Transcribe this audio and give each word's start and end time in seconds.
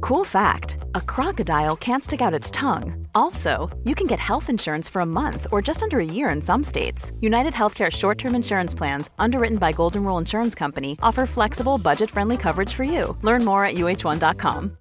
Cool 0.00 0.24
fact 0.24 0.78
a 0.94 1.00
crocodile 1.00 1.76
can't 1.76 2.04
stick 2.04 2.20
out 2.20 2.34
its 2.34 2.50
tongue. 2.50 3.06
Also, 3.14 3.70
you 3.84 3.94
can 3.94 4.06
get 4.06 4.18
health 4.18 4.48
insurance 4.48 4.88
for 4.88 5.00
a 5.00 5.06
month 5.06 5.46
or 5.50 5.62
just 5.62 5.82
under 5.82 5.98
a 5.98 6.04
year 6.04 6.30
in 6.30 6.42
some 6.42 6.62
states. 6.62 7.12
United 7.20 7.54
Healthcare 7.54 7.90
short 7.90 8.18
term 8.18 8.34
insurance 8.34 8.74
plans, 8.74 9.10
underwritten 9.18 9.58
by 9.58 9.72
Golden 9.72 10.04
Rule 10.04 10.18
Insurance 10.18 10.54
Company, 10.54 10.96
offer 11.02 11.26
flexible, 11.26 11.78
budget 11.78 12.10
friendly 12.10 12.36
coverage 12.36 12.72
for 12.72 12.84
you. 12.84 13.16
Learn 13.22 13.44
more 13.44 13.64
at 13.64 13.74
uh1.com. 13.74 14.76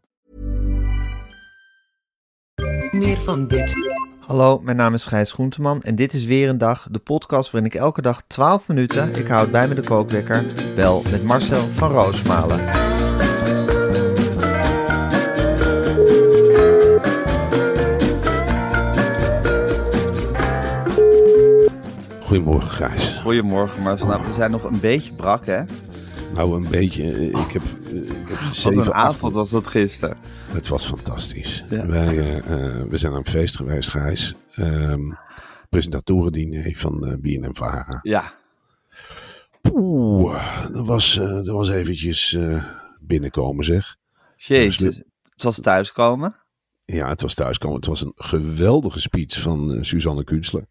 Meer 2.91 3.17
van 3.17 3.47
dit. 3.47 3.75
Hallo, 4.27 4.59
mijn 4.59 4.77
naam 4.77 4.93
is 4.93 5.05
Gijs 5.05 5.31
Groenteman 5.31 5.81
en 5.81 5.95
dit 5.95 6.13
is 6.13 6.25
weer 6.25 6.49
een 6.49 6.57
dag, 6.57 6.87
de 6.91 6.99
podcast 6.99 7.51
waarin 7.51 7.71
ik 7.71 7.79
elke 7.79 8.01
dag 8.01 8.21
12 8.27 8.67
minuten, 8.67 9.15
ik 9.15 9.27
houd 9.27 9.51
bij 9.51 9.67
me 9.67 9.75
de 9.75 9.83
kookwekker, 9.83 10.45
bel 10.75 11.03
met 11.11 11.23
Marcel 11.23 11.67
van 11.73 11.91
Roosmalen. 11.91 12.65
Goedemorgen, 22.27 22.69
Gijs. 22.71 23.17
Goedemorgen 23.17 23.81
Marcel, 23.81 24.07
nou, 24.07 24.25
we 24.27 24.33
zijn 24.33 24.51
nog 24.51 24.63
een 24.63 24.79
beetje 24.79 25.13
brak 25.13 25.45
hè? 25.45 25.63
Nou, 26.33 26.55
een 26.55 26.69
beetje. 26.69 27.11
eh, 27.11 27.27
Ik 27.27 27.51
heb, 27.51 27.61
eh, 27.85 27.95
ik 27.95 28.27
heb 28.27 28.37
Wat 28.63 28.65
een 28.73 28.79
acht- 28.79 28.91
avond 28.91 29.33
was 29.33 29.49
dat 29.49 29.67
gisteren. 29.67 30.17
Het 30.47 30.67
was 30.67 30.85
fantastisch. 30.85 31.63
Ja. 31.69 31.85
Wij, 31.85 32.39
eh, 32.39 32.83
we 32.89 32.97
zijn 32.97 33.11
aan 33.11 33.17
een 33.17 33.25
feest 33.25 33.55
geweest, 33.55 33.89
Gijs. 33.89 34.35
Ehm 34.53 35.11
presentatorendiner 35.69 36.75
van 36.75 37.07
uh, 37.07 37.13
BNM 37.19 37.55
Vara. 37.55 37.99
Ja, 38.01 38.33
Oeh, 39.73 40.65
dat 40.71 40.87
was, 40.87 41.13
dat 41.15 41.47
was 41.47 41.69
eventjes 41.69 42.37
binnenkomen, 43.01 43.65
zeg. 43.65 43.95
jezus. 44.35 44.95
Het 45.33 45.43
was 45.43 45.59
thuiskomen. 45.59 46.35
Ja, 46.79 47.09
het 47.09 47.21
was 47.21 47.33
thuiskomen. 47.33 47.75
Het 47.75 47.85
was 47.85 48.01
een 48.01 48.11
geweldige 48.15 48.99
speech 48.99 49.39
van 49.41 49.77
Suzanne 49.81 50.23
Kunstler. 50.23 50.65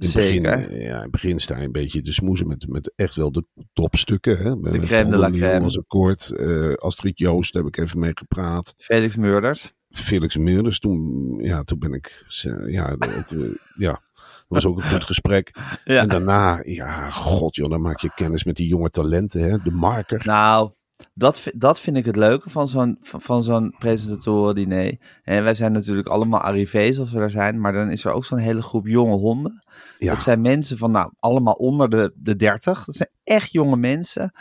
In 0.00 0.06
het 0.06 0.14
begin, 0.16 0.32
Zeker. 0.44 0.70
eh, 0.70 0.82
ja, 0.86 0.96
in 0.96 1.02
het 1.02 1.10
begin 1.10 1.38
sta 1.38 1.58
je 1.58 1.64
een 1.64 1.72
beetje 1.72 2.02
te 2.02 2.12
smoezen 2.12 2.46
met, 2.46 2.66
met 2.68 2.92
echt 2.96 3.14
wel 3.14 3.32
de 3.32 3.44
topstukken. 3.72 4.38
Hè? 4.38 4.56
Met 4.56 4.80
crème 4.82 5.10
de 5.10 5.16
la 5.16 5.30
crème. 5.30 5.60
was 5.60 5.78
akkoord. 5.78 6.30
Eh, 6.30 6.72
Astrid 6.74 7.18
Joost 7.18 7.54
heb 7.54 7.66
ik 7.66 7.76
even 7.76 7.98
mee 7.98 8.12
gepraat. 8.14 8.74
Felix 8.78 9.16
Murders. 9.16 9.72
Felix 9.90 10.36
Meurders. 10.36 10.78
Toen, 10.78 11.34
ja, 11.42 11.62
toen 11.62 11.78
ben 11.78 11.92
ik, 11.92 12.24
ja, 12.66 12.96
de- 12.96 13.16
ook, 13.18 13.38
eh, 13.38 13.48
ja, 13.86 13.90
dat 13.92 14.44
was 14.48 14.66
ook 14.66 14.76
een 14.76 14.82
goed 14.90 15.04
gesprek. 15.04 15.50
Ja. 15.84 16.00
En 16.00 16.08
daarna, 16.08 16.60
ja, 16.64 17.10
god 17.10 17.54
joh, 17.56 17.70
dan 17.70 17.80
maak 17.80 17.98
je 18.00 18.10
kennis 18.14 18.44
met 18.44 18.56
die 18.56 18.68
jonge 18.68 18.90
talenten, 18.90 19.42
hè, 19.50 19.58
de 19.62 19.70
marker. 19.70 20.22
Nou, 20.26 20.70
dat, 21.14 21.46
dat 21.54 21.80
vind 21.80 21.96
ik 21.96 22.04
het 22.04 22.16
leuke 22.16 22.50
van 22.50 22.68
zo'n, 22.68 22.98
van, 23.00 23.42
zo'n 23.42 23.74
presentatoren-diner. 23.78 24.98
En 25.22 25.42
wij 25.42 25.54
zijn 25.54 25.72
natuurlijk 25.72 26.08
allemaal 26.08 26.40
arrivés 26.40 26.98
als 26.98 27.10
we 27.10 27.20
er 27.20 27.30
zijn, 27.30 27.60
maar 27.60 27.72
dan 27.72 27.90
is 27.90 28.04
er 28.04 28.12
ook 28.12 28.24
zo'n 28.24 28.38
hele 28.38 28.62
groep 28.62 28.86
jonge 28.86 29.16
honden. 29.16 29.64
Ja. 29.98 30.12
Dat 30.12 30.22
zijn 30.22 30.40
mensen 30.40 30.78
van, 30.78 30.90
nou, 30.90 31.12
allemaal 31.18 31.54
onder 31.54 31.90
de, 31.90 32.12
de 32.14 32.36
30. 32.36 32.84
Dat 32.84 32.94
zijn 32.94 33.10
echt 33.24 33.52
jonge 33.52 33.76
mensen. 33.76 34.32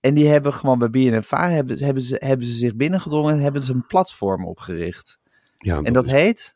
En 0.00 0.14
die 0.14 0.28
hebben 0.28 0.52
gewoon 0.52 0.78
bij 0.78 0.90
BNNVARA 0.90 1.48
hebben, 1.50 1.84
hebben, 1.84 2.02
ze, 2.02 2.16
hebben 2.18 2.46
ze 2.46 2.52
zich 2.52 2.76
binnengedrongen 2.76 3.34
en 3.34 3.40
hebben 3.40 3.62
ze 3.62 3.72
een 3.72 3.86
platform 3.86 4.46
opgericht. 4.46 5.18
ja, 5.56 5.80
En 5.82 5.92
dat 5.92 6.06
heet? 6.06 6.54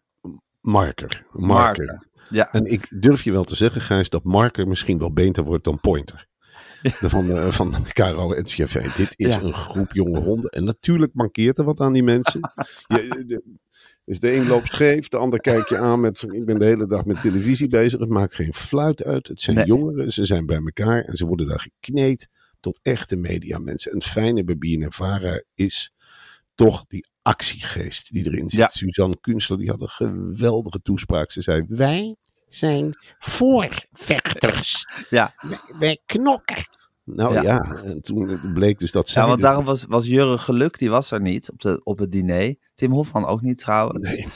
marker. 0.61 1.25
Marker. 1.31 1.85
Marker. 1.87 2.07
Ja, 2.31 2.53
En 2.53 2.65
ik 2.65 3.01
durf 3.01 3.23
je 3.23 3.33
wel 3.33 3.45
te 3.45 3.57
zeggen, 3.57 3.81
Gijs, 3.81 4.09
dat 4.09 4.25
marker 4.25 4.69
misschien 4.69 4.99
wel 4.99 5.13
beter 5.13 5.45
wordt 5.45 5.65
dan 5.65 5.81
pointer. 5.81 6.27
Van, 6.83 7.27
de, 7.35 7.53
van 7.53 7.75
KRO 7.93 8.33
en 8.33 8.43
NCRV. 8.43 8.93
Dit 8.95 9.13
is 9.17 9.35
Ja. 9.35 9.41
een 9.43 9.55
groep 9.55 9.93
jonge 9.93 10.19
honden. 10.21 10.51
En 10.51 10.65
natuurlijk 10.65 11.15
mankeert 11.15 11.59
er 11.59 11.65
wat 11.65 11.81
aan 11.81 11.93
die 11.93 12.03
mensen. 12.03 12.41
Je, 12.89 13.25
de, 13.27 13.43
dus 14.05 14.19
de 14.19 14.35
een 14.35 14.47
loopt 14.47 14.69
scheef, 14.69 15.09
de 15.09 15.17
ander 15.17 15.41
kijkt 15.41 15.69
je 15.69 15.79
aan 15.79 16.01
met 16.01 16.27
ik 16.31 16.45
ben 16.45 16.59
de 16.59 16.65
hele 16.65 16.87
dag 16.87 17.05
met 17.05 17.21
televisie 17.21 17.69
bezig. 17.69 18.01
Het 18.01 18.09
maakt 18.09 18.35
geen 18.35 18.55
fluit 18.55 19.05
uit. 19.05 19.29
Het 19.29 19.43
zijn 19.43 19.57
Nee. 19.57 19.67
jongeren, 19.67 20.13
ze 20.13 20.25
zijn 20.25 20.47
bij 20.47 20.57
elkaar 20.57 21.03
en 21.05 21.17
ze 21.17 21.27
worden 21.27 21.47
daar 21.49 21.67
gekneed 21.71 22.29
tot 22.61 22.81
echte 22.83 23.17
mediamensen. 23.17 23.91
En 23.91 23.97
het 23.99 24.07
fijne 24.07 24.45
bij 24.45 24.57
BNNVARA 24.59 25.43
is 25.55 25.93
toch 26.55 26.85
die 26.87 27.07
actiegeest 27.23 28.13
die 28.13 28.27
erin 28.27 28.49
zit. 28.51 28.59
Ja. 28.59 28.69
Suzanne 28.69 29.19
Kunstler 29.21 29.59
die 29.59 29.69
had 29.71 29.81
een 29.81 29.89
geweldige 29.89 30.81
toespraak. 30.83 31.31
Ze 31.31 31.43
zei, 31.43 31.65
wij 31.69 32.17
Zijn 32.49 32.97
voorvechters. 33.19 34.87
ja. 35.11 35.35
Wij, 35.41 35.59
wij 35.79 36.01
knokken. 36.07 36.69
Nou 37.05 37.35
Ja. 37.35 37.43
ja, 37.43 37.75
en 37.85 38.01
toen 38.01 38.41
bleek 38.55 38.79
dus 38.79 38.93
dat 38.93 39.09
zij... 39.09 39.23
ja 39.23 39.29
want 39.29 39.41
dus- 39.41 39.49
daarom 39.49 39.67
was, 39.67 39.85
was 39.89 40.07
Jurre 40.07 40.39
Geluk, 40.39 40.79
die 40.79 40.91
was 40.91 41.11
er 41.11 41.21
niet 41.21 41.51
op, 41.51 41.61
de, 41.61 41.81
op 41.85 41.99
het 41.99 42.13
diner. 42.13 42.57
Tim 42.75 42.93
Hofman 42.93 43.27
ook 43.27 43.41
niet 43.41 43.59
trouwens. 43.59 44.09
Nee. 44.09 44.27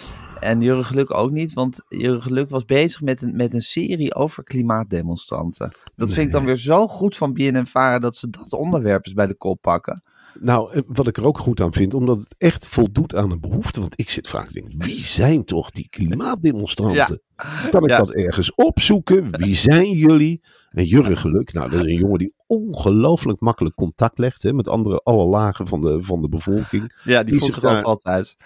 En 0.41 0.63
Jurgen 0.63 0.85
Geluk 0.85 1.15
ook 1.15 1.31
niet, 1.31 1.53
want 1.53 1.83
Jurgen 1.89 2.23
Geluk 2.23 2.51
was 2.51 2.65
bezig 2.65 3.01
met 3.01 3.23
een, 3.23 3.37
met 3.37 3.55
een 3.55 3.63
serie 3.63 4.15
over 4.15 4.43
klimaatdemonstranten. 4.43 5.73
Dat 5.97 6.11
vind 6.11 6.27
ik 6.27 6.33
dan 6.33 6.45
weer 6.45 6.57
zo 6.57 6.89
goed 6.89 7.17
van 7.17 7.33
BNN-Vara 7.33 7.99
dat 7.99 8.17
ze 8.17 8.31
dat 8.31 8.53
onderwerp 8.53 9.07
eens 9.07 9.15
bij 9.15 9.27
de 9.27 9.35
kop 9.35 9.61
pakken. 9.61 10.03
Nou, 10.41 10.83
wat 10.87 11.07
ik 11.07 11.17
er 11.17 11.27
ook 11.27 11.39
goed 11.39 11.61
aan 11.61 11.73
vind, 11.73 11.95
omdat 11.95 12.19
het 12.19 12.35
echt 12.39 12.69
voldoet 12.69 13.15
aan 13.15 13.31
een 13.31 13.41
behoefte. 13.41 13.81
Want 13.81 14.01
ik 14.01 14.11
zit 14.11 14.29
vaak 14.29 14.47
te 14.47 14.53
denken, 14.53 14.79
wie 14.79 15.05
zijn 15.05 15.45
toch 15.45 15.71
die 15.71 15.89
klimaatdemonstranten? 15.89 17.23
Kan 17.71 17.83
ik 17.83 17.89
Ja. 17.89 17.99
dat 17.99 18.11
ergens 18.13 18.55
opzoeken? 18.55 19.31
Wie 19.39 19.55
zijn 19.55 19.91
jullie? 19.91 20.41
En 20.71 20.85
Jurgen 20.85 21.17
Geluk, 21.17 21.53
nou 21.53 21.71
dat 21.71 21.81
is 21.81 21.87
een 21.93 21.99
jongen 21.99 22.19
die 22.19 22.35
ongelooflijk 22.47 23.41
makkelijk 23.41 23.75
contact 23.75 24.19
legt 24.19 24.43
hè, 24.43 24.53
met 24.53 24.69
andere, 24.69 24.99
alle 24.99 25.25
lagen 25.25 25.67
van 25.67 25.81
de, 25.81 26.03
van 26.03 26.23
de 26.23 26.29
bevolking. 26.29 27.01
Ja, 27.05 27.23
die 27.23 27.31
Die 27.31 27.39
voelt 27.41 27.53
zich 27.55 27.63
daar- 27.63 27.83
al 27.83 27.97
thuis. 27.97 28.37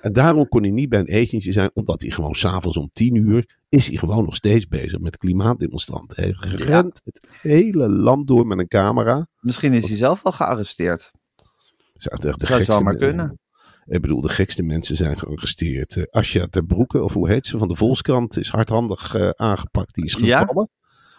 En 0.00 0.12
daarom 0.12 0.48
kon 0.48 0.62
hij 0.62 0.70
niet 0.70 0.88
bij 0.88 0.98
een 0.98 1.06
etentje 1.06 1.52
zijn, 1.52 1.70
omdat 1.74 2.00
hij 2.00 2.10
gewoon 2.10 2.34
s'avonds 2.34 2.76
om 2.76 2.90
tien 2.92 3.14
uur 3.14 3.54
is 3.68 3.86
hij 3.86 3.96
gewoon 3.96 4.24
nog 4.24 4.34
steeds 4.36 4.66
bezig 4.68 4.98
met 5.00 5.16
klimaatdemonstranten. 5.16 6.22
Hij 6.22 6.34
rent 6.56 7.00
het 7.04 7.20
hele 7.40 7.88
land 7.88 8.26
door 8.26 8.46
met 8.46 8.58
een 8.58 8.68
camera. 8.68 9.26
Misschien 9.40 9.72
is 9.72 9.88
hij 9.88 9.96
zelf 9.96 10.22
wel 10.22 10.32
gearresteerd. 10.32 11.10
Zou, 11.96 12.20
de 12.20 12.34
Zou 12.38 12.60
gekste 12.62 12.82
men- 12.82 12.96
kunnen. 12.98 13.38
Ik 13.86 14.00
bedoel, 14.00 14.20
de 14.20 14.28
gekste 14.28 14.62
mensen 14.62 14.96
zijn 14.96 15.18
gearresteerd. 15.18 15.96
Eh, 15.96 16.02
Asja 16.10 16.46
ter 16.50 16.64
Broeke, 16.64 17.02
of 17.02 17.12
hoe 17.12 17.28
heet 17.28 17.46
ze, 17.46 17.58
van 17.58 17.68
de 17.68 17.74
Volkskrant, 17.74 18.38
is 18.38 18.48
hardhandig 18.50 19.14
eh, 19.14 19.28
aangepakt. 19.28 19.94
Die 19.94 20.04
is 20.04 20.16
Ja? 20.20 20.38
gevallen. 20.38 20.68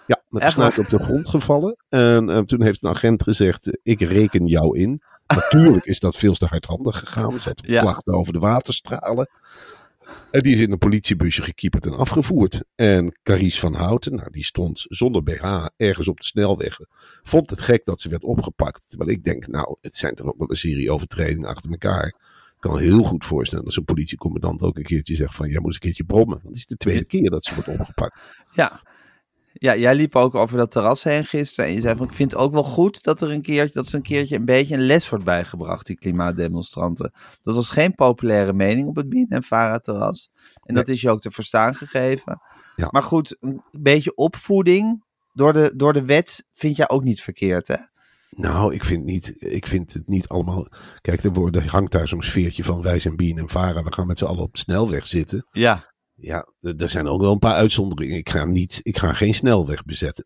Ja, 0.07 0.21
met 0.29 0.41
de 0.41 0.49
snuit 0.49 0.75
waar? 0.75 0.85
op 0.85 0.91
de 0.91 1.03
grond 1.03 1.29
gevallen. 1.29 1.75
En 1.89 2.29
eh, 2.29 2.39
toen 2.39 2.61
heeft 2.63 2.83
een 2.83 2.89
agent 2.89 3.23
gezegd, 3.23 3.79
ik 3.83 4.01
reken 4.01 4.45
jou 4.45 4.77
in. 4.79 5.01
Natuurlijk 5.27 5.85
is 5.85 5.99
dat 5.99 6.15
veel 6.15 6.33
te 6.33 6.45
hardhandig 6.45 6.99
gegaan. 6.99 7.39
Ze 7.39 7.53
Ja. 7.61 7.81
klachten 7.81 8.13
over 8.13 8.33
de 8.33 8.39
waterstralen. 8.39 9.29
En 10.31 10.41
die 10.41 10.53
is 10.55 10.59
in 10.59 10.71
een 10.71 10.77
politiebusje 10.77 11.41
gekieperd 11.41 11.85
en 11.85 11.97
afgevoerd. 11.97 12.63
En 12.75 13.19
Carice 13.23 13.59
van 13.59 13.73
Houten, 13.73 14.15
nou, 14.15 14.31
die 14.31 14.43
stond 14.43 14.85
zonder 14.87 15.23
BH 15.23 15.65
ergens 15.77 16.07
op 16.07 16.17
de 16.17 16.25
snelweg. 16.25 16.79
Vond 17.23 17.49
het 17.49 17.61
gek 17.61 17.85
dat 17.85 18.01
ze 18.01 18.09
werd 18.09 18.23
opgepakt. 18.23 18.89
Terwijl 18.89 19.09
ik 19.09 19.23
denk, 19.23 19.47
nou, 19.47 19.75
het 19.81 19.95
zijn 19.95 20.15
toch 20.15 20.27
ook 20.27 20.37
wel 20.37 20.49
een 20.49 20.55
serie 20.55 20.91
overtredingen 20.91 21.49
achter 21.49 21.71
elkaar. 21.71 22.07
Ik 22.07 22.63
kan 22.63 22.79
heel 22.79 23.03
goed 23.03 23.25
voorstellen 23.25 23.65
dat 23.65 23.73
zo'n 23.73 23.85
politiecommandant 23.85 24.61
ook 24.61 24.77
een 24.77 24.83
keertje 24.83 25.15
zegt 25.15 25.35
van, 25.35 25.49
jij 25.49 25.57
moet 25.57 25.65
eens 25.65 25.75
een 25.75 25.81
keertje 25.81 26.03
brommen. 26.03 26.35
Want 26.35 26.47
het 26.47 26.55
is 26.55 26.65
de 26.65 26.77
tweede 26.77 27.05
keer 27.05 27.29
dat 27.29 27.45
ze 27.45 27.53
wordt 27.53 27.69
opgepakt. 27.69 28.25
Ja. 28.51 28.81
Ja, 29.59 29.75
jij 29.75 29.95
liep 29.95 30.15
ook 30.15 30.35
over 30.35 30.57
dat 30.57 30.71
terras 30.71 31.03
heen 31.03 31.25
gisteren 31.25 31.69
en 31.69 31.75
je 31.75 31.81
zei 31.81 31.95
van 31.95 32.05
ik 32.07 32.13
vind 32.13 32.31
het 32.31 32.39
ook 32.39 32.53
wel 32.53 32.63
goed 32.63 33.03
dat 33.03 33.21
er 33.21 33.31
een 33.31 33.41
keertje, 33.41 33.73
dat 33.73 33.87
ze 33.87 33.95
een 33.95 34.01
keertje 34.01 34.35
een 34.35 34.45
beetje 34.45 34.73
een 34.73 34.85
les 34.85 35.09
wordt 35.09 35.25
bijgebracht, 35.25 35.85
die 35.85 35.95
klimaatdemonstranten. 35.95 37.11
Dat 37.41 37.55
was 37.55 37.69
geen 37.69 37.95
populaire 37.95 38.53
mening 38.53 38.87
op 38.87 38.95
het 38.95 39.09
BNN-Vara 39.09 39.77
terras. 39.77 40.29
En 40.63 40.75
dat 40.75 40.89
is 40.89 41.01
je 41.01 41.09
ook 41.09 41.21
te 41.21 41.31
verstaan 41.31 41.75
gegeven. 41.75 42.41
Ja. 42.75 42.87
Maar 42.91 43.03
goed, 43.03 43.37
een 43.39 43.63
beetje 43.71 44.15
opvoeding 44.15 45.05
door 45.33 45.53
de, 45.53 45.71
door 45.75 45.93
de 45.93 46.05
wet 46.05 46.45
vind 46.53 46.75
jij 46.75 46.89
ook 46.89 47.03
niet 47.03 47.21
verkeerd, 47.21 47.67
hè? 47.67 47.77
Nou, 48.29 48.73
ik 48.73 48.83
vind, 48.83 49.03
niet, 49.03 49.33
ik 49.37 49.67
vind 49.67 49.93
het 49.93 50.07
niet 50.07 50.27
allemaal... 50.27 50.67
Kijk, 51.01 51.23
er, 51.23 51.33
wordt, 51.33 51.57
hangt 51.57 51.91
daar 51.91 52.07
zo'n 52.07 52.23
sfeertje 52.23 52.63
van 52.63 52.81
wij 52.81 52.99
zijn 52.99 53.15
Bien 53.15 53.37
en 53.37 53.49
Vara. 53.49 53.83
We 53.83 53.93
gaan 53.93 54.07
met 54.07 54.17
z'n 54.17 54.25
allen 54.25 54.43
op 54.43 54.53
de 54.53 54.59
snelweg 54.59 55.07
zitten. 55.07 55.47
Ja. 55.51 55.95
Ja, 56.19 56.47
er 56.61 56.89
zijn 56.89 57.07
ook 57.07 57.21
wel 57.21 57.31
een 57.31 57.39
paar 57.39 57.53
uitzonderingen. 57.55 58.17
Ik 58.17 58.29
ga, 58.29 58.45
niet, 58.45 58.79
ik 58.83 58.97
ga 58.97 59.13
geen 59.13 59.33
snelweg 59.33 59.83
bezetten. 59.85 60.25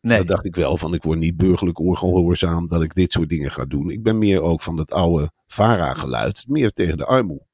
Nee. 0.00 0.18
Dat 0.18 0.26
dacht 0.26 0.46
ik 0.46 0.56
wel 0.56 0.76
van, 0.76 0.94
ik 0.94 1.02
word 1.02 1.18
niet 1.18 1.36
burgerlijk 1.36 1.78
ongehoorzaam 1.78 2.66
dat 2.68 2.82
ik 2.82 2.94
dit 2.94 3.12
soort 3.12 3.28
dingen 3.28 3.50
ga 3.50 3.64
doen. 3.64 3.90
Ik 3.90 4.02
ben 4.02 4.18
meer 4.18 4.40
ook 4.42 4.62
van 4.62 4.76
het 4.78 4.92
oude 4.92 5.30
VARA-geluid. 5.46 6.44
Meer 6.48 6.70
tegen 6.70 6.96
de 6.98 7.04
armoede. 7.04 7.44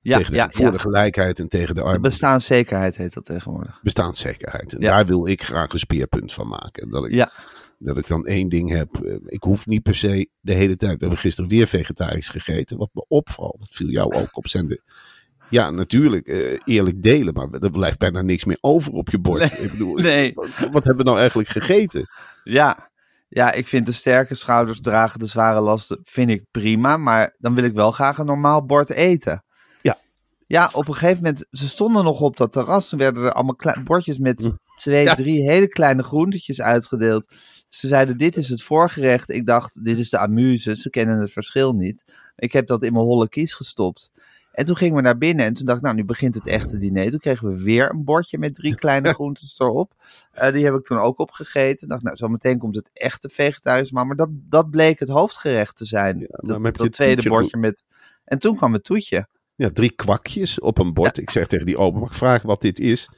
ja, 0.00 0.16
tegen 0.16 0.32
de, 0.32 0.38
ja, 0.38 0.50
voor 0.50 0.64
ja. 0.64 0.70
de 0.70 0.78
gelijkheid 0.78 1.38
en 1.38 1.48
tegen 1.48 1.68
de 1.68 1.74
De 1.74 1.80
armoede. 1.80 2.08
bestaanszekerheid 2.08 2.96
heet 2.96 3.14
dat 3.14 3.24
tegenwoordig. 3.24 3.80
bestaanszekerheid. 3.82 4.72
En 4.74 4.80
Ja. 4.80 4.90
daar 4.96 5.06
wil 5.06 5.26
ik 5.26 5.42
graag 5.42 5.72
een 5.72 5.78
speerpunt 5.78 6.32
van 6.32 6.48
maken. 6.48 6.90
Dat 6.90 7.04
ik, 7.04 7.12
Ja. 7.12 7.30
dat 7.78 7.98
ik 7.98 8.06
dan 8.06 8.26
één 8.26 8.48
ding 8.48 8.70
heb. 8.70 9.04
eh, 9.04 9.14
Ik 9.26 9.42
hoef 9.42 9.66
niet 9.66 9.82
per 9.82 9.94
se 9.94 10.28
de 10.40 10.52
hele 10.54 10.76
tijd. 10.76 10.92
We 10.92 10.98
hebben 11.00 11.18
gisteren 11.18 11.50
weer 11.50 11.66
vegetarisch 11.66 12.28
gegeten. 12.28 12.76
Wat 12.78 12.90
me 12.92 13.04
opvalt, 13.08 13.58
dat 13.58 13.68
viel 13.70 13.88
jou 13.88 14.14
ook 14.14 14.36
op 14.36 14.48
zender. 14.48 14.80
Ja, 15.50 15.70
natuurlijk, 15.70 16.26
eh, 16.26 16.58
eerlijk 16.64 17.02
delen. 17.02 17.34
Maar 17.34 17.48
er 17.50 17.70
blijft 17.70 17.98
bijna 17.98 18.22
niks 18.22 18.44
meer 18.44 18.58
over 18.60 18.92
op 18.92 19.10
je 19.10 19.18
bord. 19.18 19.52
ik 19.58 19.70
bedoel, 19.70 19.94
Nee. 19.96 20.32
wat, 20.34 20.48
wat 20.58 20.84
hebben 20.84 20.96
we 20.96 21.02
nou 21.02 21.18
eigenlijk 21.18 21.48
gegeten? 21.48 22.06
Ja. 22.44 22.90
ja, 23.28 23.52
ik 23.52 23.66
vind 23.66 23.86
de 23.86 23.92
sterke 23.92 24.34
schouders 24.34 24.80
dragen 24.80 25.18
de 25.18 25.26
zware 25.26 25.60
lasten 25.60 25.98
vind 26.02 26.30
ik 26.30 26.44
prima. 26.50 26.96
Maar 26.96 27.34
dan 27.38 27.54
wil 27.54 27.64
ik 27.64 27.72
wel 27.74 27.92
graag 27.92 28.18
een 28.18 28.26
normaal 28.26 28.64
bord 28.64 28.90
eten. 28.90 29.44
Ja. 29.82 29.98
Ja, 30.46 30.70
op 30.72 30.88
een 30.88 30.94
gegeven 30.94 31.22
moment, 31.22 31.46
ze 31.50 31.68
stonden 31.68 32.04
nog 32.04 32.20
op 32.20 32.36
dat 32.36 32.52
terras. 32.52 32.88
Toen 32.88 32.98
werden 32.98 33.24
er 33.24 33.32
allemaal 33.32 33.56
bordjes 33.84 34.18
met 34.18 34.52
twee, 34.76 35.04
Ja. 35.04 35.14
drie 35.14 35.42
hele 35.50 35.68
kleine 35.68 36.02
groentetjes 36.02 36.60
uitgedeeld. 36.60 37.32
Ze 37.68 37.88
zeiden, 37.88 38.18
dit 38.18 38.36
is 38.36 38.48
het 38.48 38.62
voorgerecht. 38.62 39.30
Ik 39.30 39.46
dacht, 39.46 39.84
dit 39.84 39.98
is 39.98 40.10
de 40.10 40.18
amuse. 40.18 40.76
Ze 40.76 40.90
kennen 40.90 41.20
het 41.20 41.32
verschil 41.32 41.72
niet. 41.72 42.04
Ik 42.36 42.52
heb 42.52 42.66
dat 42.66 42.82
in 42.82 42.92
mijn 42.92 43.04
holle 43.04 43.28
kies 43.28 43.52
gestopt. 43.52 44.10
En 44.58 44.64
toen 44.64 44.76
gingen 44.76 44.96
we 44.96 45.02
naar 45.02 45.18
binnen 45.18 45.46
en 45.46 45.52
toen 45.52 45.66
dacht 45.66 45.78
ik, 45.78 45.84
nou, 45.84 45.96
nu 45.96 46.04
begint 46.04 46.34
het 46.34 46.46
echte 46.46 46.78
diner. 46.78 47.10
Toen 47.10 47.18
kregen 47.18 47.52
we 47.52 47.62
weer 47.62 47.90
een 47.90 48.04
bordje 48.04 48.38
met 48.38 48.54
drie 48.54 48.74
kleine 48.84 49.12
groentes 49.12 49.58
erop. 49.58 49.92
Eh, 50.32 50.52
die 50.52 50.64
heb 50.64 50.74
ik 50.74 50.84
toen 50.84 50.98
ook 50.98 51.18
opgegeten. 51.18 51.82
Ik 51.82 51.88
dacht, 51.88 52.02
nou, 52.02 52.16
zo 52.16 52.28
meteen 52.28 52.58
komt 52.58 52.76
het 52.76 52.90
echte 52.92 53.28
vegetarische 53.28 53.94
maal. 53.94 54.04
Maar 54.04 54.16
dat, 54.16 54.28
dat 54.30 54.70
bleek 54.70 54.98
het 54.98 55.08
hoofdgerecht 55.08 55.76
te 55.76 55.86
zijn. 55.86 56.26
dat, 56.28 56.62
heb 56.62 56.76
je 56.76 56.82
dat 56.82 56.92
tweede 56.92 57.28
bordje 57.28 57.56
met... 57.56 57.84
En 58.24 58.38
toen 58.38 58.56
kwam 58.56 58.72
het 58.72 58.84
toetje. 58.84 59.28
Ja, 59.54 59.70
drie 59.70 59.90
kwakjes 59.90 60.60
op 60.60 60.78
een 60.78 60.94
bord. 60.94 61.18
Ik 61.18 61.30
zeg 61.30 61.46
tegen 61.46 61.66
die 61.66 61.78
opa, 61.78 61.98
mag 61.98 62.08
ik 62.08 62.16
vragen 62.16 62.46
wat 62.46 62.60
dit 62.60 62.78
is? 62.78 63.08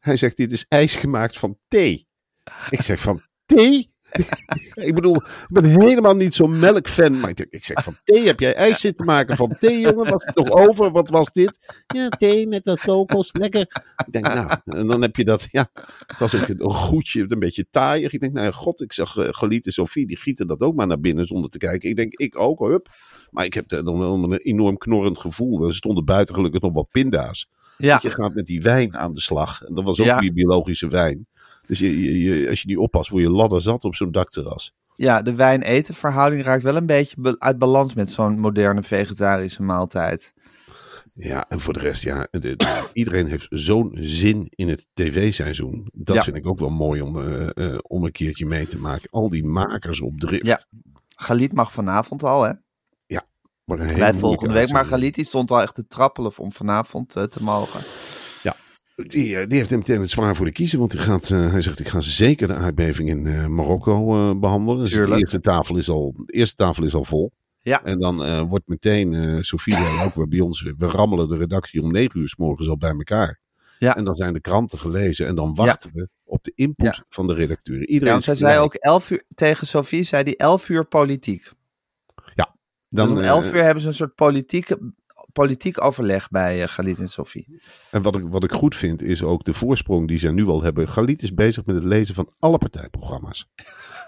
Hij 0.00 0.16
zegt, 0.16 0.36
dit 0.36 0.52
is 0.52 0.66
ijs 0.68 0.94
gemaakt 0.94 1.38
van 1.38 1.58
thee. 1.68 2.06
Ik 2.70 2.82
zeg, 2.82 3.00
van 3.00 3.20
thee? 3.46 3.92
ik 4.88 4.94
bedoel, 4.94 5.16
ik 5.16 5.46
ben 5.48 5.64
helemaal 5.64 6.16
niet 6.16 6.34
zo'n 6.34 6.58
melkfan. 6.58 7.20
Maar 7.20 7.30
ik, 7.30 7.36
denk- 7.36 7.50
ik 7.50 7.64
zeg, 7.64 7.82
van 7.82 7.96
thee? 8.04 8.26
Heb 8.26 8.40
jij 8.40 8.54
ijs 8.54 8.80
zitten 8.80 9.04
maken 9.04 9.36
van 9.36 9.56
thee, 9.58 9.80
jongen? 9.80 10.10
Was 10.10 10.24
het 10.24 10.34
nog 10.36 10.50
over? 10.50 10.90
Wat 10.90 11.10
was 11.10 11.32
dit? 11.32 11.82
Ja, 11.86 12.08
thee 12.08 12.46
met 12.46 12.64
wat 12.64 12.80
kokos. 12.80 13.30
Lekker. 13.32 13.60
Ik 14.06 14.12
denk, 14.12 14.24
nou, 14.24 14.56
en 14.64 14.86
dan 14.86 15.02
heb 15.02 15.16
je 15.16 15.24
dat. 15.24 15.48
Ja, 15.50 15.70
het 16.06 16.20
was 16.20 16.34
ook 16.34 16.48
een 16.48 16.70
goedje, 16.70 17.24
een 17.28 17.38
beetje 17.38 17.66
taaiig. 17.70 18.12
Ik 18.12 18.20
denk, 18.20 18.32
nou 18.32 18.46
ja, 18.46 18.52
god, 18.52 18.80
ik 18.80 18.92
zag 18.92 19.16
uh, 19.16 19.28
Galiet 19.30 19.66
en 19.66 19.72
Sofie, 19.72 20.06
die 20.06 20.16
gieten 20.16 20.46
dat 20.46 20.60
ook 20.60 20.74
maar 20.74 20.86
naar 20.86 21.00
binnen 21.00 21.26
zonder 21.26 21.50
te 21.50 21.58
kijken. 21.58 21.88
Ik 21.90 21.96
denk, 21.96 22.12
ik 22.14 22.38
ook, 22.38 22.58
hup. 22.58 22.88
Maar 23.30 23.44
ik 23.44 23.54
heb 23.54 23.68
dan 23.68 23.86
een 24.00 24.32
enorm 24.32 24.76
knorrend 24.76 25.18
gevoel. 25.18 25.66
Er 25.66 25.74
stonden 25.74 26.04
buiten 26.04 26.34
gelukkig 26.34 26.60
nog 26.60 26.72
wat 26.72 26.88
pinda's. 26.90 27.48
Ja, 27.76 27.98
je 28.02 28.10
gaat 28.10 28.34
met 28.34 28.46
die 28.46 28.62
wijn 28.62 28.96
aan 28.96 29.14
de 29.14 29.20
slag. 29.20 29.62
En 29.62 29.74
dat 29.74 29.84
was 29.84 30.00
ook 30.00 30.06
Ja. 30.06 30.18
weer 30.18 30.32
biologische 30.32 30.88
wijn. 30.88 31.26
Dus 31.68 31.78
je, 31.78 32.20
je, 32.22 32.48
als 32.48 32.60
je 32.62 32.68
niet 32.68 32.76
oppast, 32.78 33.10
word 33.10 33.22
je 33.22 33.30
ladder 33.30 33.60
zat 33.62 33.84
op 33.84 33.94
zo'n 33.94 34.12
dakterras. 34.12 34.74
ja, 34.96 35.22
de 35.22 35.34
wijn-eten 35.34 35.94
verhouding 35.94 36.42
raakt 36.42 36.62
wel 36.62 36.76
een 36.76 36.86
beetje 36.86 37.16
be- 37.20 37.36
uit 37.38 37.58
balans 37.58 37.94
met 37.94 38.10
zo'n 38.10 38.38
moderne 38.40 38.82
vegetarische 38.82 39.62
maaltijd. 39.62 40.32
Ja, 41.14 41.46
en 41.48 41.60
voor 41.60 41.72
de 41.72 41.80
rest, 41.80 42.02
ja, 42.02 42.28
de- 42.30 42.38
de- 42.56 42.88
iedereen 42.92 43.26
heeft 43.26 43.46
zo'n 43.50 43.90
zin 44.00 44.46
in 44.50 44.68
het 44.68 44.86
tv-seizoen. 44.94 45.88
Dat 45.92 46.16
Ja. 46.16 46.22
vind 46.22 46.36
ik 46.36 46.46
ook 46.46 46.58
wel 46.58 46.70
mooi 46.70 47.00
om, 47.00 47.20
eh, 47.20 47.48
eh, 47.72 47.78
om 47.82 48.04
een 48.04 48.12
keertje 48.12 48.46
mee 48.46 48.66
te 48.66 48.78
maken. 48.78 49.10
Al 49.10 49.28
die 49.28 49.44
makers 49.44 50.00
op 50.00 50.20
drift. 50.20 50.46
Ja. 50.46 50.58
Galit 51.16 51.52
mag 51.52 51.72
vanavond 51.72 52.22
al, 52.22 52.42
hè? 52.42 52.52
Maar 53.64 53.80
een 53.80 53.88
hele 53.90 54.14
volgende 54.18 54.54
week. 54.54 54.70
Maar. 54.70 54.84
Galit 54.84 55.14
die 55.14 55.24
stond 55.24 55.50
al 55.50 55.60
echt 55.62 55.74
te 55.74 55.86
trappelen 55.86 56.32
om 56.38 56.52
vanavond 56.52 57.16
eh, 57.16 57.22
te 57.22 57.42
mogen. 57.42 57.80
Die, 59.06 59.38
eh, 59.38 59.46
die 59.48 59.56
heeft 59.56 59.70
hem 59.70 59.78
meteen 59.78 60.00
het 60.00 60.10
zwaar 60.10 60.36
voor 60.36 60.46
de 60.46 60.52
kiezen. 60.52 60.78
Want 60.78 60.92
hij, 60.92 61.02
gaat, 61.02 61.30
eh, 61.30 61.50
hij 61.50 61.62
zegt, 61.62 61.80
ik 61.80 61.88
ga 61.88 62.00
zeker 62.00 62.48
de 62.48 62.54
aardbeving 62.54 63.08
in 63.08 63.26
eh, 63.26 63.46
Marokko 63.46 64.14
eh, 64.14 64.38
behandelen. 64.38 64.84
Dus 64.84 64.92
de 64.92 65.16
eerste, 65.16 65.40
tafel 65.40 65.76
is 65.76 65.88
al, 65.88 66.14
de 66.16 66.32
eerste 66.32 66.56
tafel 66.56 66.84
is 66.84 66.94
al 66.94 67.04
vol. 67.04 67.32
Ja. 67.60 67.84
En 67.84 67.98
dan 67.98 68.46
wordt 68.48 68.68
meteen, 68.68 69.44
Sofie 69.44 69.76
en 69.76 69.98
ook 69.98 70.14
weer 70.14 70.28
bij 70.28 70.40
ons, 70.40 70.62
we 70.62 70.86
rammelen 70.86 71.28
de 71.28 71.36
redactie 71.36 71.82
om 71.82 71.92
negen 71.92 72.20
uur 72.20 72.28
s 72.28 72.36
morgens 72.36 72.68
al 72.68 72.76
bij 72.76 72.90
elkaar. 72.90 73.40
Ja. 73.78 73.96
En 73.96 74.04
dan 74.04 74.14
zijn 74.14 74.32
de 74.32 74.40
kranten 74.40 74.78
gelezen 74.78 75.26
en 75.26 75.34
dan 75.34 75.54
wachten 75.54 75.90
we 75.94 76.08
op 76.24 76.44
de 76.44 76.52
input 76.54 76.96
Ja. 76.96 77.04
van 77.08 77.26
de 77.26 77.34
redacteur. 77.34 77.78
Ja, 77.78 77.86
Iedereen 77.86 78.12
want 78.12 78.24
zij 78.24 78.34
zei 78.34 78.58
ook 78.58 78.74
elf 78.74 79.10
uur 79.10 79.24
tegen 79.34 79.66
Sophie, 79.66 80.02
zei 80.02 80.24
die 80.24 80.36
elf 80.36 80.68
uur 80.68 80.84
politiek. 80.84 81.52
Dan, 82.90 83.08
dus 83.08 83.16
om 83.16 83.22
elf 83.22 83.52
uur 83.52 83.62
hebben 83.62 83.82
ze 83.82 83.88
een 83.88 83.94
soort 83.94 84.14
politiek, 84.14 84.76
politiek 85.32 85.84
overleg 85.84 86.28
bij 86.28 86.62
eh, 86.62 86.68
Galit 86.68 86.98
en 86.98 87.08
Sophie. 87.08 87.60
En 87.90 88.02
wat 88.02 88.16
ik, 88.16 88.22
wat 88.28 88.44
ik 88.44 88.52
goed 88.52 88.76
vind 88.76 89.02
is 89.02 89.22
ook 89.22 89.44
de 89.44 89.52
voorsprong 89.52 90.08
die 90.08 90.18
zij 90.18 90.30
nu 90.30 90.46
al 90.46 90.62
hebben. 90.62 90.88
Galit 90.88 91.22
is 91.22 91.34
bezig 91.34 91.64
met 91.66 91.74
het 91.74 91.84
lezen 91.84 92.14
van 92.14 92.32
alle 92.38 92.58
partijprogramma's. 92.58 93.48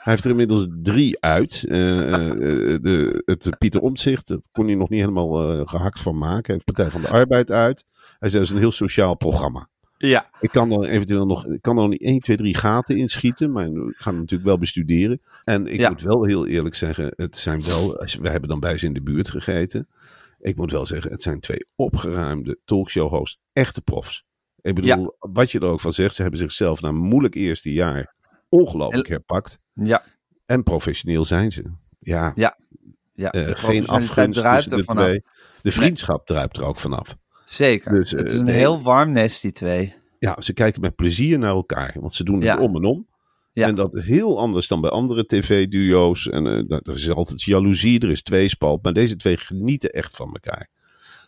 Hij 0.01 0.13
heeft 0.13 0.25
er 0.25 0.31
inmiddels 0.31 0.67
drie 0.83 1.21
uit. 1.21 1.65
Eh, 1.69 2.13
eh, 2.13 2.83
de, 2.83 3.23
het 3.25 3.51
Pieter 3.59 3.81
Omtzigt, 3.81 4.29
dat 4.29 4.49
kon 4.53 4.67
hij 4.67 4.75
nog 4.75 4.89
niet 4.89 5.01
helemaal 5.01 5.51
eh, 5.51 5.69
gehakt 5.69 6.01
van 6.01 6.19
maken. 6.19 6.45
Hij 6.45 6.55
heeft 6.55 6.65
Partij 6.65 6.91
van 6.91 7.01
de 7.01 7.09
Arbeid 7.09 7.51
uit. 7.51 7.85
Hij 8.19 8.29
zei, 8.29 8.33
dat 8.33 8.43
is 8.43 8.51
een 8.51 8.63
heel 8.63 8.71
sociaal 8.71 9.15
programma. 9.17 9.69
Ja. 9.99 10.31
Ik 10.41 10.51
kan 10.51 10.73
er 10.73 10.89
eventueel 10.89 11.27
nog, 11.27 11.47
ik 11.47 11.63
kan 11.63 11.77
er 11.77 11.83
nog 11.83 11.91
niet 11.91 12.03
1, 12.03 12.21
2, 12.21 12.37
3 12.37 12.57
gaten 12.57 12.97
inschieten, 12.97 13.53
maar 13.53 13.67
ik 13.67 13.95
ga 13.97 14.11
het 14.11 14.19
natuurlijk 14.19 14.49
wel 14.49 14.59
bestuderen. 14.59 15.21
En 15.45 15.67
ik 15.67 15.81
Ja. 15.81 15.89
moet 15.89 16.03
wel 16.03 16.25
heel 16.25 16.47
eerlijk 16.47 16.75
zeggen, 16.75 17.13
het 17.17 17.37
zijn 17.37 17.65
wel, 17.65 18.05
we 18.21 18.29
hebben 18.29 18.49
dan 18.49 18.61
bij 18.61 18.79
ze 18.79 18.87
in 18.87 18.93
de 18.93 19.03
buurt 19.03 19.31
gegeten. 19.31 19.89
Ik 20.41 20.57
moet 20.57 20.73
wel 20.73 20.87
zeggen, 20.87 21.11
het 21.11 21.23
zijn 21.23 21.41
twee 21.41 21.67
opgeruimde 21.75 22.59
talkshow-hosts, 22.65 23.39
echte 23.53 23.81
profs. 23.83 24.25
Ik 24.61 24.75
bedoel, 24.75 25.17
wat 25.19 25.51
je 25.51 25.59
er 25.59 25.67
ook 25.67 25.81
van 25.81 25.93
zegt, 25.93 26.15
ze 26.15 26.23
hebben 26.23 26.41
zichzelf 26.41 26.81
na 26.81 26.89
een 26.89 26.95
moeilijk 26.97 27.35
eerste 27.35 27.73
jaar 27.73 28.15
ongelooflijk 28.49 29.09
herpakt. 29.09 29.59
Ja, 29.75 30.03
En 30.45 30.63
professioneel 30.63 31.25
zijn 31.25 31.53
ze. 31.53 31.63
Ja, 31.99 32.33
ja. 32.35 32.59
ja. 33.15 33.31
eh, 33.31 33.51
geen 33.55 33.87
afgunst 33.89 34.43
tussen 34.43 34.77
de 34.77 34.85
vanaf. 34.85 35.05
twee. 35.05 35.23
De 35.63 35.71
vriendschap 35.71 36.27
druipt 36.27 36.57
er 36.57 36.65
ook 36.65 36.79
vanaf. 36.79 37.17
Zeker. 37.45 37.93
Dus, 37.95 38.11
het 38.11 38.29
eh, 38.29 38.35
is 38.35 38.41
een 38.41 38.49
heel 38.49 38.83
warm 38.83 39.13
nest, 39.13 39.43
die 39.43 39.53
twee. 39.53 39.95
Ja, 40.19 40.41
ze 40.41 40.53
kijken 40.53 40.81
met 40.81 40.95
plezier 40.97 41.39
naar 41.39 41.51
elkaar. 41.51 41.97
Want 42.01 42.15
ze 42.15 42.25
doen 42.25 42.41
Ja. 42.41 42.53
het 42.55 42.61
om 42.61 42.77
en 42.77 42.85
om. 42.85 43.07
Ja. 43.53 43.67
En 43.67 43.75
dat 43.75 43.93
heel 43.93 44.39
anders 44.39 44.69
dan 44.69 44.81
bij 44.81 44.91
andere 44.91 45.27
tv-duo's. 45.27 46.29
En 46.29 46.47
eh, 46.47 46.63
daar- 46.67 46.81
er 46.83 46.95
is 46.95 47.11
altijd 47.11 47.43
jaloezie, 47.43 48.01
er 48.01 48.11
is 48.11 48.23
tweespalt. 48.23 48.83
Maar 48.83 48.93
deze 48.93 49.17
twee 49.17 49.37
genieten 49.37 49.91
echt 49.91 50.17
van 50.17 50.27
elkaar. 50.33 50.69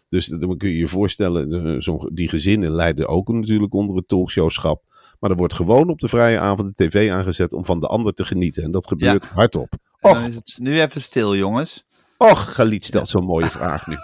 Dus 0.08 0.26
dan 0.26 0.56
kun 0.56 0.69
je 0.69 0.76
je 0.76 0.88
voorstellen, 0.88 1.52
eh, 1.80 2.05
die 2.12 2.29
gezinnen 2.29 2.70
lijden 2.70 3.08
ook 3.08 3.29
natuurlijk 3.29 3.74
onder 3.74 3.96
het 3.96 4.08
talkshowschap. 4.08 4.82
Maar 5.20 5.31
er 5.31 5.36
wordt 5.36 5.55
gewoon 5.55 5.88
op 5.91 5.98
de 5.98 6.08
vrije 6.08 6.38
avond 6.38 6.76
de 6.76 6.88
tv 6.88 7.10
aangezet 7.10 7.52
om 7.52 7.64
van 7.64 7.81
de 7.81 7.86
ander 7.86 8.12
te 8.12 8.24
genieten. 8.24 8.62
En 8.62 8.70
dat 8.70 8.86
gebeurt 8.86 9.24
hardop. 9.26 9.72
En 10.00 10.10
Och, 10.10 10.26
is 10.26 10.34
het 10.34 10.56
nu 10.60 10.81
even 10.81 11.00
stil, 11.00 11.36
jongens. 11.36 11.84
Och, 12.17 12.55
Galiet 12.55 12.84
stelt 12.84 13.08
zo'n 13.08 13.24
mooie 13.24 13.50
vraag 13.50 13.86
nu. 13.86 13.96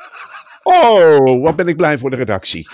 Oh, 0.63 1.43
wat 1.43 1.57
ben 1.57 1.67
ik 1.69 1.77
blij 1.77 1.99
voor 1.99 2.11
de 2.11 2.17
redactie. 2.17 2.69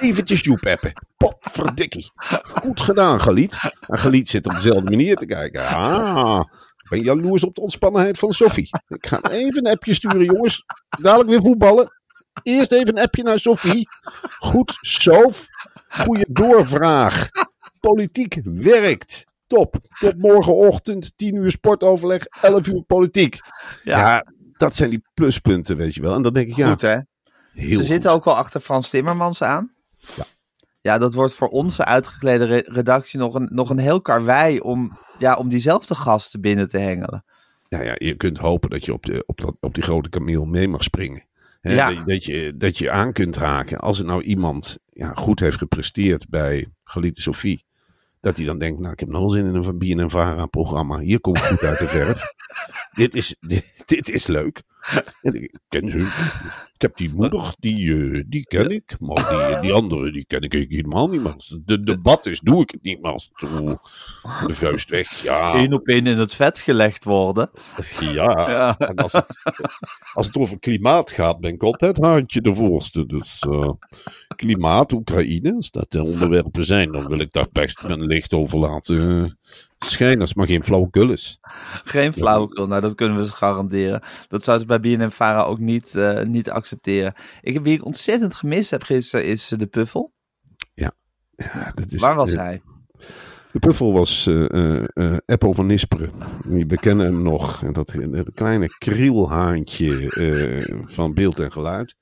Eventjes 0.00 0.40
joepeppen. 0.40 0.92
Potverdikkie. 1.16 2.10
Goed 2.42 2.80
gedaan, 2.80 3.20
Galiet. 3.20 3.56
En 3.86 3.98
Galiet 3.98 4.28
zit 4.28 4.46
op 4.46 4.52
dezelfde 4.52 4.90
manier 4.90 5.16
te 5.16 5.26
kijken. 5.26 5.66
Ah, 5.66 6.40
ben 6.88 7.02
jaloers 7.02 7.44
op 7.44 7.54
de 7.54 7.60
ontspannenheid 7.60 8.18
van 8.18 8.32
Sophie. 8.32 8.68
Ik 8.88 9.06
ga 9.06 9.22
even 9.22 9.66
een 9.66 9.72
appje 9.72 9.94
sturen, 9.94 10.24
jongens. 10.24 10.64
Dadelijk 11.00 11.30
weer 11.30 11.40
voetballen. 11.40 11.92
Eerst 12.42 12.72
even 12.72 12.88
een 12.96 13.02
appje 13.02 13.22
naar 13.22 13.38
Sophie. 13.38 13.88
Goed, 14.38 14.78
Sof. 14.80 15.46
Goeie 15.88 16.26
doorvraag. 16.28 17.28
Politiek 17.80 18.40
werkt. 18.44 19.24
Top. 19.46 19.76
Tot 19.98 20.18
morgenochtend, 20.18 21.12
10 21.16 21.34
uur 21.34 21.50
sportoverleg, 21.50 22.24
11 22.40 22.66
uur 22.68 22.82
politiek. 22.82 23.38
Ja, 23.84 23.98
Ja, 23.98 24.24
dat 24.56 24.76
zijn 24.76 24.90
die 24.90 25.02
pluspunten, 25.14 25.76
weet 25.76 25.94
je 25.94 26.00
wel. 26.02 26.14
En 26.14 26.22
dan 26.22 26.32
denk 26.32 26.48
ik, 26.48 26.56
ja, 26.56 26.70
goed 26.70 26.80
hè. 26.80 26.94
heel 26.94 27.68
Ze 27.68 27.74
goed. 27.76 27.84
zitten 27.84 28.10
ook 28.12 28.26
al 28.26 28.36
achter 28.36 28.60
Frans 28.60 28.88
Timmermans 28.88 29.42
aan. 29.42 29.72
Ja. 30.16 30.24
Ja, 30.82 30.98
dat 30.98 31.14
wordt 31.14 31.34
voor 31.34 31.48
onze 31.48 31.84
uitgeklede 31.84 32.44
re- 32.44 32.62
redactie 32.64 33.18
nog 33.18 33.34
een, 33.34 33.48
nog 33.52 33.70
een 33.70 33.78
heel 33.78 34.00
karwei 34.00 34.60
om, 34.60 34.98
ja, 35.18 35.34
om 35.36 35.48
diezelfde 35.48 35.94
gasten 35.94 36.40
binnen 36.40 36.68
te 36.68 36.78
hengelen. 36.78 37.24
Ja, 37.68 37.82
ja, 37.82 37.94
je 37.98 38.14
kunt 38.14 38.38
hopen 38.38 38.70
dat 38.70 38.84
je 38.84 38.92
op, 38.92 39.06
de, 39.06 39.22
op, 39.26 39.40
dat, 39.40 39.56
op 39.60 39.74
die 39.74 39.82
grote 39.82 40.08
kameel 40.08 40.44
mee 40.44 40.68
mag 40.68 40.82
springen. 40.82 41.24
Ja. 41.62 42.04
dat, 42.04 42.24
je- 42.24 42.56
dat, 42.56 42.78
je, 42.78 42.90
aan 42.90 43.12
kunt 43.12 43.36
raken. 43.36 43.78
Als 43.78 43.98
er 43.98 44.04
nou 44.04 44.22
iemand 44.22 44.78
ja, 44.86 45.12
goed 45.14 45.40
heeft 45.40 45.58
gepresteerd 45.58 46.28
bij 46.28 46.66
Geliete 46.84 47.20
Sophie. 47.20 47.64
Dat 48.20 48.36
hij 48.36 48.46
dan 48.46 48.58
denkt, 48.58 48.80
nou 48.80 48.92
ik 48.92 49.00
heb 49.00 49.08
nog 49.08 49.20
wel 49.20 49.28
zin 49.30 49.46
in 49.46 49.54
een 49.54 49.64
Van 49.64 49.78
Bien 49.78 50.00
en 50.00 50.10
Vara 50.10 50.46
programma. 50.46 50.98
Hier 50.98 51.20
kom 51.20 51.36
ik 51.36 51.42
goed 51.42 51.62
uit 51.62 51.78
de 51.78 51.86
verf. 51.86 52.22
dit, 53.00 53.14
is, 53.14 53.36
dit, 53.40 53.82
dit 53.86 54.08
is 54.08 54.26
leuk. 54.26 54.62
En 55.22 55.42
ik 55.42 55.58
ken 55.68 55.90
ze. 55.90 55.98
Ik 56.74 56.82
heb 56.86 56.96
die 56.96 57.14
moeder, 57.14 57.54
die, 57.58 57.94
eh, 57.94 58.22
die 58.26 58.44
ken 58.44 58.70
ik. 58.70 58.96
Maar 59.00 59.50
die, 59.50 59.60
die 59.60 59.72
andere, 59.72 60.12
die 60.12 60.24
ken 60.24 60.40
ik 60.40 60.52
helemaal 60.52 61.08
niet. 61.08 61.22
Maar 61.22 61.32
als 61.32 61.48
het 61.48 61.66
de 61.66 61.82
debat 61.82 62.26
is, 62.26 62.40
doe 62.40 62.62
ik 62.62 62.70
het 62.70 62.82
niet. 62.82 63.00
Maar 63.00 63.12
als 63.12 63.30
het 63.32 63.50
zo 63.50 63.78
de 64.46 64.54
vuist 64.54 64.90
weg, 64.90 65.22
ja. 65.22 65.54
Eén 65.54 65.72
op 65.72 65.86
één 65.88 66.06
in 66.06 66.18
het 66.18 66.34
vet 66.34 66.58
gelegd 66.58 67.04
worden. 67.04 67.50
Ja, 68.00 68.08
Ja. 68.50 68.78
en 68.78 68.94
als 68.96 69.12
het, 69.12 69.38
als 70.12 70.26
het 70.26 70.36
over 70.36 70.58
klimaat 70.58 71.10
gaat, 71.10 71.40
ben 71.40 71.52
ik 71.52 71.62
altijd 71.62 72.02
haantje 72.02 72.40
de 72.40 72.54
voorste. 72.54 73.06
Dus 73.06 73.38
eh, 73.38 73.70
klimaat, 74.36 74.92
Oekraïne, 74.92 75.54
als 75.54 75.70
dat 75.70 75.90
de 75.90 76.04
onderwerpen 76.04 76.64
zijn, 76.64 76.92
dan 76.92 77.08
wil 77.08 77.18
ik 77.18 77.32
daar 77.32 77.48
best 77.52 77.82
mijn 77.82 78.06
licht 78.06 78.34
over 78.34 78.58
laten 78.58 79.38
het 79.88 80.34
maar 80.34 80.46
geen 80.46 80.64
flauwekul 80.64 81.10
is. 81.10 81.38
Geen 81.84 82.12
flauwekul, 82.12 82.66
nou 82.66 82.80
dat 82.80 82.94
kunnen 82.94 83.16
we 83.16 83.24
ze 83.24 83.32
garanderen. 83.32 84.02
Dat 84.28 84.44
zouden 84.44 84.68
ze 84.68 84.80
bij 84.80 84.96
BNN 84.96 85.10
Vara 85.10 85.42
ook 85.42 85.58
niet, 85.58 85.94
eh, 85.94 86.22
niet 86.22 86.50
accepteren. 86.50 87.14
Ik 87.40 87.60
wie 87.60 87.74
ik 87.74 87.84
ontzettend 87.84 88.34
gemist 88.34 88.70
heb 88.70 88.82
gisteren 88.82 89.26
is 89.26 89.52
eh, 89.52 89.58
de 89.58 89.66
Puffel. 89.66 90.12
Ja, 90.72 90.92
dat 91.74 91.90
is, 91.90 92.00
Waar 92.00 92.14
was 92.14 92.32
eh, 92.32 92.38
hij? 92.38 92.62
De 93.52 93.58
puffel 93.58 93.92
was 93.92 94.26
eh, 94.26 95.16
Eppo 95.26 95.52
van 95.52 95.66
Nisperen. 95.66 96.12
Die 96.44 96.66
bekennen 96.66 97.06
hem 97.06 97.22
nog. 97.22 97.62
En 97.62 97.72
dat, 97.72 97.96
dat 98.10 98.30
kleine 98.34 98.66
krielhaantje 98.66 100.10
van 100.84 101.14
beeld 101.14 101.38
en 101.38 101.52
geluid. 101.52 101.96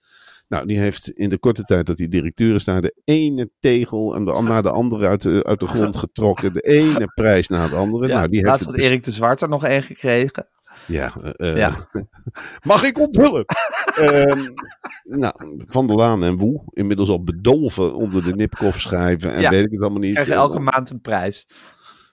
Nou, 0.49 0.67
die 0.67 0.79
heeft 0.79 1.11
in 1.11 1.29
de 1.29 1.39
korte 1.39 1.63
tijd 1.63 1.87
dat 1.87 1.99
hij 1.99 2.09
directeur 2.09 2.55
is 2.55 2.65
daar 2.65 2.81
de 2.81 2.95
ene 3.05 3.51
tegel 3.61 4.15
en 4.15 4.25
de, 4.25 4.43
naar 4.43 4.63
de 4.63 4.71
andere 4.71 5.09
uit 5.09 5.23
de, 5.23 5.45
uit 5.45 5.61
de 5.61 5.69
grond 5.69 5.97
getrokken. 6.07 6.53
De 6.53 6.61
ene 6.61 7.13
prijs 7.15 7.49
na 7.49 7.69
de 7.69 7.75
andere. 7.75 8.09
Ja, 8.09 8.15
nou, 8.15 8.29
die 8.29 8.37
heeft 8.37 8.51
laatst 8.51 8.67
het 8.67 8.77
had 8.77 8.85
Erik 8.85 9.05
de 9.05 9.13
Zwart 9.13 9.41
er 9.41 9.49
nog 9.49 9.65
één 9.65 9.83
gekregen. 9.83 10.49
Ja, 10.87 11.15
eh, 11.37 11.57
Ja. 11.57 11.89
mag 12.63 12.83
ik 12.83 12.99
onthullen? 12.99 13.45
Ehm, 13.99 14.49
nou, 15.05 15.35
Van 15.67 15.87
der 15.87 15.97
Laan 15.97 16.25
en 16.25 16.37
Woe, 16.37 16.63
inmiddels 16.71 17.09
al 17.09 17.23
bedolven 17.23 17.95
onder 17.95 18.25
de 18.25 18.35
Nipkoff 18.35 18.81
schrijven 18.81 19.33
en 19.33 19.41
Ja. 19.41 19.51
weet 19.51 19.65
ik 19.65 19.71
het 19.71 19.81
allemaal 19.81 19.99
niet. 20.01 20.13
Krijg 20.13 20.29
je 20.29 20.35
elke 20.35 20.61
maand 20.61 20.91
een 20.91 21.01
prijs. 21.01 21.47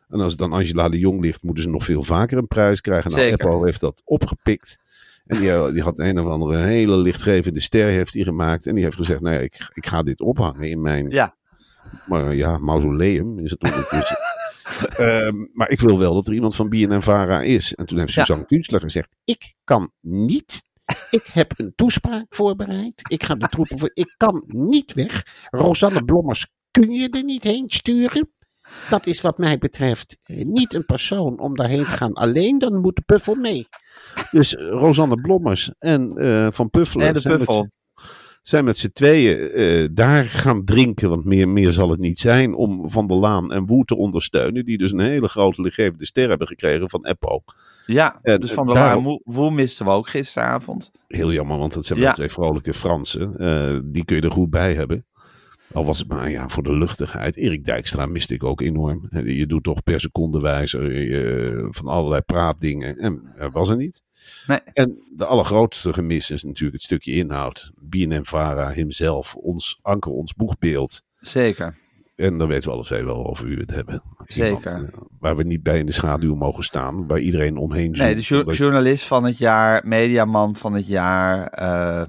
En 0.09 0.19
als 0.19 0.31
het 0.31 0.39
dan 0.39 0.53
Angela 0.53 0.89
de 0.89 0.99
Jong 0.99 1.21
ligt, 1.21 1.43
moeten 1.43 1.63
ze 1.63 1.69
nog 1.69 1.83
veel 1.83 2.03
vaker 2.03 2.37
een 2.37 2.47
prijs 2.47 2.81
krijgen. 2.81 3.11
Nou. 3.11 3.31
Apple 3.31 3.65
heeft 3.65 3.79
dat 3.79 4.01
opgepikt. 4.05 4.79
En 5.25 5.37
die, 5.39 5.51
eh, 5.51 5.71
die 5.71 5.81
had 5.81 5.99
een 5.99 6.19
of 6.19 6.27
andere 6.27 6.57
hele 6.57 6.97
lichtgevende 6.97 7.61
ster 7.61 7.87
heeft 7.89 8.13
hij 8.13 8.23
gemaakt. 8.23 8.65
En 8.67 8.75
die 8.75 8.83
heeft 8.83 8.95
gezegd, 8.97 9.21
nou 9.21 9.35
ja, 9.35 9.41
ik, 9.41 9.69
ik 9.73 9.85
ga 9.85 10.03
dit 10.03 10.21
ophangen 10.21 10.69
in 10.69 10.81
mijn 10.81 11.09
Ja. 11.09 11.35
maar, 12.07 12.35
ja, 12.35 12.57
mausoleum 12.57 13.39
is 13.39 13.51
het 13.51 13.63
ondertussen. 13.63 14.17
Ehm, 14.97 15.35
maar 15.53 15.69
ik 15.69 15.79
wil 15.79 15.99
wel 15.99 16.13
dat 16.13 16.27
er 16.27 16.33
iemand 16.33 16.55
van 16.55 16.69
BNN 16.69 17.01
Vara 17.01 17.41
is. 17.41 17.73
En 17.73 17.85
toen 17.85 17.99
heeft 17.99 18.13
Ja. 18.13 18.23
Suzanne 18.23 18.45
Kunstler 18.45 18.79
gezegd, 18.81 19.09
Ik 19.23 19.53
kan 19.63 19.91
niet. 20.01 20.63
Ik 21.09 21.25
heb 21.33 21.53
een 21.59 21.73
toespraak 21.75 22.25
voorbereid. 22.29 23.01
Ik 23.07 23.23
ga 23.23 23.35
de 23.35 23.47
troepen 23.47 23.79
voor. 23.79 23.91
Ik 23.93 24.13
kan 24.17 24.43
niet 24.47 24.93
weg. 24.93 25.23
Rosanne 25.49 26.03
Blommers 26.03 26.47
kun 26.71 26.91
je 26.91 27.09
er 27.09 27.23
niet 27.23 27.43
heen 27.43 27.63
sturen. 27.67 28.29
Dat 28.89 29.05
is 29.05 29.21
wat 29.21 29.37
mij 29.37 29.57
betreft 29.57 30.17
eh, 30.23 30.45
niet 30.45 30.73
een 30.73 30.85
persoon 30.85 31.39
om 31.39 31.55
daarheen 31.55 31.83
te 31.85 31.95
gaan 31.95 32.13
alleen. 32.13 32.59
Dan 32.59 32.81
moet 32.81 32.95
de 32.95 33.01
puffel 33.05 33.35
mee. 33.35 33.67
dus 34.31 34.55
eh, 34.55 34.67
Rosanne 34.67 35.15
Blommers 35.21 35.71
en 35.79 36.17
eh, 36.17 36.47
Van 36.51 36.69
Puffelen 36.69 37.07
En 37.07 37.13
de 37.13 37.19
zijn 37.19 37.37
Puffel. 37.37 37.69
zijn 38.41 38.65
met 38.65 38.77
z'n 38.77 38.89
tweeën 38.93 39.93
daar 39.95 40.25
gaan 40.25 40.63
drinken. 40.65 41.09
Want 41.09 41.25
meer, 41.25 41.49
meer 41.49 41.71
zal 41.71 41.89
het 41.89 41.99
niet 41.99 42.19
zijn 42.19 42.53
om 42.55 42.89
Van 42.89 43.07
der 43.07 43.17
Laan 43.17 43.51
en 43.51 43.65
Woe 43.65 43.85
te 43.85 43.95
ondersteunen. 43.95 44.65
Die 44.65 44.77
dus 44.77 44.91
een 44.91 44.99
hele 44.99 45.27
grote 45.27 45.61
lichtgevende 45.61 46.05
ster 46.05 46.29
hebben 46.29 46.47
gekregen 46.47 46.89
van 46.89 47.05
Eppo. 47.05 47.43
Ja, 47.85 48.19
dus 48.21 48.51
van 48.51 48.65
de 48.67 48.73
Laan 48.73 49.19
Woe 49.23 49.51
misten 49.51 49.85
we 49.85 49.91
ook 49.91 50.09
gisteravond. 50.09 50.91
Heel 51.07 51.31
jammer, 51.31 51.57
want 51.57 51.73
dat 51.73 51.85
zijn 51.85 51.99
Ja. 51.99 52.05
wel 52.05 52.13
twee 52.13 52.31
vrolijke 52.31 52.73
Fransen. 52.73 53.31
Die 53.91 54.05
kun 54.05 54.15
je 54.15 54.21
er 54.21 54.31
goed 54.31 54.49
bij 54.49 54.73
hebben. 54.73 55.05
Al 55.75 55.85
was 55.85 55.99
het 55.99 56.07
maar 56.07 56.29
ja, 56.29 56.49
voor 56.49 56.63
de 56.63 56.73
luchtigheid. 56.73 57.35
Erik 57.35 57.65
Dijkstra 57.65 58.05
miste 58.05 58.33
ik 58.33 58.43
ook 58.43 58.61
enorm. 58.61 59.07
Eh, 59.09 59.37
Je 59.37 59.45
doet 59.45 59.63
toch 59.63 59.83
per 59.83 59.99
seconde 60.01 60.39
wijzer 60.39 60.93
je, 60.93 61.67
van 61.69 61.87
allerlei 61.87 62.21
praatdingen. 62.21 62.97
En 62.97 63.33
er 63.37 63.51
was 63.51 63.69
er 63.69 63.75
niet. 63.75 64.01
Nee. 64.47 64.59
En 64.73 64.97
de 65.15 65.25
allergrootste 65.25 65.93
gemis 65.93 66.31
is 66.31 66.43
natuurlijk 66.43 66.73
het 66.73 66.83
stukje 66.83 67.11
inhoud. 67.11 67.71
BNN-Vara 67.75 68.71
himself, 68.71 69.35
ons 69.35 69.79
anker, 69.81 70.11
ons 70.11 70.33
boegbeeld. 70.33 71.03
Zeker. 71.19 71.75
En 72.15 72.37
dan 72.37 72.47
weten 72.47 72.69
we 72.69 72.75
alle 72.75 72.85
twee 72.85 73.03
wel 73.05 73.27
over 73.27 73.45
wie 73.45 73.55
we 73.55 73.61
het 73.61 73.75
hebben. 73.75 74.01
Zeker. 74.25 74.75
Iemand, 74.75 74.93
eh, 74.93 74.99
waar 75.19 75.35
we 75.35 75.43
niet 75.43 75.63
bij 75.63 75.79
in 75.79 75.85
de 75.85 75.91
schaduw 75.91 76.35
mogen 76.35 76.63
staan. 76.63 77.07
Waar 77.07 77.19
iedereen 77.19 77.57
omheen 77.57 77.95
zoekt. 77.95 78.29
Nee, 78.29 78.43
de 78.45 78.53
journalist 78.53 79.05
van 79.05 79.23
het 79.23 79.37
jaar, 79.37 79.87
mediaman 79.87 80.55
van 80.55 80.73
het 80.73 80.87
jaar, 80.87 81.47
eh, 81.47 82.05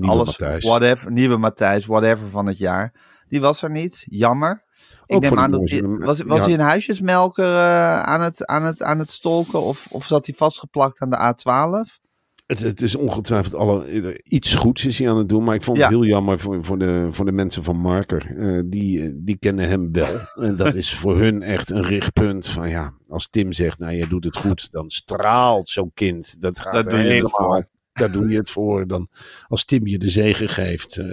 Nieuwe 0.00 0.14
alles, 0.14 0.26
Matthijs. 0.26 0.64
whatever, 0.64 1.12
nieuwe 1.12 1.36
Matthijs, 1.36 1.86
whatever 1.86 2.28
van 2.28 2.46
het 2.46 2.58
jaar. 2.58 2.92
Die 3.28 3.40
was 3.40 3.62
er 3.62 3.70
niet, 3.70 4.04
jammer. 4.08 4.66
Ik 5.06 5.20
neem 5.20 5.38
aan 5.38 5.50
dat 5.50 5.70
hij, 5.70 5.82
was, 5.82 6.22
was 6.22 6.38
ja. 6.38 6.44
hij 6.44 6.52
een 6.52 6.60
huisjesmelker 6.60 7.44
eh, 7.54 8.02
aan, 8.02 8.20
het, 8.20 8.46
aan, 8.46 8.64
het, 8.64 8.82
aan 8.82 8.98
het 8.98 9.10
stolken 9.10 9.62
of, 9.62 9.86
of 9.90 10.06
zat 10.06 10.26
hij 10.26 10.34
vastgeplakt 10.34 11.00
aan 11.00 11.10
de 11.10 11.34
A12? 11.34 12.06
Het, 12.46 12.58
het 12.58 12.82
is 12.82 12.94
ongetwijfeld 12.96 13.54
alle, 13.54 14.20
iets 14.24 14.54
goeds 14.54 14.84
is 14.84 14.98
hij 14.98 15.10
aan 15.10 15.16
het 15.16 15.28
doen. 15.28 15.44
Maar 15.44 15.54
ik 15.54 15.62
vond 15.62 15.78
Ja. 15.78 15.82
het 15.84 15.92
heel 15.92 16.04
jammer 16.04 16.38
voor, 16.38 16.64
voor, 16.64 16.78
de, 16.78 17.08
voor 17.10 17.24
de 17.24 17.32
mensen 17.32 17.62
van 17.62 17.76
Marker. 17.76 18.36
Eh, 18.36 18.62
die, 18.66 19.02
eh, 19.02 19.10
die 19.14 19.36
kennen 19.38 19.68
hem 19.68 19.92
wel. 19.92 20.18
En 20.46 20.56
dat 20.56 20.74
is 20.74 20.94
voor 20.94 21.16
hun 21.16 21.42
echt 21.42 21.70
een 21.70 21.82
richtpunt. 21.82 22.46
Van 22.46 22.68
ja, 22.68 22.92
als 23.08 23.28
Tim 23.28 23.52
zegt, 23.52 23.78
nou 23.78 23.94
jij 23.94 24.08
doet 24.08 24.24
het 24.24 24.36
goed. 24.36 24.70
Dan 24.70 24.90
straalt 24.90 25.68
zo'n 25.68 25.90
kind. 25.94 26.40
Dat 26.40 26.58
gaat 26.60 26.72
je 26.74 26.78
het 26.78 26.92
helemaal-. 26.92 27.66
Daar 27.98 28.12
doe 28.12 28.28
je 28.28 28.36
het 28.36 28.50
voor. 28.50 28.86
Dan, 28.86 29.08
als 29.48 29.64
Tim 29.64 29.86
je 29.86 29.98
de 29.98 30.10
zegen 30.10 30.48
geeft. 30.48 30.96
eh, 30.96 31.06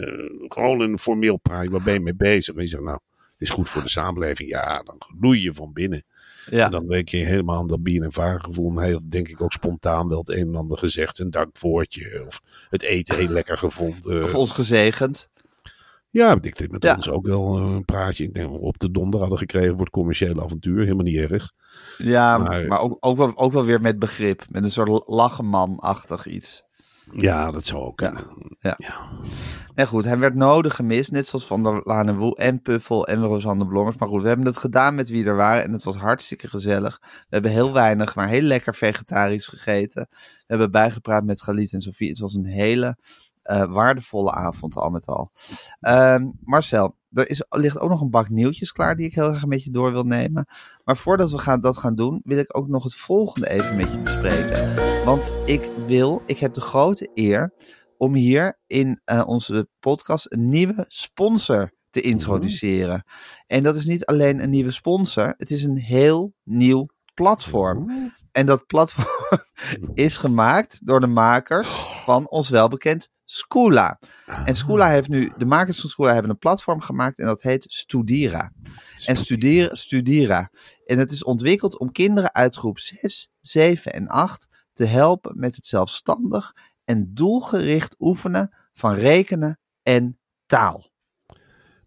gewoon 0.47 0.79
een 0.79 0.99
formeel 0.99 1.37
praat. 1.37 1.67
Waar 1.67 1.83
ben 1.83 1.93
je 1.93 1.99
mee 1.99 2.15
bezig? 2.15 2.55
En 2.55 2.61
je 2.61 2.67
zegt 2.67 2.83
nou, 2.83 2.99
het 3.15 3.41
is 3.47 3.49
goed 3.49 3.69
voor 3.69 3.81
de 3.81 3.89
samenleving. 3.89 4.49
Ja, 4.49 4.81
dan 4.83 4.95
gloei 4.97 5.41
je 5.41 5.53
van 5.53 5.73
binnen. 5.73 6.03
Ja, 6.49 6.65
En 6.65 6.71
dan 6.71 6.87
denk 6.87 7.09
je 7.09 7.17
helemaal 7.17 7.57
aan 7.59 7.67
dat 7.67 7.83
bier- 7.83 8.03
en 8.03 8.11
vaargevoel. 8.11 8.69
En 8.69 8.77
hij 8.77 8.91
had 8.91 9.01
denk 9.11 9.27
ik 9.27 9.41
ook 9.41 9.51
spontaan 9.51 10.07
wel 10.07 10.19
het 10.19 10.29
een 10.29 10.47
en 10.47 10.55
ander 10.55 10.77
gezegd. 10.77 11.19
Een 11.19 11.31
dankwoordje. 11.31 12.23
Of 12.27 12.41
het 12.69 12.81
eten 12.83 13.15
heel 13.17 13.27
lekker 13.29 13.57
gevonden. 13.57 14.23
of 14.23 14.35
ons 14.35 14.51
gezegend. 14.51 15.29
Ja, 16.09 16.37
ik 16.41 16.57
denk 16.57 16.71
met 16.71 16.83
Ja. 16.83 16.95
ons 16.95 17.09
ook 17.09 17.25
wel 17.27 17.57
eh, 17.57 17.73
een 17.75 17.85
praatje. 17.85 18.23
Ik 18.23 18.33
denk 18.33 18.51
op 18.61 18.79
de 18.79 18.91
donder 18.91 19.19
hadden 19.19 19.37
gekregen 19.37 19.71
voor 19.71 19.79
het 19.85 19.89
commerciële 19.89 20.43
avontuur. 20.43 20.79
Helemaal 20.81 21.03
niet 21.03 21.15
erg. 21.29 21.51
Ja, 21.97 22.37
Maar- 22.37 22.67
maar, 22.67 22.79
ook, 22.79 22.97
ook, 22.99 23.17
wel, 23.17 23.37
ook 23.37 23.51
wel 23.53 23.65
weer 23.65 23.81
met 23.81 23.99
begrip. 23.99 24.45
Met 24.49 24.63
een 24.63 24.71
soort 24.71 25.07
lachenman-achtig 25.07 26.25
iets. 26.27 26.63
Ja, 27.11 27.51
dat 27.51 27.65
zou 27.65 27.83
ook. 27.83 27.99
Ja. 27.99 28.13
Ja. 28.59 28.73
Ja. 28.77 29.09
Nee, 29.75 29.87
goed, 29.87 30.03
hij 30.03 30.17
werd 30.17 30.35
nodig 30.35 30.75
gemist, 30.75 31.11
net 31.11 31.27
zoals 31.27 31.45
Van 31.45 31.63
der 31.63 31.81
Laan 31.83 32.07
en 32.07 32.17
Woe 32.17 32.35
en 32.35 32.61
Puffel 32.61 33.07
en 33.07 33.23
Rosanne 33.23 33.67
Blommers. 33.67 33.97
Maar 33.97 34.07
goed, 34.07 34.21
we 34.21 34.27
hebben 34.27 34.45
het 34.45 34.57
gedaan 34.57 34.95
met 34.95 35.09
wie 35.09 35.25
er 35.25 35.35
waren 35.35 35.63
en 35.63 35.71
het 35.71 35.83
was 35.83 35.95
hartstikke 35.95 36.47
gezellig. 36.47 36.99
We 37.01 37.25
hebben 37.29 37.51
heel 37.51 37.73
weinig, 37.73 38.15
maar 38.15 38.27
heel 38.27 38.41
lekker 38.41 38.75
vegetarisch 38.75 39.47
gegeten. 39.47 40.07
We 40.11 40.43
hebben 40.47 40.71
bijgepraat 40.71 41.23
met 41.23 41.41
Galit 41.41 41.73
en 41.73 41.81
Sofie. 41.81 42.09
Het 42.09 42.19
was 42.19 42.33
een 42.33 42.45
hele 42.45 42.97
waardevolle 43.45 44.31
avond 44.31 44.75
al 44.75 44.89
met 44.89 45.05
al. 45.05 45.31
Ehm, 45.79 46.29
Marcel, 46.43 46.95
er 47.11 47.29
is, 47.29 47.45
ligt 47.49 47.79
ook 47.79 47.89
nog 47.89 48.01
een 48.01 48.09
bak 48.09 48.29
nieuwtjes 48.29 48.71
klaar 48.71 48.95
die 48.95 49.05
ik 49.05 49.15
heel 49.15 49.33
erg 49.33 49.45
met 49.45 49.63
je 49.63 49.71
door 49.71 49.91
wil 49.91 50.03
nemen. 50.03 50.47
Maar 50.83 50.97
voordat 50.97 51.31
we 51.31 51.37
gaan, 51.37 51.61
dat 51.61 51.77
gaan 51.77 51.95
doen, 51.95 52.21
wil 52.23 52.37
ik 52.37 52.57
ook 52.57 52.67
nog 52.67 52.83
het 52.83 52.95
volgende 52.95 53.49
even 53.49 53.75
met 53.75 53.91
je 53.91 53.97
bespreken. 53.97 54.75
Want 55.05 55.33
ik 55.45 55.69
wil, 55.87 56.21
ik 56.25 56.37
heb 56.37 56.53
de 56.53 56.61
grote 56.61 57.09
eer 57.13 57.53
om 57.97 58.13
hier 58.13 58.59
in 58.67 59.01
eh, 59.03 59.23
onze 59.25 59.69
podcast 59.79 60.31
een 60.31 60.49
nieuwe 60.49 60.85
sponsor 60.87 61.71
te 61.89 62.01
introduceren. 62.01 63.03
En 63.47 63.63
dat 63.63 63.75
is 63.75 63.85
niet 63.85 64.05
alleen 64.05 64.43
een 64.43 64.49
nieuwe 64.49 64.71
sponsor, 64.71 65.33
het 65.37 65.51
is 65.51 65.63
een 65.63 65.77
heel 65.77 66.33
nieuw 66.43 66.87
platform. 67.13 68.11
En 68.31 68.45
dat 68.45 68.65
platform 68.65 69.39
is 69.93 70.17
gemaakt 70.17 70.85
door 70.85 70.99
de 70.99 71.07
makers 71.07 71.69
van 72.05 72.29
ons 72.29 72.49
welbekend 72.49 73.09
Scoola. 73.25 73.99
En 74.45 74.55
Scoola 74.55 74.89
heeft 74.89 75.07
nu, 75.09 75.31
de 75.37 75.45
makers 75.45 75.79
van 75.79 75.89
Scoola 75.89 76.11
hebben 76.13 76.31
een 76.31 76.37
platform 76.37 76.81
gemaakt 76.81 77.19
en 77.19 77.25
dat 77.25 77.41
heet 77.41 77.65
Studira. 77.67 78.51
En 79.05 79.15
studeren, 79.15 79.77
Studira. 79.77 80.49
En 80.85 80.97
het 80.99 81.11
is 81.11 81.23
ontwikkeld 81.23 81.79
om 81.79 81.91
kinderen 81.91 82.33
uit 82.33 82.55
groep 82.55 82.79
6, 82.79 83.31
7 83.39 83.93
en 83.93 84.07
8 84.07 84.47
te 84.73 84.85
helpen 84.85 85.39
met 85.39 85.55
het 85.55 85.65
zelfstandig 85.65 86.53
en 86.83 87.11
doelgericht 87.13 87.95
oefenen 87.99 88.55
van 88.73 88.93
rekenen 88.95 89.59
en 89.83 90.19
taal. 90.45 90.89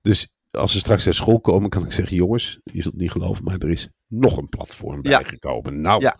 Dus 0.02 0.28
als 0.50 0.72
ze 0.72 0.78
straks 0.78 1.06
uit 1.06 1.14
school 1.14 1.40
komen, 1.40 1.70
kan 1.70 1.84
ik 1.84 1.92
zeggen: 1.92 2.16
jongens, 2.16 2.60
je 2.64 2.82
zult 2.82 2.92
het 2.92 3.02
niet 3.02 3.10
geloven, 3.10 3.44
maar 3.44 3.58
er 3.58 3.70
is 3.70 3.88
nog 4.06 4.36
een 4.36 4.48
platform 4.48 4.98
Ja. 5.02 5.18
bijgekomen. 5.18 5.80
Nou, 5.80 6.00
Ja. 6.00 6.16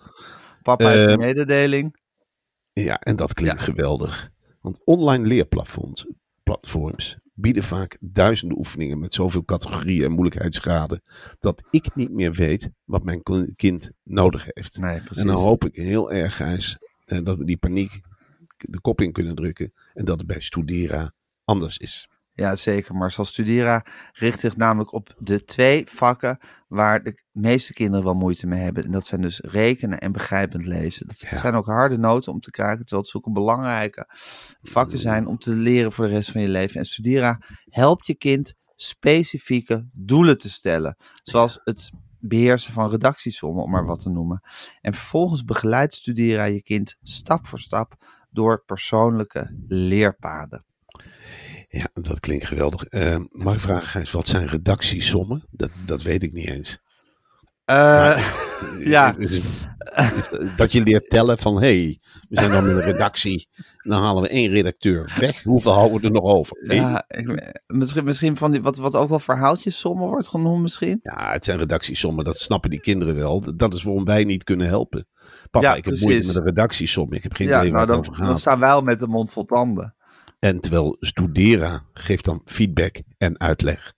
Papa 0.63 0.89
heeft 0.89 1.07
Eh, 1.07 1.13
een 1.13 1.19
mededeling. 1.19 1.97
Ja, 2.73 2.99
en 3.01 3.17
dat 3.17 3.35
klinkt 3.35 3.61
geweldig. 3.61 4.31
Want 4.69 4.81
online 4.85 5.27
leerplatforms 5.27 6.07
platforms 6.43 7.19
bieden 7.35 7.63
vaak 7.63 7.97
duizenden 8.01 8.59
oefeningen 8.59 8.99
met 8.99 9.15
zoveel 9.15 9.45
categorieën 9.45 10.05
en 10.05 10.13
moeilijkheidsgraden. 10.13 11.03
dat 11.39 11.63
ik 11.71 11.95
niet 11.95 12.11
meer 12.11 12.33
weet 12.33 12.71
wat 12.85 13.05
mijn 13.05 13.23
kind 13.57 13.91
nodig 14.03 14.45
heeft. 14.49 14.79
Nee, 14.79 15.01
precies. 15.01 15.23
En 15.23 15.27
dan 15.27 15.37
hoop 15.37 15.65
ik 15.65 15.77
heel 15.77 16.13
erg, 16.13 16.37
Gijs, 16.37 16.79
eh, 17.05 17.19
dat 17.25 17.39
we 17.39 17.45
die 17.45 17.57
paniek 17.57 18.01
de 18.57 18.81
kop 18.81 19.01
in 19.01 19.13
kunnen 19.13 19.35
drukken. 19.35 19.73
En 19.95 20.05
dat 20.05 20.19
het 20.19 20.27
bij 20.27 20.41
Studera 20.41 21.13
anders 21.45 21.79
is. 21.79 22.09
Ja, 22.39 22.57
zeker. 22.57 22.95
Marcel 22.95 23.25
Studera 23.25 23.85
richt 24.13 24.41
zich 24.41 24.57
namelijk 24.57 24.93
op 24.93 25.15
de 25.19 25.45
twee 25.45 25.85
vakken 25.91 26.39
waar 26.69 27.03
de 27.03 27.23
meeste 27.33 27.73
kinderen 27.73 28.05
wel 28.05 28.15
moeite 28.15 28.47
mee 28.47 28.61
hebben. 28.61 28.85
En 28.85 28.91
dat 28.91 29.07
zijn 29.07 29.21
dus 29.21 29.41
rekenen 29.41 29.99
en 29.99 30.13
begrijpend 30.13 30.65
lezen. 30.65 31.07
Dat 31.07 31.21
Ja. 31.21 31.37
zijn 31.37 31.55
ook 31.55 31.67
harde 31.67 31.99
noten 31.99 32.33
om 32.33 32.41
te 32.41 32.51
krijgen, 32.51 32.79
terwijl 32.79 33.01
het 33.01 33.11
zulke 33.11 33.31
belangrijke 33.31 34.07
vakken 34.63 34.99
zijn 34.99 35.27
om 35.27 35.39
te 35.39 35.53
leren 35.55 35.93
voor 35.93 36.07
de 36.07 36.13
rest 36.13 36.31
van 36.31 36.41
je 36.41 36.49
leven. 36.49 36.81
En 36.81 36.87
Studera 36.87 37.41
helpt 37.65 38.07
je 38.07 38.15
kind 38.15 38.55
specifieke 38.75 39.89
doelen 39.93 40.39
te 40.39 40.51
stellen. 40.51 40.97
Zoals 41.23 41.61
het 41.65 41.91
beheersen 42.21 42.73
van 42.73 42.91
redactiesommen, 42.91 43.63
om 43.65 43.71
maar 43.71 43.87
wat 43.87 44.03
te 44.03 44.11
noemen. 44.11 44.41
En 44.81 44.95
vervolgens 44.95 45.45
begeleidt 45.45 45.95
Studera 45.95 46.45
je 46.45 46.63
kind 46.63 46.97
stap 47.03 47.47
voor 47.47 47.61
stap 47.61 47.95
door 48.31 48.63
persoonlijke 48.67 49.65
leerpaden. 49.69 50.65
Ja, 51.69 51.87
dat 51.95 52.21
klinkt 52.21 52.45
geweldig. 52.47 52.85
Eh, 52.85 53.17
mag 53.31 53.55
ik 53.55 53.61
vragen, 53.61 53.89
Gijs, 53.89 54.11
wat 54.11 54.27
zijn 54.27 54.47
redactiesommen? 54.47 55.43
Dat, 55.51 55.71
dat 55.87 56.03
weet 56.03 56.23
ik 56.23 56.33
niet 56.33 56.47
eens. 56.49 56.79
Eh, 57.65 58.29
ja. 58.79 59.17
Is- 59.17 59.31
is- 59.31 59.37
is- 60.07 60.29
dat 60.57 60.73
je 60.73 60.83
leert 60.83 61.11
tellen 61.11 61.39
van, 61.39 61.55
hé, 61.55 61.61
hey, 61.83 61.99
we 62.29 62.39
zijn 62.41 62.51
dan 62.51 62.67
met 62.67 62.75
een 62.75 62.81
redactie. 62.93 63.49
Dan 63.79 64.03
halen 64.03 64.23
we 64.23 64.29
één 64.29 64.51
redacteur 64.51 65.17
weg. 65.21 65.43
Hoeveel 65.43 65.73
houden 65.73 66.01
we 66.01 66.07
er 66.07 66.13
nog 66.13 66.23
over? 66.25 66.75
Ja, 66.75 67.05
ik- 67.09 67.63
misschien, 67.67 68.05
misschien 68.05 68.37
van 68.37 68.51
die, 68.53 68.63
wat, 68.63 68.77
wat 68.77 68.97
ook 68.97 69.09
wel 69.09 69.19
verhaaltjesommen 69.19 70.09
wordt 70.09 70.29
genoemd 70.29 70.63
misschien. 70.63 71.01
Ja, 71.03 71.33
het 71.33 71.45
zijn 71.45 71.59
redactiesommen, 71.59 72.25
dat 72.25 72.39
snappen 72.39 72.71
die 72.71 72.81
kinderen 72.81 73.15
wel. 73.15 73.57
Dat 73.57 73.75
is 73.75 73.83
waarom 73.83 74.05
wij 74.05 74.25
niet 74.25 74.45
kunnen 74.45 74.67
helpen. 74.67 75.07
Papa, 75.51 75.67
Ja, 75.67 75.71
ik 75.75 75.85
heb 75.85 75.85
precies. 75.85 76.05
moeite 76.05 76.27
met 76.27 76.37
een 76.37 76.45
redactiesom. 76.45 77.13
Ik 77.13 77.23
heb 77.23 77.33
geen 77.35 77.47
Ja, 77.49 77.59
idee 77.61 77.73
waar 77.73 77.87
nou 77.87 77.97
het 77.97 78.05
dan, 78.05 78.13
over 78.15 78.23
dan 78.25 78.33
gaat. 78.33 78.41
staan 78.41 78.61
wij 78.61 78.71
al 78.71 78.83
met 78.83 79.01
de 79.01 79.07
mond 79.09 79.33
vol 79.33 79.45
tanden. 79.45 79.97
En 80.39 80.61
terwijl 80.61 80.97
Studera 81.01 81.85
geeft 81.93 82.25
dan 82.25 82.43
feedback 82.45 82.97
en 83.19 83.41
uitleg. 83.41 83.93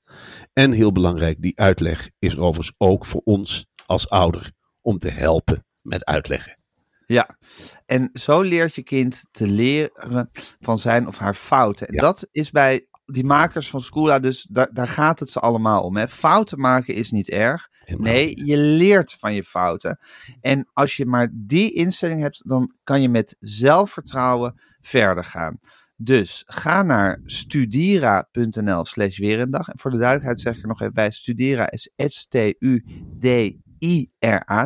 En 0.52 0.72
heel 0.72 0.92
belangrijk, 0.92 1.42
die 1.42 1.58
uitleg 1.60 2.10
is 2.18 2.36
overigens 2.36 2.74
ook 2.78 3.06
voor 3.06 3.20
ons 3.24 3.66
als 3.86 4.08
ouder 4.08 4.52
om 4.80 4.98
te 4.98 5.10
helpen 5.10 5.64
met 5.82 6.04
uitleggen. 6.04 6.58
Ja, 7.06 7.38
en 7.86 8.10
zo 8.12 8.40
leert 8.40 8.74
je 8.74 8.82
kind 8.82 9.24
te 9.30 9.46
leren 9.46 10.30
van 10.60 10.78
zijn 10.78 11.06
of 11.06 11.18
haar 11.18 11.34
fouten. 11.34 11.86
En 11.86 11.94
Ja. 11.94 12.00
dat 12.00 12.28
is 12.32 12.50
bij 12.50 12.86
die 13.04 13.24
makers 13.24 13.70
van 13.70 13.80
Scoola, 13.80 14.18
dus 14.18 14.46
daar, 14.50 14.68
daar 14.72 14.88
gaat 14.88 15.18
het 15.20 15.30
ze 15.30 15.40
allemaal 15.40 15.82
om. 15.82 15.96
Hè? 15.96 16.08
Fouten 16.08 16.60
maken 16.60 16.94
is 16.94 17.10
niet 17.10 17.28
erg. 17.30 17.68
Nee, 17.96 18.44
je 18.44 18.56
leert 18.56 19.12
van 19.18 19.34
je 19.34 19.44
fouten. 19.44 19.98
En 20.40 20.68
als 20.72 20.96
je 20.96 21.06
maar 21.06 21.30
die 21.32 21.72
instelling 21.72 22.20
hebt, 22.20 22.48
dan 22.48 22.74
kan 22.84 23.02
je 23.02 23.08
met 23.08 23.36
zelfvertrouwen 23.40 24.60
verder 24.80 25.24
gaan. 25.24 25.58
Dus 26.02 26.42
ga 26.46 26.82
naar 26.82 27.20
studira.nl 27.24 28.84
slash 28.84 29.18
weerendag. 29.18 29.68
En 29.68 29.78
voor 29.78 29.90
de 29.90 29.98
duidelijkheid 29.98 30.40
zeg 30.40 30.56
ik 30.56 30.62
er 30.62 30.68
nog 30.68 30.80
even 30.80 30.94
bij, 30.94 31.10
Studira 31.10 31.70
is 31.70 31.90
S-T-U-D-I-R-A, 31.96 32.56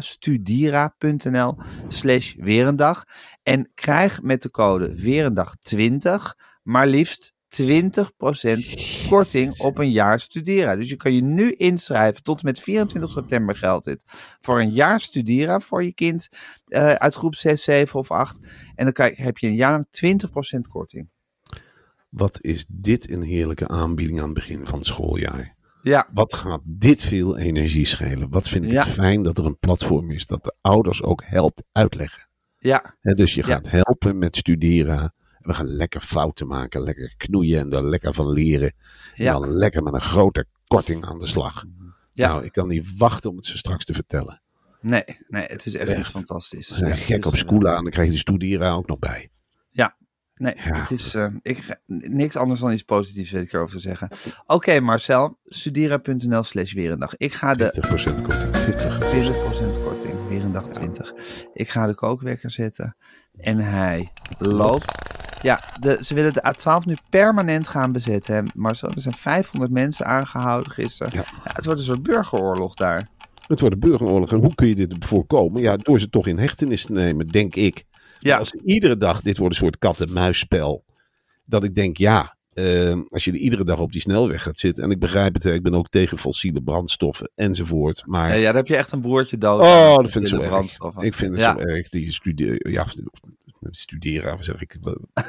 studira.nl 0.00 1.56
slash 1.88 2.34
weerendag. 2.34 3.04
En 3.42 3.70
krijg 3.74 4.22
met 4.22 4.42
de 4.42 4.50
code 4.50 4.94
weerendag 4.94 5.56
20 5.56 6.36
maar 6.62 6.86
liefst 6.86 7.32
20% 7.62 7.64
korting 9.08 9.60
op 9.60 9.78
een 9.78 9.90
jaar 9.90 10.20
Studera. 10.20 10.76
Dus 10.76 10.88
je 10.88 10.96
kan 10.96 11.12
je 11.12 11.22
nu 11.22 11.52
inschrijven. 11.52 12.22
Tot 12.22 12.38
en 12.38 12.46
met 12.46 12.60
24 12.60 13.10
september 13.10 13.56
geldt 13.56 13.84
dit. 13.84 14.04
Voor 14.40 14.60
een 14.60 14.72
jaar 14.72 15.00
Studera 15.00 15.60
voor 15.60 15.84
je 15.84 15.94
kind 15.94 16.28
eh, 16.64 16.92
uit 16.92 17.14
groep 17.14 17.34
6, 17.34 17.62
7 17.62 17.98
of 17.98 18.10
8. 18.10 18.38
En 18.74 18.90
dan 18.92 19.12
heb 19.14 19.38
je 19.38 19.46
een 19.46 19.54
jaar 19.54 19.70
lang 19.70 19.86
20% 20.56 20.60
korting. 20.70 21.12
Wat 22.14 22.38
is 22.40 22.64
dit 22.68 23.10
een 23.10 23.22
heerlijke 23.22 23.68
aanbieding 23.68 24.18
aan 24.18 24.24
het 24.24 24.34
begin 24.34 24.66
van 24.66 24.78
het 24.78 24.86
schooljaar? 24.86 25.54
Ja, 25.82 26.08
Wat 26.12 26.34
gaat 26.34 26.60
dit 26.64 27.02
veel 27.02 27.38
energie 27.38 27.84
schelen? 27.86 28.28
Wat 28.30 28.48
vind 28.48 28.64
ik 28.64 28.70
Ja. 28.70 28.82
het 28.84 28.92
fijn 28.92 29.22
dat 29.22 29.38
er 29.38 29.44
een 29.44 29.58
platform 29.58 30.10
is 30.10 30.26
dat 30.26 30.44
de 30.44 30.54
ouders 30.60 31.02
ook 31.02 31.22
helpt 31.24 31.62
uitleggen. 31.72 32.28
ja, 32.58 32.96
Hè, 33.00 33.14
dus 33.14 33.34
je 33.34 33.40
Ja. 33.40 33.46
gaat 33.46 33.70
helpen 33.70 34.18
met 34.18 34.36
studeren. 34.36 35.14
We 35.40 35.54
gaan 35.54 35.66
lekker 35.66 36.00
fouten 36.00 36.46
maken, 36.46 36.80
lekker 36.82 37.14
knoeien 37.16 37.58
en 37.60 37.72
er 37.72 37.84
lekker 37.88 38.14
van 38.14 38.30
leren. 38.32 38.72
En 39.14 39.24
ja. 39.24 39.32
dan 39.32 39.52
lekker 39.52 39.82
met 39.82 39.94
een 39.94 40.00
grote 40.00 40.46
korting 40.66 41.04
aan 41.04 41.18
de 41.18 41.26
slag. 41.26 41.64
Ja. 42.12 42.28
Nou, 42.28 42.44
ik 42.44 42.52
kan 42.52 42.68
niet 42.68 42.86
wachten 42.96 43.30
om 43.30 43.36
het 43.36 43.46
ze 43.46 43.56
straks 43.58 43.84
te 43.84 43.94
vertellen. 43.94 44.42
Nee, 44.80 45.04
nee, 45.26 45.44
het 45.46 45.66
is 45.66 45.74
echt, 45.74 45.88
Echt. 45.90 46.10
fantastisch. 46.10 46.66
Ze 46.66 46.74
zijn 46.74 46.90
Ja, 46.90 46.96
gek 46.96 47.24
op 47.26 47.32
eh, 47.32 47.38
Scoola 47.38 47.76
en 47.76 47.82
dan 47.82 47.90
krijg 47.92 48.06
je 48.06 48.12
de 48.14 48.18
studera 48.20 48.72
ook 48.72 48.86
nog 48.86 48.98
bij. 48.98 49.28
Nee, 50.44 50.54
Ja. 50.64 50.80
het 50.80 50.90
is 50.90 51.14
eh, 51.14 51.26
ik, 51.42 51.78
niks 51.86 52.36
anders 52.36 52.60
dan 52.60 52.72
iets 52.72 52.82
positiefs 52.82 53.30
weet 53.30 53.42
ik 53.42 53.52
erover 53.52 53.74
te 53.76 53.80
zeggen. 53.80 54.08
Oké 54.46 54.80
Marcel, 54.80 55.38
studera.nl 55.46 56.42
slash 56.42 56.72
weerendag. 56.72 57.16
Ik 57.16 57.32
ga 57.34 57.54
de 57.54 57.80
20% 58.18 58.22
korting. 58.22 58.52
20. 58.52 58.98
20% 58.98 59.82
korting, 59.84 60.14
weer 60.28 60.42
een 60.44 60.52
dag 60.52 60.68
20. 60.68 61.12
Ik 61.52 61.68
ga 61.70 61.86
de 61.86 61.94
kookwekker 61.94 62.50
zetten 62.50 62.96
en 63.40 63.58
hij 63.58 64.08
loopt. 64.38 65.02
Ja, 65.42 65.60
de, 65.80 65.98
ze 66.00 66.14
willen 66.14 66.32
de 66.32 66.54
A12 66.54 66.84
nu 66.86 66.96
permanent 67.10 67.68
gaan 67.68 67.92
bezetten. 67.92 68.34
hè. 68.34 68.42
Marcel, 68.54 68.88
er 68.90 69.00
zijn 69.00 69.14
500 69.14 69.72
mensen 69.72 70.06
aangehouden 70.06 70.72
gisteren. 70.72 71.12
Ja. 71.14 71.24
Ja, 71.44 71.50
het 71.52 71.64
wordt 71.64 71.80
een 71.80 71.86
soort 71.86 72.02
burgeroorlog 72.02 72.74
daar. 72.74 73.08
Het 73.46 73.60
wordt 73.60 73.74
een 73.74 73.80
burgeroorlog. 73.80 74.32
En 74.32 74.38
hoe 74.38 74.54
kun 74.54 74.66
je 74.68 74.74
dit 74.74 74.94
voorkomen? 75.04 75.62
Ja, 75.62 75.76
door 75.76 76.00
ze 76.00 76.10
toch 76.10 76.26
in 76.26 76.38
hechtenis 76.38 76.84
te 76.84 76.92
nemen, 76.92 77.28
denk 77.28 77.54
ik. 77.54 77.84
Ja, 78.24 78.38
Als 78.38 78.52
iedere 78.52 78.96
dag, 78.96 79.20
dit 79.20 79.38
wordt 79.38 79.54
een 79.54 79.60
soort 79.60 79.78
kat-en-muisspel. 79.78 80.84
Dat 81.44 81.64
ik 81.64 81.74
denk, 81.74 81.96
ja, 81.96 82.36
eh, 82.52 82.98
als 83.08 83.24
je 83.24 83.30
er 83.30 83.36
iedere 83.36 83.64
dag 83.64 83.78
op 83.78 83.92
die 83.92 84.00
snelweg 84.00 84.42
gaat 84.42 84.58
zitten. 84.58 84.84
En 84.84 84.90
ik 84.90 84.98
begrijp 84.98 85.34
het, 85.34 85.42
hè, 85.42 85.52
ik 85.52 85.62
ben 85.62 85.74
ook 85.74 85.88
tegen 85.88 86.18
fossiele 86.18 86.62
brandstoffen 86.62 87.30
enzovoort. 87.34 88.02
Maar 88.06 88.28
ja, 88.28 88.34
ja, 88.34 88.44
daar 88.44 88.54
heb 88.54 88.66
je 88.66 88.76
echt 88.76 88.92
een 88.92 89.00
broertje 89.00 89.38
dood. 89.38 89.60
Oh, 89.60 89.96
dat 89.96 90.10
vind 90.10 90.24
ik 90.24 90.30
zo 90.30 90.38
erg. 90.38 90.48
brandstoffen. 90.48 91.02
Ik 91.02 91.14
vind 91.14 91.30
het 91.30 91.40
ja. 91.40 91.52
zo 91.52 91.58
erg. 91.58 91.88
Die 91.88 92.12
studeren, 92.12 92.72
ja, 92.72 92.86
studeren, 93.70 94.44
zeg 94.44 94.60
ik? 94.60 94.76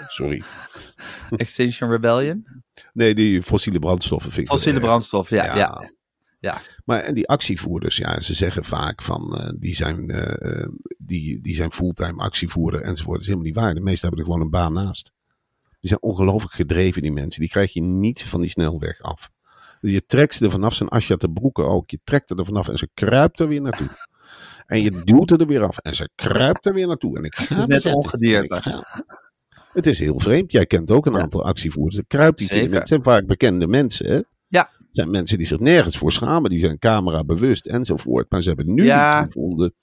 Sorry. 0.08 0.44
Extinction 1.38 1.90
Rebellion. 1.90 2.46
Nee, 2.94 3.16
die 3.16 3.44
fossiele 3.44 3.80
brandstoffen 3.80 4.32
vind 4.32 4.42
ik 4.42 4.48
wel 4.48 4.58
Fossiele 4.58 4.80
erg. 4.80 4.88
brandstof, 4.88 5.30
ja. 5.30 5.56
ja. 5.56 5.92
Ja. 6.40 6.58
Maar 6.86 7.00
en 7.02 7.14
die 7.14 7.28
actievoerders, 7.28 7.98
ja, 7.98 8.20
ze 8.20 8.34
zeggen 8.34 8.64
vaak 8.64 9.02
van, 9.02 9.38
eh, 9.38 9.50
die, 9.60 9.76
zijn, 9.76 10.10
eh, 10.10 10.62
eh, 10.62 10.68
die, 10.98 11.42
die 11.42 11.56
zijn 11.56 11.72
fulltime 11.72 12.22
actievoerder 12.22 12.82
enzovoort. 12.82 13.14
Dat 13.14 13.22
is 13.22 13.28
helemaal 13.28 13.48
niet 13.48 13.56
waar. 13.56 13.74
De 13.74 13.80
meesten 13.82 14.02
hebben 14.08 14.20
er 14.20 14.26
gewoon 14.32 14.42
een 14.46 14.52
baan 14.52 14.74
naast. 14.74 15.12
Die 15.80 15.90
zijn 15.90 16.02
ongelooflijk 16.02 16.54
gedreven, 16.54 17.02
die 17.02 17.12
mensen. 17.12 17.42
Die 17.42 17.50
krijg 17.50 17.74
je 17.74 17.82
niet 17.82 18.24
van 18.24 18.42
die 18.42 18.50
snelweg 18.50 19.02
af. 19.02 19.30
Dus 19.82 19.92
je 19.92 20.06
trekt 20.06 20.34
ze 20.34 20.46
er 20.46 20.52
vanaf, 20.52 20.74
zijn 20.74 20.90
Asja 20.90 21.16
te 21.16 21.30
broeken 21.30 21.66
ook. 21.66 21.90
Je 21.90 22.00
trekt 22.04 22.30
er 22.30 22.46
vanaf 22.46 22.68
en 22.70 22.78
ze 22.78 22.90
kruipt 22.94 23.40
er 23.40 23.48
weer 23.48 23.62
naartoe. 23.62 23.88
En 24.66 24.82
je 24.82 25.04
duwt 25.04 25.32
er 25.32 25.48
weer 25.48 25.64
af 25.64 25.78
en 25.78 25.96
ze 25.96 26.10
kruipt 26.16 26.66
er 26.66 26.74
weer 26.74 26.88
naartoe. 26.88 27.18
En 27.18 27.24
ik 27.24 27.36
ga 27.36 27.42
Het 27.56 27.58
is 27.58 27.66
net 27.84 27.94
ongedierte. 27.96 28.62
Ga- 28.62 29.06
Het 29.74 29.86
is 29.86 30.00
heel 30.00 30.20
vreemd. 30.20 30.52
Jij 30.52 30.66
kent 30.66 30.92
ook 30.92 31.06
een 31.06 31.18
aantal 31.18 31.44
actievoerders. 31.46 31.98
Er 31.98 32.06
kruipt 32.08 32.42
iets 32.42 32.54
in. 32.64 32.72
Het 32.80 32.88
zijn 32.88 33.04
vaak 33.04 33.26
bekende 33.26 33.68
mensen. 33.68 34.12
Hè? 34.12 34.20
Ja. 34.48 34.70
Zijn 34.96 35.10
mensen 35.10 35.38
die 35.38 35.48
zich 35.48 35.60
nergens 35.60 35.98
voor 35.98 36.12
schamen. 36.12 36.50
Die 36.50 36.60
zijn 36.60 36.78
camera 36.80 37.24
bewust 37.24 37.66
enzovoort. 37.66 38.32
Maar 38.32 38.42
ze 38.42 38.48
hebben 38.48 38.74
nu 38.74 38.84
Ja. 38.84 39.24
iets 39.24 39.34
gevonden. 39.34 39.74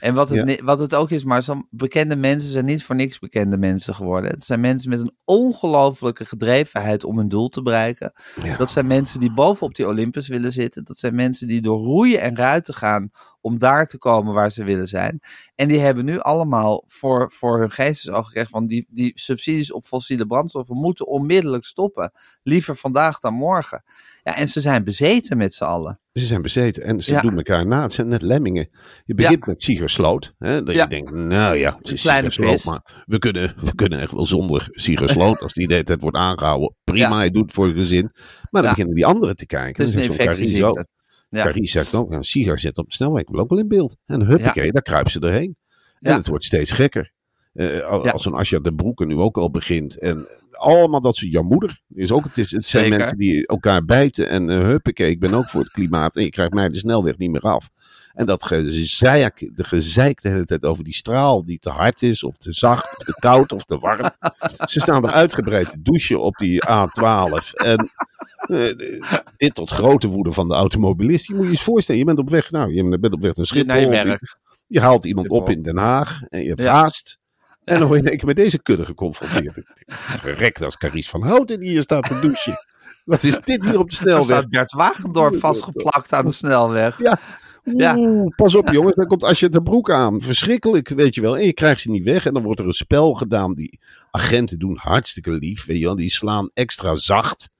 En 0.00 0.14
wat 0.14 0.28
het, 0.28 0.48
Ja. 0.48 0.64
wat 0.64 0.78
het 0.78 0.94
ook 0.94 1.10
is, 1.10 1.24
maar 1.24 1.44
bekende 1.70 2.16
mensen 2.16 2.52
zijn 2.52 2.64
niet 2.64 2.84
voor 2.84 2.94
niks 2.94 3.18
bekende 3.18 3.58
mensen 3.58 3.94
geworden. 3.94 4.30
Het 4.30 4.44
zijn 4.44 4.60
mensen 4.60 4.90
met 4.90 5.00
een 5.00 5.14
ongelofelijke 5.24 6.24
gedrevenheid 6.24 7.04
om 7.04 7.18
hun 7.18 7.28
doel 7.28 7.48
te 7.48 7.62
bereiken. 7.62 8.12
Ja. 8.42 8.56
Dat 8.56 8.70
zijn 8.70 8.86
mensen 8.86 9.20
die 9.20 9.32
bovenop 9.34 9.74
die 9.74 9.86
Olympus 9.86 10.28
willen 10.28 10.52
zitten. 10.52 10.84
Dat 10.84 10.98
zijn 10.98 11.14
mensen 11.14 11.46
die 11.46 11.60
door 11.62 11.78
roeien 11.78 12.20
en 12.20 12.36
ruiten 12.36 12.74
gaan 12.74 13.10
om 13.40 13.58
daar 13.58 13.86
te 13.86 13.98
komen 13.98 14.34
waar 14.34 14.50
ze 14.50 14.64
willen 14.64 14.88
zijn. 14.88 15.20
En 15.54 15.68
die 15.68 15.78
hebben 15.78 16.04
nu 16.04 16.18
allemaal 16.18 16.84
voor, 16.86 17.30
voor 17.32 17.58
hun 17.60 17.70
geestesoog 17.70 18.26
gekregen 18.26 18.50
van 18.50 18.66
die, 18.66 18.86
die 18.90 19.12
subsidies 19.14 19.72
op 19.72 19.84
fossiele 19.84 20.26
brandstoffen 20.26 20.76
moeten 20.76 21.06
onmiddellijk 21.06 21.64
stoppen. 21.64 22.12
Liever 22.42 22.76
vandaag 22.76 23.20
dan 23.20 23.34
morgen. 23.34 23.84
Ja, 24.24 24.36
en 24.36 24.48
ze 24.48 24.60
zijn 24.60 24.84
bezeten 24.84 25.36
met 25.36 25.54
z'n 25.54 25.64
allen. 25.64 26.00
Ze 26.12 26.24
zijn 26.26 26.42
bezeten 26.42 26.82
en 26.82 27.02
ze 27.02 27.12
Ja. 27.12 27.20
doen 27.20 27.36
elkaar 27.36 27.66
na. 27.66 27.82
Het 27.82 27.92
zijn 27.92 28.08
net 28.08 28.22
lemmingen. 28.22 28.68
Je 29.04 29.14
begint 29.14 29.46
met 29.46 29.62
Siegersloot. 29.62 30.34
Hè, 30.38 30.62
dat 30.62 30.74
Ja. 30.74 30.82
je 30.82 30.88
denkt, 30.88 31.10
nou 31.12 31.56
ja, 31.56 31.76
het 31.76 31.90
is 31.90 32.00
Siegersloot. 32.00 32.64
Maar 32.64 33.02
we 33.04 33.18
kunnen, 33.18 33.54
we 33.60 33.74
kunnen 33.74 33.98
echt 34.00 34.12
wel 34.12 34.26
zonder 34.26 34.68
Siegersloot. 34.70 35.38
als 35.40 35.52
die 35.52 35.66
de 35.66 35.72
hele 35.72 35.84
tijd 35.84 36.00
wordt 36.00 36.16
aangehouden. 36.16 36.74
Prima, 36.84 37.16
hij 37.16 37.30
doet 37.30 37.42
het 37.42 37.52
voor 37.52 37.68
je 37.68 37.74
gezin. 37.74 38.10
Maar 38.50 38.62
dan 38.62 38.70
beginnen 38.70 38.94
die 38.94 39.06
anderen 39.06 39.36
te 39.36 39.46
kijken. 39.46 39.84
Het 39.84 39.94
is 39.94 40.06
een. 40.08 40.86
Ja. 41.28 41.42
Carice 41.42 41.70
zegt 41.70 41.94
ook, 41.94 42.10
nou, 42.10 42.24
Sieger 42.24 42.58
zit 42.58 42.78
op 42.78 42.88
de 42.88 42.94
snelweg. 42.94 43.22
Ik 43.22 43.28
wil 43.28 43.40
ook 43.40 43.48
wel 43.48 43.58
in 43.58 43.68
beeld. 43.68 43.96
En 44.04 44.26
huppakee, 44.26 44.72
daar 44.72 44.82
kruipen 44.82 45.12
ze 45.12 45.20
erheen. 45.20 45.56
En 45.98 46.14
het 46.14 46.26
wordt 46.28 46.44
steeds 46.44 46.70
gekker. 46.72 47.12
Eh, 47.54 47.76
Ja. 47.78 47.82
Als 48.10 48.22
zo'n 48.22 48.34
Asja 48.34 48.58
de 48.58 48.74
Broeke 48.74 49.04
nu 49.06 49.14
ook 49.16 49.36
al 49.36 49.50
begint. 49.50 49.98
En 49.98 50.28
allemaal 50.50 51.00
dat 51.00 51.16
ze 51.16 51.28
jouw 51.28 51.42
moeder. 51.42 51.80
Is 51.94 52.12
ook, 52.12 52.24
het, 52.24 52.38
is, 52.38 52.50
het 52.50 52.64
zijn 52.64 52.84
Zeker. 52.84 52.98
mensen 52.98 53.18
die 53.18 53.46
elkaar 53.46 53.84
bijten. 53.84 54.28
En 54.28 54.50
eh 54.50 54.58
huppakee, 54.60 55.10
ik 55.10 55.20
ben 55.20 55.34
ook 55.34 55.48
voor 55.48 55.60
het 55.60 55.70
klimaat. 55.70 56.16
En 56.16 56.22
je 56.22 56.30
krijgt 56.30 56.52
mij 56.52 56.68
de 56.68 56.78
snelweg 56.78 57.16
niet 57.18 57.30
meer 57.30 57.40
af. 57.40 57.70
En 58.12 58.26
dat 58.26 58.42
gezeik, 58.44 59.50
de 59.54 59.64
gezeik 59.64 60.22
de 60.22 60.28
hele 60.28 60.44
tijd 60.44 60.64
over 60.64 60.84
die 60.84 60.94
straal 60.94 61.44
die 61.44 61.58
te 61.58 61.70
hard 61.70 62.02
is, 62.02 62.24
of 62.24 62.36
te 62.36 62.52
zacht, 62.52 62.96
of 62.98 63.04
te 63.04 63.16
koud, 63.18 63.52
of 63.52 63.64
te 63.64 63.78
warm. 63.78 64.10
Ze 64.70 64.80
staan 64.80 65.04
er 65.04 65.10
uitgebreid 65.12 65.70
te 65.70 65.82
douchen 65.82 66.20
op 66.20 66.36
die 66.36 66.62
A12. 66.68 67.52
En 67.54 67.90
eh, 68.36 69.00
dit 69.36 69.54
tot 69.54 69.70
grote 69.70 70.08
woede 70.08 70.32
van 70.32 70.48
de 70.48 70.54
automobilist. 70.54 71.26
Je 71.26 71.34
moet 71.34 71.44
je 71.44 71.50
eens 71.50 71.62
voorstellen, 71.62 72.00
je 72.00 72.06
bent 72.06 72.18
op 72.18 72.30
weg, 72.30 72.50
nou, 72.50 72.74
je 72.74 72.98
bent 72.98 73.12
op 73.14 73.20
weg 73.20 73.34
naar 73.36 73.46
Schiphol. 73.46 73.74
Je 73.92 74.18
je- 74.66 74.80
haalt 74.80 75.04
iemand 75.04 75.28
op 75.28 75.50
in 75.50 75.62
Den 75.62 75.76
Haag 75.76 76.20
en 76.28 76.42
je 76.42 76.48
hebt 76.48 76.62
Ja. 76.62 76.72
haast. 76.72 77.18
En 77.64 77.78
dan 77.78 77.86
word 77.86 77.98
je 77.98 78.04
in 78.04 78.10
één 78.10 78.18
keer 78.18 78.26
met 78.26 78.36
deze 78.36 78.62
kudde 78.62 78.84
geconfronteerd. 78.84 79.62
Gerekt 80.22 80.62
als 80.62 80.76
Carice 80.76 81.08
van 81.08 81.22
Houten 81.22 81.60
die 81.60 81.70
hier 81.70 81.82
staat 81.82 82.08
te 82.08 82.20
douchen. 82.20 82.58
Wat 83.04 83.22
is 83.22 83.38
dit 83.40 83.64
hier 83.64 83.78
op 83.78 83.88
de 83.88 83.94
snelweg? 84.02 84.24
staat 84.24 84.48
Bert 84.48 84.72
Wagendorp 84.72 85.38
vastgeplakt 85.38 86.12
aan 86.12 86.24
de 86.24 86.32
snelweg. 86.32 86.98
Ja. 86.98 87.18
Ja. 87.64 87.98
Pas 88.36 88.54
op 88.54 88.68
jongens, 88.68 88.94
dan 88.94 89.06
komt 89.06 89.24
Asje 89.24 89.48
de 89.48 89.62
Broek 89.62 89.90
aan. 89.90 90.22
Verschrikkelijk, 90.22 90.88
weet 90.88 91.14
je 91.14 91.20
wel. 91.20 91.36
En 91.36 91.44
je 91.44 91.52
krijgt 91.52 91.80
ze 91.80 91.90
niet 91.90 92.04
weg. 92.04 92.26
En 92.26 92.34
dan 92.34 92.42
wordt 92.42 92.60
er 92.60 92.66
een 92.66 92.72
spel 92.72 93.14
gedaan. 93.14 93.54
Die 93.54 93.80
agenten 94.10 94.58
doen 94.58 94.76
hartstikke 94.76 95.30
lief, 95.30 95.64
weet 95.66 95.78
je 95.78 95.84
wel. 95.84 95.96
Die 95.96 96.10
slaan 96.10 96.50
extra 96.54 96.94
zacht. 96.94 97.50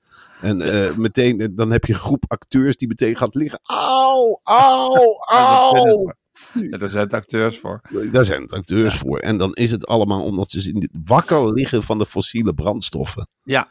En 0.41 0.61
eh, 0.61 0.95
meteen, 0.95 1.39
eh, 1.39 1.47
dan 1.51 1.71
heb 1.71 1.85
je 1.85 1.93
een 1.93 1.99
groep 1.99 2.23
acteurs 2.27 2.77
die 2.77 2.87
meteen 2.87 3.17
gaat 3.17 3.35
liggen. 3.35 3.59
Auw, 3.63 4.39
auw, 4.43 5.17
auw. 5.25 6.13
Ja, 6.69 6.77
daar 6.77 6.89
zijn 6.89 7.03
het 7.03 7.13
acteurs 7.13 7.59
voor. 7.59 7.81
Daar 8.11 8.25
zijn 8.25 8.41
het 8.41 8.51
acteurs 8.51 8.97
voor. 8.97 9.19
En 9.19 9.37
dan 9.37 9.53
is 9.53 9.71
het 9.71 9.87
allemaal 9.87 10.23
omdat 10.23 10.51
ze 10.51 10.89
wakker 11.05 11.53
liggen 11.53 11.83
van 11.83 11.97
de 11.97 12.05
fossiele 12.05 12.53
brandstoffen. 12.53 13.27
Ja. 13.43 13.67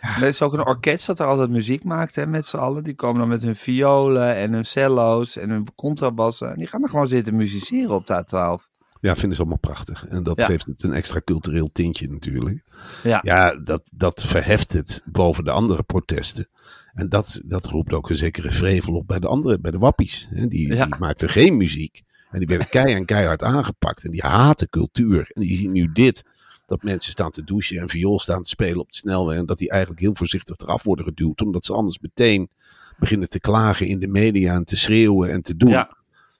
Er 0.00 0.22
is 0.26 0.42
ook 0.42 0.52
een 0.52 0.66
orkest 0.66 1.06
dat 1.06 1.18
er 1.20 1.26
altijd 1.26 1.50
muziek 1.50 1.84
maakt 1.84 2.14
hè, 2.14 2.26
met 2.26 2.46
z'n 2.46 2.56
allen. 2.56 2.84
Die 2.84 2.94
komen 2.94 3.18
dan 3.20 3.28
met 3.28 3.42
hun 3.42 3.56
violen 3.56 4.34
en 4.36 4.52
hun 4.52 4.64
cello's 4.64 5.36
en 5.36 5.50
hun 5.50 5.66
contrabassen. 5.74 6.50
En 6.52 6.58
die 6.58 6.66
gaan 6.66 6.82
er 6.82 6.88
gewoon 6.88 7.06
zitten 7.06 7.36
musiceren 7.36 7.90
op 7.94 8.06
de 8.06 8.24
A12. 8.24 8.76
Ja, 9.00 9.14
vinden 9.16 9.34
ze 9.34 9.40
allemaal 9.40 9.58
prachtig. 9.60 10.06
En 10.06 10.22
dat 10.22 10.40
Ja. 10.40 10.46
geeft 10.46 10.66
het 10.66 10.82
een 10.82 10.92
extra 10.92 11.20
cultureel 11.24 11.68
tintje 11.72 12.08
natuurlijk. 12.08 12.62
Ja. 13.02 13.20
Ja, 13.22 13.54
dat, 13.64 13.82
dat 13.90 14.24
verheft 14.26 14.72
het 14.72 15.02
boven 15.04 15.44
de 15.44 15.50
andere 15.50 15.82
protesten. 15.82 16.48
En 16.94 17.08
dat, 17.08 17.40
dat 17.46 17.66
roept 17.66 17.92
ook 17.92 18.10
een 18.10 18.16
zekere 18.16 18.50
vrevel 18.50 18.94
op 18.94 19.06
bij 19.06 19.18
de 19.18 19.26
andere, 19.28 19.60
bij 19.60 19.70
de 19.70 19.78
wappies. 19.78 20.26
hè. 20.30 20.46
Die, 20.46 20.74
Ja. 20.74 20.84
die 20.84 20.94
maakten 20.98 21.28
geen 21.28 21.56
muziek. 21.56 22.02
En 22.30 22.38
die 22.38 22.48
werden 22.48 22.68
kei 22.68 22.94
en 22.94 23.04
keihard 23.04 23.42
aangepakt. 23.42 24.04
En 24.04 24.10
die 24.10 24.22
haten 24.22 24.68
cultuur. 24.68 25.30
En 25.32 25.40
die 25.42 25.56
zien 25.56 25.72
nu 25.72 25.92
dit. 25.92 26.24
Dat 26.66 26.82
mensen 26.82 27.12
staan 27.12 27.30
te 27.30 27.44
douchen 27.44 27.80
en 27.80 27.88
viool 27.88 28.18
staan 28.20 28.42
te 28.42 28.48
spelen 28.48 28.78
op 28.78 28.90
de 28.90 28.96
snelweg. 28.96 29.36
En 29.38 29.46
dat 29.46 29.58
die 29.58 29.70
eigenlijk 29.70 30.00
heel 30.00 30.14
voorzichtig 30.14 30.56
eraf 30.56 30.82
worden 30.82 31.04
geduwd. 31.04 31.40
Omdat 31.40 31.64
ze 31.64 31.72
anders 31.72 31.98
meteen 31.98 32.50
beginnen 32.98 33.28
te 33.28 33.40
klagen 33.40 33.86
in 33.86 33.98
de 33.98 34.08
media 34.08 34.54
en 34.54 34.64
te 34.64 34.76
schreeuwen 34.76 35.30
en 35.30 35.42
te 35.42 35.56
doen. 35.56 35.70
Ja, 35.70 35.96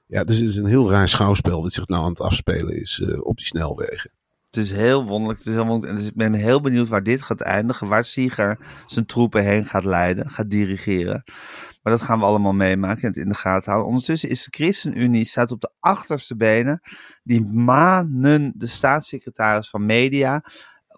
Ja. 0.06 0.24
dus 0.24 0.36
het 0.38 0.48
is 0.48 0.56
een 0.56 0.66
heel 0.66 0.90
raar 0.90 1.08
schouwspel 1.08 1.62
dat 1.62 1.72
zich 1.72 1.86
nou 1.86 2.02
aan 2.02 2.08
het 2.08 2.20
afspelen 2.20 2.80
is 2.80 3.00
eh, 3.04 3.24
op 3.26 3.36
die 3.36 3.46
snelwegen. 3.46 4.10
Het 4.48 4.56
is 4.56 4.70
heel 4.70 5.04
wonderlijk. 5.04 5.38
Het 5.38 5.48
is 5.48 5.54
heel 5.54 5.66
wonderlijk. 5.66 5.92
En 5.92 5.98
dus 5.98 6.08
ik 6.08 6.16
ben 6.16 6.32
heel 6.32 6.60
benieuwd 6.60 6.88
waar 6.88 7.02
dit 7.02 7.22
gaat 7.22 7.40
eindigen. 7.40 7.88
Waar 7.88 8.04
Sieger 8.04 8.58
zijn 8.86 9.06
troepen 9.06 9.44
heen 9.44 9.64
gaat 9.64 9.84
leiden, 9.84 10.30
gaat 10.30 10.50
dirigeren. 10.50 11.22
Maar 11.82 11.92
dat 11.92 12.02
gaan 12.02 12.18
we 12.18 12.24
allemaal 12.24 12.52
meemaken 12.52 13.02
en 13.02 13.08
het 13.08 13.16
in 13.16 13.28
de 13.28 13.34
gaten 13.34 13.70
houden. 13.70 13.88
Ondertussen 13.88 14.28
is 14.28 14.44
de 14.44 14.50
ChristenUnie 14.50 15.24
staat 15.24 15.52
op 15.52 15.60
de 15.60 15.72
achterste 15.80 16.36
benen. 16.36 16.80
Die 17.22 17.46
manen 17.46 18.52
de 18.56 18.66
staatssecretaris 18.66 19.70
van 19.70 19.86
Media 19.86 20.42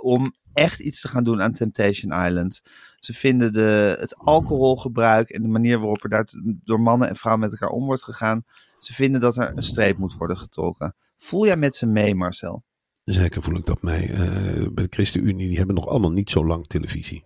om 0.03 0.35
echt 0.53 0.81
iets 0.81 1.01
te 1.01 1.09
gaan 1.09 1.25
doen 1.25 1.43
aan 1.43 1.53
Temptation 1.53 2.25
Island. 2.27 2.61
Ze 2.97 3.13
vinden 3.15 3.53
de, 3.53 3.97
het 4.01 4.17
alcoholgebruik 4.17 5.31
en 5.31 5.43
de 5.43 5.49
manier 5.49 5.79
waarop 5.79 6.03
er 6.03 6.09
daar 6.09 6.29
door 6.65 6.81
mannen 6.81 7.09
en 7.09 7.17
vrouwen 7.17 7.45
met 7.45 7.61
elkaar 7.61 7.75
om 7.75 7.85
wordt 7.85 8.05
gegaan. 8.05 8.45
Ze 8.79 8.93
vinden 8.93 9.21
dat 9.21 9.37
er 9.37 9.53
een 9.57 9.63
streep 9.63 9.99
moet 9.99 10.17
worden 10.17 10.37
getrokken. 10.37 10.95
Voel 11.19 11.47
jij 11.47 11.57
met 11.57 11.75
ze 11.75 11.87
mee, 11.87 12.15
Marcel? 12.15 12.65
Zeker 13.13 13.43
voel 13.43 13.57
ik 13.57 13.65
dat 13.65 13.83
mee. 13.83 14.07
Eh, 14.07 14.23
bij 14.73 14.85
de 14.85 14.87
ChristenUnie, 14.91 15.49
die 15.49 15.57
hebben 15.57 15.75
nog 15.75 15.87
allemaal 15.87 16.11
niet 16.11 16.31
zo 16.31 16.47
lang 16.47 16.67
televisie. 16.67 17.25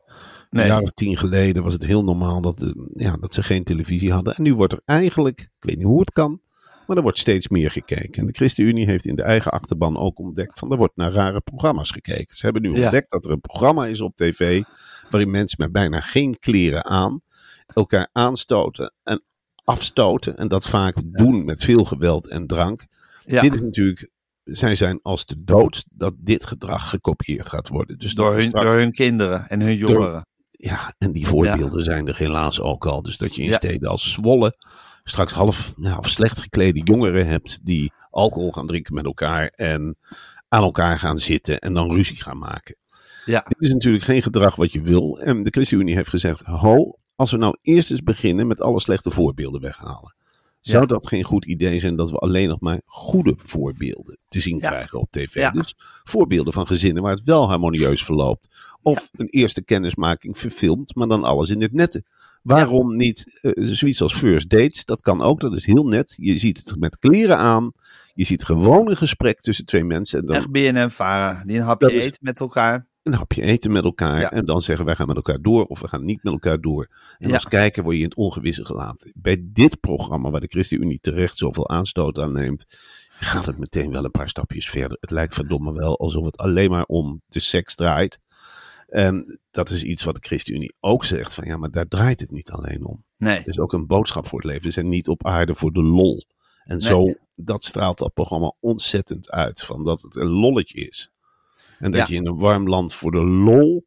Nee. 0.51 0.63
Een 0.63 0.69
jaar 0.71 0.81
of 0.81 0.91
tien 0.91 1.17
geleden 1.17 1.63
was 1.63 1.73
het 1.73 1.85
heel 1.85 2.05
normaal 2.05 2.41
dat, 2.41 2.63
eh, 2.63 2.71
ja, 2.95 3.17
dat 3.17 3.35
ze 3.35 3.43
geen 3.43 3.65
televisie 3.65 4.13
hadden. 4.13 4.35
En 4.35 4.43
nu 4.43 4.55
wordt 4.55 4.73
er 4.73 4.81
eigenlijk, 4.85 5.41
ik 5.41 5.49
weet 5.59 5.77
niet 5.77 5.87
hoe 5.87 6.01
het 6.01 6.13
kan, 6.13 6.41
maar 6.87 6.97
er 6.97 7.03
wordt 7.03 7.19
steeds 7.19 7.49
meer 7.49 7.71
gekeken. 7.71 8.21
En 8.21 8.27
de 8.27 8.33
ChristenUnie 8.33 8.87
heeft 8.87 9.07
in 9.07 9.17
de 9.17 9.23
eigen 9.23 9.53
achterban 9.53 9.97
ook 9.99 10.19
ontdekt 10.19 10.59
van 10.59 10.71
er 10.71 10.77
wordt 10.77 10.97
naar 10.97 11.13
rare 11.13 11.41
programma's 11.41 11.91
gekeken. 11.91 12.37
Ze 12.37 12.45
hebben 12.45 12.63
nu 12.63 12.75
Ja. 12.77 12.83
ontdekt 12.83 13.11
dat 13.11 13.25
er 13.25 13.31
een 13.31 13.41
programma 13.41 13.87
is 13.87 14.01
op 14.01 14.17
tv 14.17 14.63
waarin 15.11 15.31
mensen 15.31 15.57
met 15.61 15.73
bijna 15.73 16.01
geen 16.01 16.39
kleren 16.39 16.85
aan 16.85 17.21
elkaar 17.67 18.09
aanstoten 18.13 18.93
en 19.03 19.23
afstoten. 19.65 20.37
En 20.37 20.49
dat 20.49 20.69
vaak 20.69 20.95
doen 21.05 21.45
met 21.45 21.65
veel 21.65 21.85
geweld 21.85 22.29
en 22.29 22.47
drank. 22.47 22.87
Ja. 23.27 23.41
Dit 23.41 23.55
is 23.55 23.61
natuurlijk, 23.61 24.11
zij 24.45 24.77
zijn 24.77 24.99
als 25.03 25.27
de 25.27 25.35
dood 25.45 25.85
dat 25.91 26.15
dit 26.19 26.47
gedrag 26.47 26.89
gekopieerd 26.91 27.49
gaat 27.49 27.69
worden. 27.69 27.99
Dus 27.99 28.15
Door 28.15 28.33
hun, 28.35 28.43
straks- 28.43 28.65
door 28.67 28.75
hun 28.77 28.93
kinderen 28.93 29.49
en 29.49 29.61
hun 29.61 29.77
jongeren. 29.77 30.27
ja, 30.51 30.95
en 30.99 31.13
die 31.13 31.27
voorbeelden 31.27 31.83
zijn 31.83 32.09
er 32.09 32.17
helaas 32.17 32.61
ook 32.61 32.87
al. 32.87 33.03
Dus 33.03 33.17
dat 33.17 33.35
je 33.35 33.43
in 33.43 33.49
Ja. 33.49 33.57
steden 33.57 33.89
als 33.89 34.13
Zwolle 34.13 34.57
straks 35.05 35.33
half, 35.33 35.73
nou, 35.77 35.95
half 35.95 36.09
slecht 36.09 36.41
geklede 36.41 36.81
jongeren 36.85 37.27
hebt 37.27 37.59
die 37.63 37.93
alcohol 38.11 38.53
gaan 38.53 38.67
drinken 38.67 38.95
met 38.95 39.05
elkaar 39.05 39.47
en 39.47 39.97
aan 40.49 40.63
elkaar 40.63 40.99
gaan 40.99 41.19
zitten 41.19 41.59
en 41.59 41.75
dan 41.75 41.91
ruzie 41.93 42.23
gaan 42.23 42.39
maken. 42.39 42.77
Ja. 43.25 43.41
Dit 43.49 43.61
is 43.63 43.73
natuurlijk 43.73 44.05
geen 44.05 44.23
gedrag 44.23 44.57
wat 44.57 44.73
je 44.73 44.81
wil. 44.81 45.21
En 45.21 45.43
de 45.43 45.51
ChristenUnie 45.51 45.95
heeft 45.95 46.09
gezegd, 46.09 46.41
ho, 46.45 46.99
als 47.15 47.31
we 47.31 47.37
nou 47.37 47.57
eerst 47.63 47.91
eens 47.91 48.03
beginnen 48.03 48.47
met 48.47 48.61
alle 48.61 48.81
slechte 48.81 49.11
voorbeelden 49.11 49.61
weghalen. 49.61 50.15
Zou 50.65 50.83
Ja. 50.83 50.89
dat 50.89 51.07
geen 51.07 51.23
goed 51.25 51.45
idee 51.45 51.79
zijn 51.79 51.97
dat 51.97 52.11
we 52.11 52.17
alleen 52.17 52.49
nog 52.49 52.61
maar 52.61 52.81
goede 52.87 53.35
voorbeelden 53.37 54.19
te 54.29 54.41
zien 54.41 54.59
Ja. 54.59 54.69
krijgen 54.71 55.01
op 55.01 55.11
tv? 55.11 55.35
Ja. 55.35 55.51
Dus 55.51 55.75
voorbeelden 56.05 56.53
van 56.53 56.67
gezinnen 56.67 57.03
waar 57.03 57.15
het 57.15 57.25
wel 57.25 57.49
harmonieus 57.49 58.05
verloopt. 58.05 58.49
Of 58.83 59.09
een 59.13 59.29
eerste 59.29 59.63
kennismaking 59.63 60.39
verfilmd, 60.39 60.95
maar 60.95 61.09
dan 61.09 61.25
alles 61.25 61.51
in 61.51 61.63
het 61.63 61.73
nette. 61.73 62.05
Waarom 62.43 62.97
niet 62.97 63.39
eh, 63.43 63.51
zoiets 63.65 64.03
als 64.03 64.15
first 64.15 64.49
dates? 64.51 64.85
Dat 64.85 65.01
kan 65.01 65.23
ook, 65.23 65.41
dat 65.41 65.57
is 65.57 65.67
heel 65.67 65.87
net. 65.87 66.15
Je 66.17 66.39
ziet 66.39 66.59
het 66.59 66.77
met 66.79 66.99
kleren 66.99 67.39
aan. 67.39 67.73
Je 68.15 68.25
ziet 68.25 68.45
gewoon 68.45 68.91
een 68.91 68.97
gesprek 68.97 69.41
tussen 69.41 69.65
twee 69.67 69.85
mensen. 69.85 70.19
En 70.21 70.27
dan 70.27 70.37
Echt 70.37 70.51
BNN-varen 70.51 71.47
die 71.47 71.57
een 71.59 71.63
hapje 71.65 71.91
eten 71.93 72.19
met 72.21 72.41
elkaar. 72.41 72.87
Een 73.05 73.15
hapje 73.15 73.43
eten 73.43 73.73
met 73.73 73.85
elkaar. 73.85 74.21
Ja. 74.21 74.31
En 74.31 74.45
dan 74.45 74.63
zeggen 74.63 74.85
wij 74.85 74.95
gaan 74.95 75.07
met 75.07 75.17
elkaar 75.17 75.41
door 75.43 75.65
of 75.67 75.81
we 75.81 75.89
gaan 75.89 76.05
niet 76.05 76.23
met 76.23 76.33
elkaar 76.33 76.61
door. 76.61 76.89
En 77.19 77.29
Ja. 77.29 77.35
als 77.35 77.45
kijker 77.49 77.83
word 77.83 77.95
je 77.97 78.03
in 78.03 78.09
het 78.09 78.17
ongewisse 78.19 78.65
gelaten. 78.65 79.13
Bij 79.17 79.37
dit 79.43 79.81
programma 79.81 80.31
waar 80.31 80.41
de 80.41 80.47
ChristenUnie 80.47 80.99
terecht 81.01 81.37
zoveel 81.37 81.69
aanstoot 81.69 82.19
aan 82.19 82.33
neemt, 82.33 82.65
gaat 83.19 83.47
het 83.47 83.59
meteen 83.59 83.91
wel 83.91 84.05
een 84.05 84.11
paar 84.11 84.29
stapjes 84.29 84.69
verder. 84.71 84.97
Het 85.01 85.11
lijkt 85.11 85.35
verdomme 85.35 85.73
wel 85.73 85.99
alsof 85.99 86.25
het 86.25 86.37
alleen 86.37 86.71
maar 86.71 86.85
om 86.85 87.23
de 87.27 87.41
seks 87.41 87.75
draait. 87.75 88.19
En 88.89 89.41
dat 89.51 89.71
is 89.71 89.83
iets 89.83 90.05
wat 90.05 90.15
de 90.15 90.21
ChristenUnie 90.27 90.75
ook 90.81 91.05
zegt 91.05 91.35
van 91.35 91.45
ja, 91.45 91.57
maar 91.57 91.71
daar 91.71 91.89
draait 91.89 92.21
het 92.21 92.31
niet 92.31 92.51
alleen 92.51 92.85
om. 92.87 93.05
Nee. 93.17 93.39
Het 93.39 93.47
is 93.47 93.59
ook 93.59 93.73
een 93.73 93.87
boodschap 93.87 94.27
voor 94.29 94.39
het 94.39 94.49
leven. 94.49 94.63
We 94.65 94.71
zijn 94.71 94.89
niet 94.89 95.09
op 95.09 95.27
aarde 95.27 95.55
voor 95.55 95.73
de 95.73 95.83
lol. 95.83 96.25
En 96.65 96.77
Nee. 96.79 96.87
zo, 96.87 97.15
dat 97.35 97.65
straalt 97.65 97.99
dat 97.99 98.13
programma 98.15 98.53
ontzettend 98.61 99.31
uit. 99.31 99.63
Van 99.63 99.85
dat 99.85 100.03
het 100.03 100.17
een 100.17 100.29
lolletje 100.31 100.81
is. 100.87 101.11
En 101.79 101.91
dat 101.91 102.01
Ja. 102.01 102.07
je 102.15 102.15
in 102.21 102.27
een 102.27 102.39
warm 102.39 102.69
land 102.69 102.95
voor 102.95 103.11
de 103.11 103.25
lol 103.25 103.87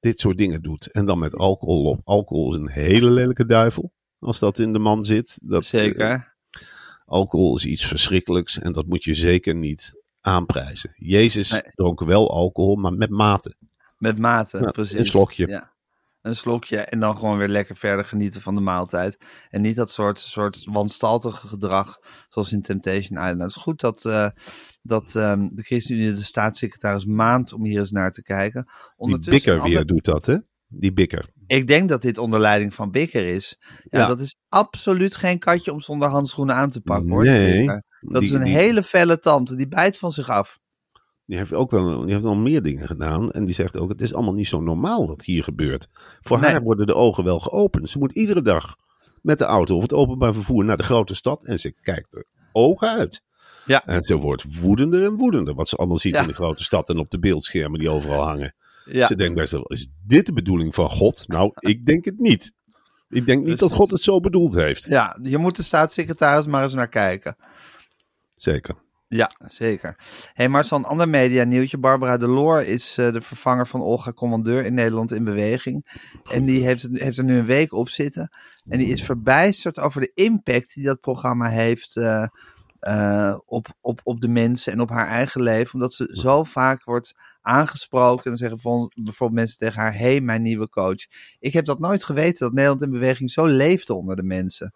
dit 0.00 0.20
soort 0.20 0.38
dingen 0.38 0.62
doet. 0.62 0.90
En 0.90 1.06
dan 1.06 1.18
met 1.18 1.34
alcohol 1.36 1.84
op. 1.84 2.00
Alcohol 2.04 2.50
is 2.50 2.56
een 2.56 2.70
hele 2.70 3.10
lelijke 3.10 3.46
duivel. 3.46 3.92
Als 4.18 4.38
dat 4.38 4.58
in 4.58 4.72
de 4.72 4.78
man 4.78 5.04
zit. 5.04 5.38
Dat, 5.42 5.62
eh, 5.62 5.68
Zeker. 5.68 6.36
alcohol 7.04 7.56
is 7.56 7.66
iets 7.66 7.86
verschrikkelijks. 7.86 8.58
En 8.58 8.72
dat 8.72 8.86
moet 8.86 9.04
je 9.04 9.14
zeker 9.14 9.54
niet 9.54 10.02
aanprijzen. 10.20 10.92
Jezus 10.96 11.50
Nee. 11.50 11.62
dronk 11.74 12.00
wel 12.04 12.30
alcohol, 12.30 12.76
maar 12.76 12.92
met 12.92 13.10
mate. 13.10 13.54
Met 13.98 14.18
mate, 14.18 14.68
precies. 14.72 14.98
een 14.98 15.06
slokje. 15.06 15.46
Ja. 15.46 15.72
Een 16.22 16.36
slokje 16.36 16.78
en 16.78 17.00
dan 17.00 17.16
gewoon 17.18 17.38
weer 17.38 17.48
lekker 17.48 17.76
verder 17.76 18.04
genieten 18.04 18.40
van 18.40 18.54
de 18.54 18.60
maaltijd. 18.60 19.16
En 19.50 19.60
niet 19.60 19.76
dat 19.76 19.90
soort, 19.90 20.18
soort 20.18 20.64
wanstaltige 20.64 21.46
gedrag 21.48 21.98
zoals 22.28 22.52
in 22.52 22.62
Temptation 22.62 23.18
Island. 23.18 23.40
Het 23.40 23.50
is 23.50 23.56
goed 23.56 23.80
dat, 23.80 24.04
eh, 24.04 24.28
dat 24.82 25.16
ehm, 25.16 25.48
de 25.48 25.62
ChristenUnie 25.62 26.12
de 26.12 26.24
staatssecretaris 26.24 27.04
maand 27.04 27.52
om 27.52 27.64
hier 27.64 27.78
eens 27.78 27.90
naar 27.90 28.10
te 28.10 28.22
kijken. 28.22 28.62
Die 28.64 28.74
Ondertussen 28.96 29.32
bikker 29.34 29.52
een 29.54 29.60
ander- 29.60 29.76
weer 29.76 29.86
doet 29.86 30.04
dat, 30.04 30.26
hè? 30.26 30.36
Die 30.70 30.92
bikker. 30.92 31.28
Ik 31.46 31.66
denk 31.66 31.88
dat 31.88 32.02
dit 32.02 32.18
onder 32.18 32.40
leiding 32.40 32.74
van 32.74 32.90
Bikker 32.90 33.24
is. 33.26 33.56
Ja, 33.82 33.98
Ja. 33.98 34.06
dat 34.06 34.20
is 34.20 34.36
absoluut 34.48 35.16
geen 35.16 35.38
katje 35.38 35.72
om 35.72 35.80
zonder 35.80 36.08
handschoenen 36.08 36.54
aan 36.54 36.70
te 36.70 36.80
pakken 36.80 37.10
hoor. 37.10 37.22
die 37.22 37.32
Nee. 37.32 37.56
Bikker. 37.58 37.82
Dat 38.00 38.20
Die- 38.22 38.30
is 38.30 38.36
een 38.36 38.42
die- 38.44 38.52
hele 38.52 38.82
felle 38.82 39.18
tante, 39.18 39.54
die 39.56 39.68
bijt 39.68 39.98
van 39.98 40.10
zich 40.12 40.28
af. 40.28 40.58
Die 41.28 41.36
heeft 41.36 41.52
ook 41.52 41.70
wel, 41.70 42.00
die 42.00 42.10
heeft 42.10 42.22
wel 42.22 42.34
meer 42.34 42.62
dingen 42.62 42.86
gedaan. 42.86 43.30
En 43.30 43.44
die 43.44 43.54
zegt 43.54 43.76
ook, 43.76 43.88
het 43.88 44.00
is 44.00 44.14
allemaal 44.14 44.34
niet 44.34 44.48
zo 44.48 44.60
normaal 44.60 45.06
wat 45.06 45.24
hier 45.24 45.42
gebeurt. 45.44 45.88
Voor 46.20 46.40
Nee. 46.40 46.50
haar 46.50 46.62
worden 46.62 46.86
de 46.86 46.94
ogen 46.94 47.24
wel 47.24 47.38
geopend. 47.40 47.90
Ze 47.90 47.98
moet 47.98 48.12
iedere 48.12 48.42
dag 48.42 48.76
met 49.22 49.38
de 49.38 49.44
auto 49.44 49.76
of 49.76 49.82
het 49.82 49.92
openbaar 49.92 50.34
vervoer 50.34 50.64
naar 50.64 50.76
de 50.76 50.82
grote 50.82 51.14
stad. 51.14 51.44
En 51.44 51.58
ze 51.58 51.74
kijkt 51.82 52.14
er 52.14 52.24
ogen 52.52 52.88
uit. 52.88 53.22
Ja. 53.66 53.84
En 53.84 54.02
ze 54.04 54.16
wordt 54.16 54.60
woedender 54.60 55.04
en 55.04 55.16
woedender. 55.16 55.54
Wat 55.54 55.68
ze 55.68 55.76
allemaal 55.76 55.98
ziet 55.98 56.14
Ja. 56.14 56.20
in 56.20 56.26
de 56.28 56.34
grote 56.34 56.64
stad 56.64 56.88
en 56.88 56.98
op 56.98 57.10
de 57.10 57.18
beeldschermen 57.18 57.78
die 57.78 57.90
overal 57.90 58.24
hangen. 58.24 58.54
Ja, 58.84 59.06
Ze 59.06 59.14
denkt 59.16 59.34
bij 59.34 59.46
zichzelf, 59.46 59.70
is 59.70 59.88
dit 60.06 60.26
de 60.26 60.32
bedoeling 60.32 60.74
van 60.74 60.90
God? 60.90 61.24
Nou, 61.28 61.50
ik 61.72 61.84
denk 61.84 62.04
het 62.04 62.18
niet. 62.18 62.52
Ik 63.08 63.26
denk 63.26 63.38
niet 63.38 63.48
Dus- 63.50 63.58
dat 63.60 63.72
God 63.72 63.90
het 63.90 64.02
zo 64.02 64.20
bedoeld 64.20 64.54
heeft. 64.54 64.84
Ja, 64.84 65.18
je 65.22 65.38
moet 65.38 65.56
de 65.56 65.62
staatssecretaris 65.62 66.46
maar 66.46 66.62
eens 66.62 66.74
naar 66.74 66.88
kijken. 66.88 67.36
Zeker. 68.36 68.74
Ja, 69.08 69.30
zeker. 69.46 69.96
hey, 70.34 70.48
maar 70.48 70.64
zo'n 70.64 70.84
ander 70.84 71.08
media 71.08 71.44
nieuwtje. 71.44 71.78
Barbara 71.78 72.16
Deloor 72.16 72.62
is 72.62 72.98
eh, 72.98 73.12
de 73.12 73.20
vervanger 73.20 73.66
van 73.66 73.82
Olga 73.82 74.12
Commandeur 74.12 74.64
in 74.64 74.74
Nederland 74.74 75.12
in 75.12 75.24
Beweging. 75.24 76.00
En 76.30 76.44
die 76.44 76.64
heeft, 76.64 76.88
heeft 76.92 77.18
er 77.18 77.24
nu 77.24 77.38
een 77.38 77.46
week 77.46 77.72
op 77.72 77.88
zitten. 77.88 78.30
En 78.68 78.78
die 78.78 78.88
is 78.88 79.02
verbijsterd 79.02 79.78
over 79.78 80.00
de 80.00 80.10
impact 80.14 80.74
die 80.74 80.84
dat 80.84 81.00
programma 81.00 81.48
heeft 81.48 81.96
eh, 81.96 82.26
eh, 82.78 83.38
op, 83.46 83.68
op, 83.80 84.00
op 84.04 84.20
de 84.20 84.28
mensen 84.28 84.72
en 84.72 84.80
op 84.80 84.90
haar 84.90 85.06
eigen 85.06 85.42
leven. 85.42 85.74
Omdat 85.74 85.92
ze 85.92 86.08
zo 86.12 86.44
vaak 86.44 86.84
wordt 86.84 87.14
aangesproken. 87.40 88.24
En 88.24 88.30
dan 88.30 88.38
zeggen 88.38 88.90
bijvoorbeeld 88.94 89.40
mensen 89.40 89.58
tegen 89.58 89.80
haar, 89.80 89.98
hey, 89.98 90.20
mijn 90.20 90.42
nieuwe 90.42 90.68
coach. 90.68 91.06
Ik 91.38 91.52
heb 91.52 91.64
dat 91.64 91.78
nooit 91.78 92.04
geweten, 92.04 92.38
dat 92.38 92.52
Nederland 92.52 92.82
in 92.82 92.90
Beweging 92.90 93.30
zo 93.30 93.46
leefde 93.46 93.94
onder 93.94 94.16
de 94.16 94.22
mensen. 94.22 94.72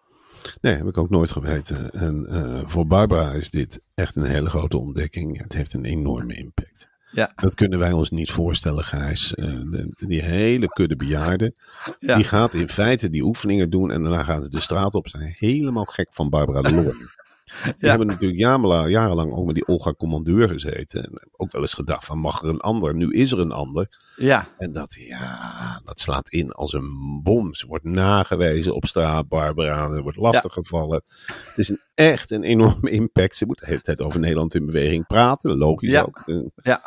Nee, 0.60 0.74
heb 0.76 0.86
ik 0.86 0.98
ook 0.98 1.10
nooit 1.10 1.30
geweten. 1.30 1.90
En 1.90 2.26
eh, 2.28 2.60
voor 2.66 2.86
Barbara 2.86 3.32
is 3.32 3.50
dit 3.50 3.80
echt 3.94 4.16
een 4.16 4.24
hele 4.24 4.48
grote 4.50 4.78
ontdekking. 4.78 5.38
Het 5.42 5.52
heeft 5.52 5.72
een 5.74 5.84
enorme 5.84 6.34
impact. 6.34 6.90
Ja. 7.10 7.32
Dat 7.34 7.54
kunnen 7.54 7.78
wij 7.78 7.92
ons 7.92 8.10
niet 8.10 8.30
voorstellen, 8.30 8.84
Gijs. 8.84 9.34
Eh, 9.34 9.44
de- 9.46 9.94
die 10.06 10.22
hele 10.22 10.68
kudde 10.68 10.96
bejaarden, 10.96 11.54
Ja. 11.98 12.14
die 12.16 12.24
gaat 12.24 12.54
in 12.54 12.68
feite 12.68 13.10
die 13.10 13.22
oefeningen 13.22 13.70
doen 13.70 13.90
en 13.90 14.02
daarna 14.02 14.22
gaan 14.22 14.42
ze 14.42 14.48
de 14.50 14.60
straat 14.60 14.94
op. 14.94 15.08
Ze 15.08 15.18
zijn 15.18 15.34
helemaal 15.38 15.84
gek 15.84 16.08
van 16.10 16.28
Barbara 16.30 16.62
de 16.62 16.74
Loor. 16.74 16.96
Die 17.64 17.74
Ja. 17.78 17.88
hebben 17.88 18.06
natuurlijk 18.06 18.40
jarenlang, 18.40 18.90
jarenlang 18.90 19.32
ook 19.32 19.46
met 19.46 19.54
die 19.54 19.66
Olga 19.66 19.92
Commandeur 19.92 20.48
gezeten. 20.48 21.04
En 21.04 21.28
ook 21.36 21.52
wel 21.52 21.60
eens 21.62 21.74
gedacht 21.74 22.04
van 22.04 22.18
mag 22.18 22.42
er 22.42 22.48
een 22.48 22.60
ander? 22.60 22.94
Nu 22.94 23.10
is 23.10 23.32
er 23.32 23.38
een 23.38 23.52
ander. 23.52 24.00
Ja, 24.16 24.48
En 24.58 24.72
dat, 24.72 24.94
ja, 24.94 25.80
dat 25.84 26.00
slaat 26.00 26.28
in 26.28 26.50
als 26.52 26.72
een 26.72 27.20
bom. 27.22 27.54
Ze 27.54 27.66
wordt 27.66 27.84
nagewezen 27.84 28.74
op 28.74 28.86
straat, 28.86 29.28
Barbara. 29.28 29.88
Er 29.90 30.02
wordt 30.02 30.18
lastiggevallen. 30.18 31.02
Het 31.26 31.58
is 31.58 31.68
een, 31.68 31.80
echt 31.94 32.30
een 32.30 32.42
enorme 32.42 32.90
impact. 32.90 33.36
Ze 33.36 33.46
moet 33.46 33.58
de 33.58 33.66
hele 33.66 33.80
tijd 33.80 34.00
over 34.00 34.20
Nederland 34.20 34.54
in 34.54 34.66
beweging 34.66 35.06
praten. 35.06 35.56
Logisch 35.58 35.90
Ja. 35.90 36.02
ook. 36.02 36.22
Ja, 36.62 36.82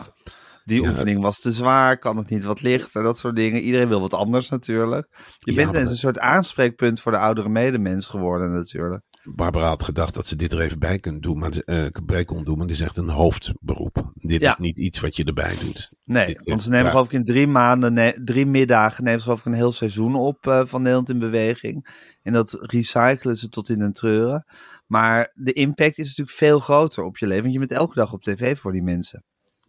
die 0.65 0.82
Ja. 0.82 0.89
oefening 0.89 1.21
was 1.21 1.39
te 1.39 1.51
zwaar, 1.51 1.97
kan 1.97 2.17
het 2.17 2.30
niet 2.30 2.43
wat 2.43 2.62
lichter, 2.62 3.04
dat 3.04 3.17
soort 3.17 3.36
dingen. 3.36 3.62
Iedereen 3.62 3.88
wil 3.88 3.99
wat 4.01 4.13
anders 4.13 4.49
natuurlijk. 4.49 5.08
Je 5.39 5.54
bent 5.54 5.73
eens 5.73 5.89
een 5.89 5.97
soort 5.97 6.19
aanspreekpunt 6.19 6.99
voor 6.99 7.12
de 7.12 7.17
oudere 7.17 7.49
medemens 7.49 8.08
geworden 8.08 8.51
natuurlijk. 8.51 9.04
Barbara 9.36 9.68
had 9.68 9.84
gedacht 9.84 10.14
dat 10.14 10.28
ze 10.28 10.36
dit 10.36 10.52
er 10.52 10.60
even 10.62 10.80
bij, 10.80 11.00
kunt 11.00 11.24
doen, 11.24 11.38
maar, 11.38 11.52
eh, 11.52 11.86
bij 12.04 12.26
kon 12.26 12.44
doen. 12.44 12.58
Maar 12.58 12.68
dit 12.68 12.76
is 12.76 12.82
echt 12.82 12.98
een 12.98 13.10
hoofdberoep. 13.10 14.12
Dit 14.14 14.42
Ja. 14.42 14.50
is 14.52 14.58
niet 14.58 14.80
iets 14.80 15.00
wat 15.00 15.16
je 15.18 15.24
erbij 15.24 15.56
doet. 15.60 15.94
Nee, 16.04 16.26
Dit- 16.28 16.42
want 16.44 16.62
ze 16.62 16.70
nemen 16.70 16.92
geloof 16.92 17.06
ik 17.06 17.12
in 17.14 17.24
drie 17.24 17.48
maanden, 17.48 17.94
nee, 17.94 18.24
drie 18.24 18.46
middagen, 18.46 19.04
nemen 19.04 19.20
ze 19.20 19.26
geloof 19.26 19.40
ik 19.40 19.46
een 19.46 19.54
heel 19.54 19.72
seizoen 19.72 20.16
op 20.16 20.48
eh, 20.48 20.62
van 20.66 20.80
Nederland 20.82 21.10
in 21.10 21.20
beweging. 21.20 21.88
En 22.22 22.34
dat 22.34 22.58
recyclen 22.62 23.36
ze 23.36 23.50
tot 23.50 23.70
in 23.70 23.82
een 23.82 23.94
treuren. 23.94 24.46
Maar 24.88 25.32
de 25.34 25.54
impact 25.54 25.98
is 25.98 26.08
natuurlijk 26.08 26.38
veel 26.38 26.60
groter 26.60 27.04
op 27.04 27.18
je 27.18 27.26
leven, 27.28 27.42
want 27.42 27.54
je 27.54 27.60
bent 27.60 27.72
elke 27.72 27.96
dag 27.96 28.14
op 28.14 28.22
tv 28.24 28.58
voor 28.60 28.72
die 28.72 28.84
mensen. 28.84 29.24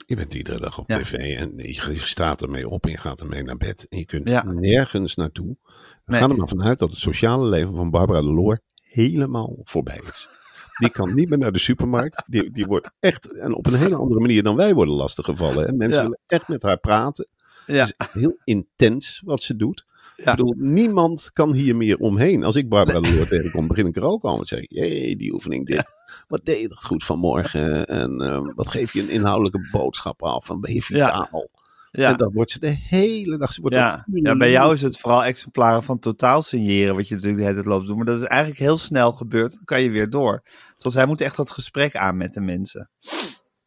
Je 0.07 0.17
bent 0.17 0.35
iedere 0.35 0.61
dag 0.61 0.79
op 0.79 0.89
Ja. 0.91 0.99
tv 0.99 1.13
en 1.13 1.53
je, 1.57 1.93
je 1.93 1.99
staat 2.07 2.43
ermee 2.43 2.69
op 2.69 2.85
en 2.85 2.91
je 2.91 2.97
gaat 2.99 3.21
ermee 3.21 3.43
naar 3.43 3.57
bed. 3.57 3.87
En 3.89 3.99
je 3.99 4.05
kunt 4.05 4.29
Ja. 4.29 4.43
nergens 4.45 5.15
naartoe. 5.15 5.57
We 5.65 5.73
Nee. 6.13 6.21
gaan 6.21 6.31
er 6.31 6.37
maar 6.37 6.49
vanuit 6.49 6.79
dat 6.79 6.91
het 6.91 6.99
sociale 6.99 7.49
leven 7.49 7.75
van 7.75 7.91
Barbara 7.91 8.21
de 8.21 8.27
Loor 8.33 8.61
helemaal 9.03 9.57
voorbij 9.65 10.01
is. 10.13 10.29
Die 10.79 10.91
kan 10.91 11.15
niet 11.15 11.29
meer 11.29 11.39
naar 11.39 11.53
de 11.53 11.59
supermarkt. 11.59 12.25
Die, 12.27 12.51
die 12.51 12.67
wordt 12.67 12.91
echt, 13.01 13.39
en 13.39 13.55
op 13.55 13.67
een 13.67 13.75
hele 13.75 13.97
andere 13.97 14.21
manier 14.21 14.43
dan 14.43 14.57
wij 14.57 14.75
worden 14.75 14.95
lastiggevallen. 14.95 15.67
Hè. 15.67 15.73
Mensen 15.73 15.97
Ja. 15.97 16.03
willen 16.03 16.21
echt 16.27 16.49
met 16.49 16.63
haar 16.63 16.79
praten. 16.79 17.29
Ja, 17.67 17.75
Het 17.87 17.97
is 17.99 18.21
heel 18.21 18.39
intens 18.45 19.23
wat 19.25 19.43
ze 19.43 19.57
doet. 19.57 19.85
Ja. 20.17 20.31
Ik 20.31 20.37
bedoel, 20.37 20.55
niemand 20.59 21.31
kan 21.33 21.53
hier 21.53 21.77
meer 21.77 21.99
omheen. 21.99 22.45
Als 22.45 22.57
ik 22.57 22.69
Barbara 22.69 23.01
de 23.01 23.15
Loor 23.15 23.27
tegenkom, 23.27 23.67
begin 23.67 23.87
ik 23.87 23.97
er 23.97 24.03
ook 24.03 24.23
al 24.23 24.39
met 24.39 24.49
zeggen: 24.49 24.69
jee, 24.71 25.17
die 25.17 25.33
oefening 25.33 25.67
dit. 25.67 25.93
Wat 26.29 26.45
deed 26.45 26.61
je 26.61 26.69
dat 26.69 26.85
goed 26.85 27.05
vanmorgen? 27.05 27.87
En 27.87 28.21
eh, 28.21 28.41
wat 28.55 28.69
geef 28.69 28.93
je 28.93 29.01
een 29.01 29.09
inhoudelijke 29.11 29.69
boodschap 29.73 30.23
af? 30.23 30.51
En 30.51 30.61
ben 30.61 30.75
je 30.75 30.83
vitaal? 30.83 31.29
ja. 31.33 31.49
En 31.97 32.17
dan 32.17 32.33
wordt 32.33 32.51
ze 32.51 32.59
de 32.61 32.77
hele 32.89 33.39
dag... 33.39 33.53
Ze 33.53 33.61
wordt 33.61 33.77
Ja. 33.77 34.07
ja, 34.13 34.37
bij 34.37 34.51
jou 34.51 34.75
is 34.75 34.83
het 34.83 34.99
vooral 34.99 35.25
exemplaren 35.25 35.83
van 35.83 35.99
totaal 35.99 36.43
signeren, 36.43 36.95
wat 36.95 37.09
je 37.09 37.15
natuurlijk 37.15 37.41
de 37.41 37.47
hele 37.49 37.55
tijd 37.63 37.67
loopt 37.73 37.81
te 37.83 37.87
doen. 37.89 37.97
Maar 37.97 38.07
dat 38.07 38.21
is 38.21 38.27
eigenlijk 38.27 38.61
heel 38.61 38.79
snel 38.79 39.13
gebeurd. 39.13 39.53
Dan 39.53 39.65
kan 39.65 39.83
je 39.83 39.91
weer 39.91 40.11
door. 40.11 40.43
Dus 40.79 40.93
zij 40.93 41.07
moet 41.07 41.21
echt 41.21 41.37
dat 41.37 41.51
gesprek 41.51 41.97
aan 41.97 42.17
met 42.17 42.33
de 42.35 42.41
mensen. 42.41 42.91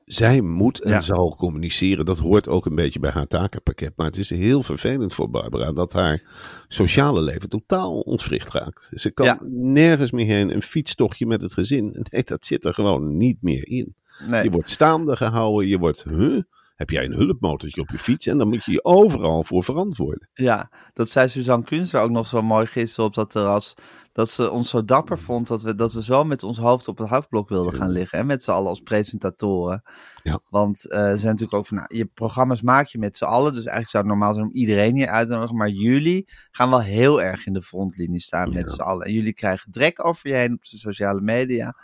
Zij 0.06 0.42
moet 0.42 0.82
en 0.82 0.92
Ja. 0.92 1.02
zal 1.02 1.36
communiceren. 1.36 2.06
Dat 2.06 2.18
hoort 2.18 2.48
ook 2.48 2.66
een 2.66 2.76
beetje 2.76 3.00
bij 3.00 3.12
haar 3.12 3.28
takenpakket. 3.28 3.94
Maar 3.96 4.06
het 4.06 4.18
is 4.18 4.30
heel 4.30 4.64
vervelend 4.64 5.14
voor 5.14 5.30
Barbara 5.30 5.72
dat 5.72 5.94
haar 5.94 6.22
sociale 6.68 7.22
leven 7.22 7.50
totaal 7.50 8.00
ontwricht 8.00 8.50
raakt. 8.52 8.90
Ze 8.94 9.12
kan 9.12 9.26
Ja. 9.26 9.38
nergens 9.52 10.12
meer 10.12 10.26
heen. 10.26 10.54
Een 10.54 10.62
fietstochtje 10.62 11.26
met 11.26 11.42
het 11.42 11.54
gezin. 11.54 11.96
Nee, 12.12 12.24
dat 12.24 12.46
zit 12.46 12.66
er 12.66 12.74
gewoon 12.74 13.18
niet 13.18 13.38
meer 13.42 13.68
in. 13.68 13.96
Nee. 14.28 14.44
Je 14.44 14.50
wordt 14.50 14.70
staande 14.70 15.16
gehouden. 15.16 15.68
Je 15.68 15.78
wordt, 15.78 16.04
huh? 16.10 16.42
Heb 16.80 16.90
jij 16.90 17.06
een 17.06 17.14
hulpmotortje 17.14 17.82
op 17.82 17.90
je 17.90 17.98
fiets? 18.00 18.28
En 18.28 18.38
dan 18.38 18.48
moet 18.50 18.66
je 18.66 18.72
je 18.72 18.84
overal 18.84 19.44
voor 19.44 19.64
verantwoorden. 19.64 20.30
Ja, 20.34 20.72
dat 20.94 21.10
zei 21.10 21.28
Suzanne 21.28 21.66
Kunster 21.66 22.02
ook 22.02 22.10
nog 22.10 22.28
zo 22.28 22.42
mooi 22.42 22.66
gisteren 22.66 23.06
op 23.06 23.14
dat 23.14 23.30
terras. 23.30 23.74
Dat 24.12 24.30
ze 24.30 24.50
ons 24.52 24.70
zo 24.70 24.86
dapper 24.86 25.18
vond 25.20 25.48
dat 25.48 25.62
we, 25.62 25.76
dat 25.76 25.94
we 25.94 26.04
zo 26.04 26.24
met 26.24 26.44
ons 26.44 26.58
hoofd 26.58 26.88
op 26.88 26.98
het 26.98 27.08
houtblok 27.08 27.50
wilden 27.50 27.74
gaan 27.76 27.90
liggen. 27.90 28.20
En 28.20 28.26
met 28.26 28.44
z'n 28.44 28.52
allen 28.52 28.70
als 28.70 28.80
presentatoren. 28.80 29.84
Ja. 30.24 30.40
Want 30.50 30.90
eh, 30.90 31.00
ze 31.00 31.18
zijn 31.18 31.32
natuurlijk 31.32 31.54
ook 31.54 31.68
van, 31.68 31.78
nou, 31.78 31.96
je 31.98 32.06
programma's 32.06 32.62
maak 32.62 32.88
je 32.88 32.98
met 32.98 33.18
z'n 33.18 33.24
allen. 33.24 33.52
Dus 33.52 33.64
eigenlijk 33.66 33.90
zou 33.90 34.04
het 34.04 34.12
normaal 34.14 34.34
zijn 34.34 34.46
om 34.46 34.54
iedereen 34.54 34.96
hier 34.96 35.08
uit 35.08 35.28
te 35.28 35.34
nodigen. 35.34 35.56
Maar 35.58 35.70
jullie 35.70 36.30
gaan 36.52 36.70
wel 36.70 36.82
heel 36.82 37.22
erg 37.22 37.46
in 37.46 37.54
de 37.54 37.62
frontlinie 37.62 38.20
staan 38.20 38.50
met 38.50 38.70
Ja. 38.70 38.76
z'n 38.76 38.82
allen. 38.82 39.06
En 39.06 39.14
jullie 39.14 39.34
krijgen 39.34 39.72
drek 39.72 40.06
over 40.06 40.30
je 40.30 40.36
heen 40.36 40.54
op 40.54 40.64
de 40.70 40.78
sociale 40.78 41.22
media. 41.22 41.76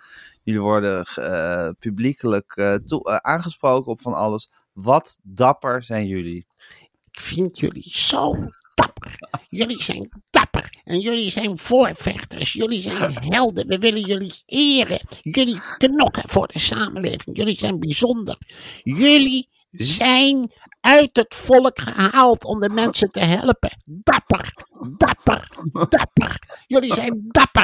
Jullie 0.44 0.62
worden 0.62 1.04
eh, 1.06 1.70
publiekelijk 1.80 2.80
toe- 2.86 3.04
eh, 3.10 3.16
aangesproken 3.16 3.92
op 3.92 4.02
van 4.02 4.14
alles. 4.14 4.52
Wat 4.76 5.20
dapper 5.24 5.84
zijn 5.84 6.08
jullie. 6.08 6.48
Ik 7.12 7.22
vind 7.22 7.60
jullie 7.60 7.90
zo 7.90 8.36
dapper. 8.74 9.16
Jullie 9.50 9.84
zijn 9.84 10.10
dapper. 10.30 10.82
En 10.84 11.00
jullie 11.00 11.30
zijn 11.30 11.58
voorvechters. 11.58 12.54
Jullie 12.54 12.82
zijn 12.82 13.18
helden. 13.24 13.68
We 13.68 13.78
willen 13.80 14.02
jullie 14.02 14.44
eren. 14.46 15.00
Jullie 15.22 15.60
knokken 15.78 16.30
voor 16.30 16.48
de 16.48 16.60
samenleving. 16.60 17.38
Jullie 17.38 17.58
zijn 17.58 17.80
bijzonder. 17.80 18.38
Jullie 18.84 19.50
zijn 19.72 20.52
uit 20.82 21.16
het 21.16 21.36
volk 21.36 21.80
gehaald 21.80 22.44
om 22.44 22.60
de 22.60 22.70
mensen 22.70 23.12
te 23.12 23.20
helpen. 23.20 23.82
Dapper, 23.86 24.54
dapper, 24.98 25.50
dapper. 25.72 26.40
Jullie 26.68 26.94
zijn 26.94 27.26
dapper. 27.28 27.55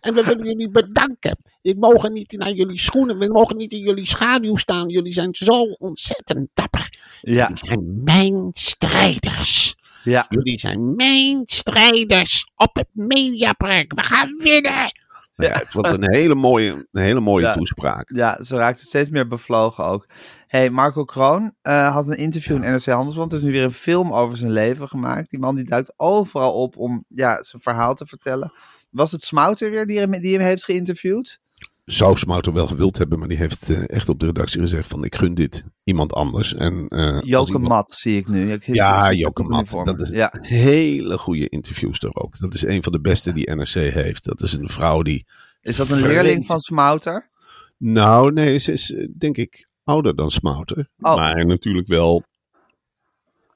En 0.00 0.14
we 0.14 0.24
willen 0.24 0.44
jullie 0.46 0.70
bedanken. 0.70 1.36
We 1.62 1.74
mogen 1.78 2.12
niet 2.12 2.32
naar 2.32 2.52
jullie 2.52 2.78
schoenen. 2.78 3.18
We 3.18 3.28
mogen 3.28 3.56
niet 3.56 3.72
in 3.72 3.80
jullie 3.80 4.06
schaduw 4.06 4.56
staan. 4.56 4.88
Jullie 4.88 5.12
zijn 5.12 5.34
zo 5.34 5.62
ontzettend 5.62 6.50
dapper. 6.54 6.88
Ja, 7.20 7.42
Jullie 7.48 7.56
zijn 7.66 8.02
mijn 8.04 8.50
strijders. 8.52 9.74
ja. 10.04 10.26
Jullie 10.28 10.58
zijn 10.58 10.94
mijn 10.94 11.42
strijders 11.44 12.50
op 12.56 12.74
het 12.76 12.88
Mediapark. 12.92 13.92
We 13.94 14.02
gaan 14.02 14.30
winnen. 14.42 14.98
Ja, 15.34 15.52
het 15.52 15.72
wordt 15.72 15.92
een 15.92 16.12
hele 16.14 16.34
mooie, 16.34 16.88
een 16.92 17.02
hele 17.02 17.20
mooie 17.20 17.44
Ja. 17.46 17.52
toespraak. 17.52 18.10
Ja, 18.14 18.42
ze 18.42 18.56
raakte 18.56 18.82
steeds 18.82 19.08
meer 19.10 19.26
bevlogen 19.28 19.84
ook. 19.84 20.06
hey, 20.46 20.70
Marco 20.70 21.04
Kroon 21.04 21.54
eh, 21.62 21.92
had 21.92 22.08
een 22.08 22.16
interview 22.16 22.54
in 22.64 22.70
NRC 22.72 22.84
Handelsblad. 22.84 23.32
Er 23.32 23.38
is 23.38 23.44
nu 23.44 23.50
weer 23.52 23.62
een 23.64 23.72
film 23.72 24.12
over 24.12 24.36
zijn 24.36 24.50
leven 24.50 24.88
gemaakt. 24.88 25.30
Die 25.30 25.38
man 25.38 25.54
die 25.54 25.64
duikt 25.64 25.92
overal 25.96 26.52
op 26.52 26.76
om 26.76 27.04
ja, 27.08 27.42
zijn 27.42 27.62
verhaal 27.62 27.94
te 27.94 28.06
vertellen. 28.06 28.52
Was 28.90 29.12
het 29.12 29.22
Smouter 29.22 29.70
weer 29.70 29.86
die 29.86 29.98
hem, 29.98 30.20
die 30.20 30.32
hem 30.36 30.42
heeft 30.46 30.64
geïnterviewd? 30.64 31.40
Zou 31.84 32.16
Smouter 32.16 32.52
wel 32.52 32.66
gewild 32.66 32.98
hebben, 32.98 33.18
maar 33.18 33.28
die 33.28 33.36
heeft 33.36 33.70
eh, 33.70 33.82
echt 33.88 34.08
op 34.08 34.20
de 34.20 34.26
redactie 34.26 34.60
gezegd 34.60 34.88
van 34.88 35.04
ik 35.04 35.14
gun 35.14 35.34
dit 35.34 35.64
iemand 35.84 36.12
anders. 36.12 36.54
En, 36.54 36.88
eh, 36.88 37.18
Joke 37.22 37.46
iemand- 37.52 37.68
Mat 37.68 37.92
zie 37.92 38.16
ik 38.16 38.28
nu. 38.28 38.52
Ik- 38.52 38.66
Ja, 38.66 39.12
Joke 39.12 39.42
Mat. 39.42 39.70
Dat 39.84 40.00
is 40.00 40.08
Ja, 40.10 40.34
een 40.34 40.44
hele 40.44 41.18
goede 41.18 41.48
interviewster 41.48 42.14
ook. 42.14 42.38
Dat 42.38 42.54
is 42.54 42.62
een 42.62 42.82
van 42.82 42.92
de 42.92 43.00
beste 43.00 43.32
die 43.32 43.50
NRC 43.54 43.68
heeft. 43.92 44.24
Dat 44.24 44.42
is 44.42 44.52
een 44.52 44.68
vrouw 44.68 45.02
die... 45.02 45.26
is 45.60 45.76
dat 45.76 45.88
een 45.90 46.00
leerling 46.00 46.46
van 46.46 46.60
Smouter? 46.60 47.28
Nou, 47.76 48.32
nee, 48.32 48.58
ze 48.58 48.72
is 48.72 48.92
eh, 48.92 49.08
denk 49.18 49.36
ik 49.36 49.68
ouder 49.84 50.16
dan 50.16 50.30
Smouter. 50.30 50.88
Oh. 50.98 51.14
Maar 51.16 51.46
natuurlijk 51.46 51.86
wel 51.88 52.24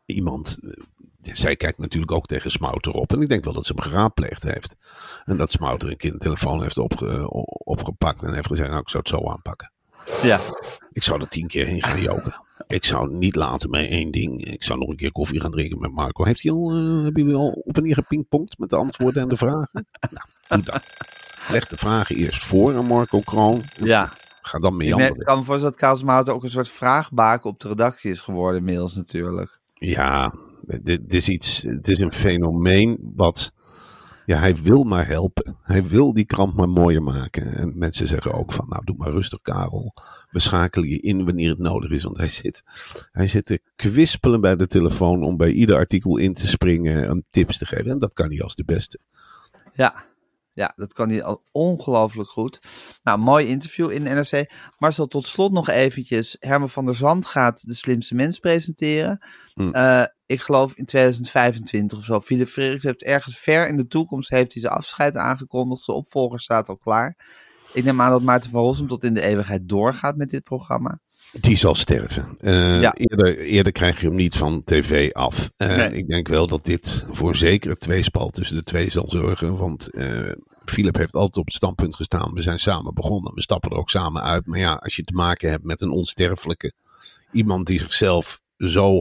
iemand... 0.07 0.59
eh, 1.27 1.35
zij 1.35 1.57
kijkt 1.57 1.79
natuurlijk 1.79 2.13
ook 2.13 2.27
tegen 2.27 2.51
Smouter 2.51 2.93
op. 2.93 3.13
En 3.13 3.23
ik 3.23 3.29
denk 3.29 3.45
wel 3.45 3.53
dat 3.53 3.67
ze 3.67 3.73
hem 3.77 3.83
geraadpleegd 3.83 4.43
heeft. 4.43 4.75
En 5.25 5.37
dat 5.37 5.51
Smouter 5.51 5.91
een 5.91 5.97
keer 5.97 6.13
een 6.13 6.19
telefoon 6.19 6.63
heeft 6.63 6.79
opge- 6.79 7.29
opgepakt. 7.65 8.23
En 8.23 8.35
heeft 8.35 8.47
gezegd, 8.47 8.69
nou, 8.69 8.81
ik 8.81 8.89
zou 8.89 9.03
het 9.07 9.13
zo 9.13 9.31
aanpakken. 9.31 9.73
Ja, 10.23 10.39
Ik 10.93 11.03
zou 11.03 11.21
er 11.21 11.29
tien 11.29 11.47
keer 11.47 11.67
heen 11.67 11.83
gaan 11.83 12.01
joken. 12.01 12.43
Ik 12.67 12.85
zou 12.85 13.15
niet 13.15 13.35
laten 13.37 13.71
bij 13.71 13.89
één 13.89 14.11
ding. 14.11 14.45
Ik 14.45 14.63
zou 14.63 14.79
nog 14.79 14.89
een 14.89 14.97
keer 14.97 15.13
koffie 15.13 15.41
gaan 15.41 15.51
drinken 15.51 15.81
met 15.81 15.93
Marco. 15.93 16.25
Heeft 16.25 16.43
hij 16.43 16.53
al, 16.53 16.71
eh, 16.71 16.77
hebben 17.03 17.23
jullie 17.23 17.37
al 17.39 17.49
op 17.49 17.77
en 17.77 17.83
neer 17.83 17.95
gepingpongd 17.95 18.59
met 18.59 18.71
de 18.71 18.77
antwoorden 18.77 19.23
en 19.23 19.29
de 19.29 19.37
vragen? 19.37 19.69
Nou, 20.11 20.27
doe 20.49 20.63
dat. 20.63 20.83
Leg 21.49 21.67
de 21.67 21.77
vragen 21.77 22.17
eerst 22.17 22.45
voor 22.45 22.77
aan 22.77 22.87
Marco 22.87 23.21
Kroon. 23.21 23.63
ja. 23.81 24.13
Ga 24.43 24.59
dan 24.59 24.73
Ik 24.73 24.79
meanderen. 24.79 25.17
me- 25.17 25.25
kan 25.25 25.39
me 25.39 25.45
voorstellen 25.45 25.71
dat 25.73 25.81
Karel 25.81 25.97
Smouter 25.97 26.35
ook 26.35 26.43
een 26.43 26.51
soort 26.51 26.69
vraagbaken 26.69 27.51
op 27.51 27.61
de 27.61 27.69
redactie 27.69 28.11
is 28.11 28.21
geworden 28.21 28.59
inmiddels 28.59 28.95
natuurlijk. 28.95 29.61
Ja, 29.75 30.35
dit, 30.83 31.15
is 31.15 31.29
iets. 31.29 31.63
Het 31.63 31.89
is 31.89 31.99
een 31.99 32.13
fenomeen 32.13 32.99
wat 33.15 33.53
Ja, 34.27 34.39
hij 34.39 34.57
wil 34.57 34.85
maar 34.85 35.07
helpen. 35.07 35.57
Hij 35.63 35.87
wil 35.87 36.13
die 36.13 36.25
krant 36.25 36.55
maar 36.55 36.69
mooier 36.69 37.03
maken. 37.03 37.55
En 37.55 37.79
mensen 37.79 38.07
zeggen 38.07 38.33
ook 38.33 38.53
van, 38.53 38.69
nou 38.69 38.85
doe 38.85 38.97
maar 38.97 39.11
rustig 39.11 39.41
Karel. 39.41 39.95
We 40.31 40.39
schakelen 40.39 40.89
je 40.89 41.01
in 41.01 41.25
wanneer 41.25 41.51
het 41.51 41.59
nodig 41.59 41.91
is. 41.91 42.03
Want 42.03 42.17
hij 42.17 42.29
zit, 42.29 42.63
hij 43.13 43.27
zit 43.27 43.47
te 43.47 43.61
kwispelen 43.77 44.41
bij 44.41 44.57
de 44.57 44.67
telefoon 44.67 45.23
om 45.23 45.37
bij 45.37 45.53
ieder 45.53 45.77
artikel 45.77 46.17
in 46.17 46.35
te 46.35 46.47
springen 46.47 47.09
en 47.09 47.25
tips 47.31 47.59
te 47.59 47.67
geven. 47.67 47.91
En 47.91 47.99
dat 47.99 48.13
kan 48.13 48.29
hij 48.29 48.43
als 48.43 48.55
de 48.55 48.65
beste. 48.65 48.99
Ja, 49.75 50.05
ja, 50.55 50.73
dat 50.77 50.93
kan 50.93 51.09
hij 51.09 51.23
al 51.23 51.43
ongelooflijk 51.53 52.29
goed. 52.29 52.61
Nou, 53.03 53.19
mooi 53.19 53.47
interview 53.47 53.91
in 53.91 54.05
de 54.05 54.11
NRC. 54.11 54.51
Marcel, 54.79 55.07
tot 55.07 55.27
slot 55.27 55.53
nog 55.53 55.69
eventjes. 55.69 56.37
Herman 56.41 56.71
van 56.71 56.87
der 56.87 56.95
Zand 56.95 57.27
gaat 57.27 57.67
De 57.67 57.75
Slimste 57.75 58.15
Mens 58.15 58.39
presenteren. 58.39 59.19
Hm. 59.55 59.71
Eh, 59.71 60.05
ik 60.27 60.41
geloof 60.41 60.77
in 60.77 60.85
2025 60.85 61.99
of 61.99 62.05
zo. 62.05 62.21
Philip 62.21 62.49
Frederiks 62.49 62.85
heeft 62.85 63.03
ergens 63.03 63.39
ver 63.39 63.69
in 63.69 63.77
de 63.77 63.87
toekomst 63.87 64.31
heeft 64.31 64.53
hij 64.53 64.63
zijn 64.63 64.75
afscheid 64.75 65.17
aangekondigd. 65.17 65.83
Zijn 65.83 65.97
opvolger 65.97 66.41
staat 66.41 66.69
al 66.69 66.77
klaar. 66.77 67.17
Ik 67.73 67.85
neem 67.85 68.01
aan 68.01 68.11
dat 68.11 68.23
Maarten 68.23 68.51
van 68.51 68.63
Rossum 68.63 68.87
tot 68.87 69.05
in 69.05 69.15
de 69.15 69.23
eeuwigheid 69.23 69.69
doorgaat 69.69 70.17
met 70.17 70.31
dit 70.31 70.43
programma. 70.43 71.01
Die 71.41 71.57
zal 71.57 71.75
sterven. 71.75 72.35
Eh, 72.39 72.81
Ja. 72.81 72.95
eerder, 72.95 73.39
eerder 73.39 73.73
krijg 73.73 74.01
je 74.01 74.07
hem 74.07 74.15
niet 74.17 74.37
van 74.37 74.65
tv 74.65 75.13
af. 75.13 75.51
En 75.57 75.77
Nee. 75.77 75.93
ik 75.93 76.09
denk 76.09 76.29
wel 76.29 76.47
dat 76.47 76.65
dit 76.65 77.05
voor 77.11 77.29
een 77.29 77.35
zekere 77.35 77.77
tweespal 77.77 78.31
tussen 78.31 78.57
de 78.57 78.63
twee 78.63 78.91
zal 78.91 79.05
zorgen. 79.09 79.57
Want 79.57 79.91
eh 79.95 80.31
Philip 80.65 80.97
heeft 80.97 81.15
altijd 81.15 81.37
op 81.37 81.45
het 81.47 81.55
standpunt 81.55 81.95
gestaan. 81.97 82.33
We 82.33 82.43
zijn 82.43 82.59
samen 82.59 82.95
begonnen. 82.95 83.35
We 83.35 83.43
stappen 83.43 83.71
er 83.71 83.77
ook 83.77 83.91
samen 83.91 84.23
uit. 84.23 84.47
Maar 84.47 84.59
ja, 84.59 84.75
als 84.75 84.97
je 84.97 85.03
te 85.03 85.15
maken 85.15 85.51
hebt 85.51 85.65
met 85.65 85.81
een 85.81 85.91
onsterfelijke. 85.91 86.73
Iemand 87.33 87.67
die 87.67 87.79
zichzelf 87.79 88.41
zo 88.57 88.99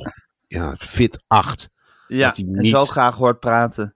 ja, 0.48 0.76
fit 0.80 1.24
acht. 1.28 1.70
Ja, 2.08 2.28
Dat 2.28 2.38
hij 2.38 2.46
en 2.46 2.52
niet- 2.52 2.72
zo 2.72 2.86
graag 2.86 3.16
hoort 3.16 3.40
praten. 3.40 3.96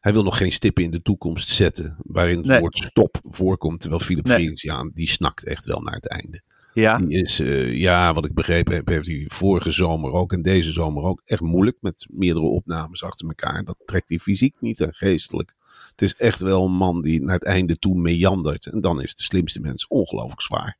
Hij 0.00 0.12
wil 0.12 0.22
nog 0.22 0.36
geen 0.36 0.52
stippen 0.52 0.84
in 0.84 0.90
de 0.90 1.02
toekomst 1.02 1.48
zetten. 1.48 1.96
Waarin 2.02 2.36
het 2.36 2.46
Nee. 2.46 2.60
woord 2.60 2.76
stop 2.78 3.20
voorkomt. 3.30 3.80
Terwijl 3.80 4.00
Philip 4.02 4.26
Nee. 4.26 4.50
Ja, 4.54 4.90
die 4.92 5.08
snakt 5.10 5.44
echt 5.44 5.64
wel 5.64 5.80
naar 5.80 5.94
het 5.94 6.08
einde. 6.08 6.42
Ja, 6.74 6.96
Die 6.98 7.22
is, 7.22 7.40
eh, 7.40 7.74
ja, 7.74 8.14
wat 8.14 8.24
ik 8.24 8.34
begrepen 8.34 8.74
heb, 8.74 8.88
heeft 8.88 9.06
hij 9.06 9.24
vorige 9.28 9.70
zomer 9.70 10.12
ook 10.12 10.32
en 10.32 10.42
deze 10.42 10.72
zomer 10.72 11.02
ook 11.02 11.22
echt 11.24 11.40
moeilijk 11.40 11.76
met 11.80 12.06
meerdere 12.10 12.46
opnames 12.46 13.02
achter 13.04 13.26
elkaar. 13.28 13.64
Dat 13.64 13.76
trekt 13.84 14.08
hij 14.08 14.18
fysiek 14.18 14.54
niet 14.60 14.80
en 14.80 14.94
geestelijk. 14.94 15.54
Het 15.90 16.02
is 16.02 16.14
echt 16.14 16.40
wel 16.40 16.64
een 16.64 16.72
man 16.72 17.02
die 17.02 17.22
naar 17.22 17.34
het 17.34 17.44
einde 17.44 17.76
toe 17.76 17.94
meandert. 17.98 18.66
En 18.66 18.80
dan 18.80 19.02
is 19.02 19.14
de 19.14 19.22
slimste 19.22 19.60
mens 19.60 19.86
ongelooflijk 19.86 20.40
zwaar. 20.40 20.76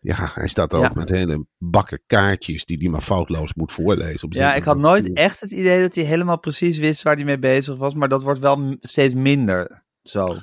Ja, 0.00 0.30
hij 0.34 0.48
staat 0.48 0.74
ook 0.74 0.82
Ja. 0.82 0.92
met 0.94 1.08
hele 1.08 1.46
bakken 1.58 2.00
kaartjes 2.06 2.64
die 2.64 2.76
hij 2.78 2.88
maar 2.88 3.00
foutloos 3.00 3.54
moet 3.54 3.72
voorlezen. 3.72 4.24
Op 4.26 4.32
ja, 4.32 4.54
ik 4.54 4.64
had 4.64 4.78
nooit 4.78 5.12
echt 5.12 5.40
het 5.40 5.50
idee 5.50 5.80
dat 5.80 5.94
hij 5.94 6.04
helemaal 6.04 6.38
precies 6.38 6.78
wist 6.78 7.02
waar 7.02 7.14
hij 7.16 7.24
mee 7.24 7.38
bezig 7.38 7.76
was. 7.76 7.94
Maar 7.94 8.08
dat 8.08 8.22
wordt 8.22 8.40
wel 8.40 8.76
steeds 8.80 9.14
minder 9.14 9.82
zo. 10.02 10.36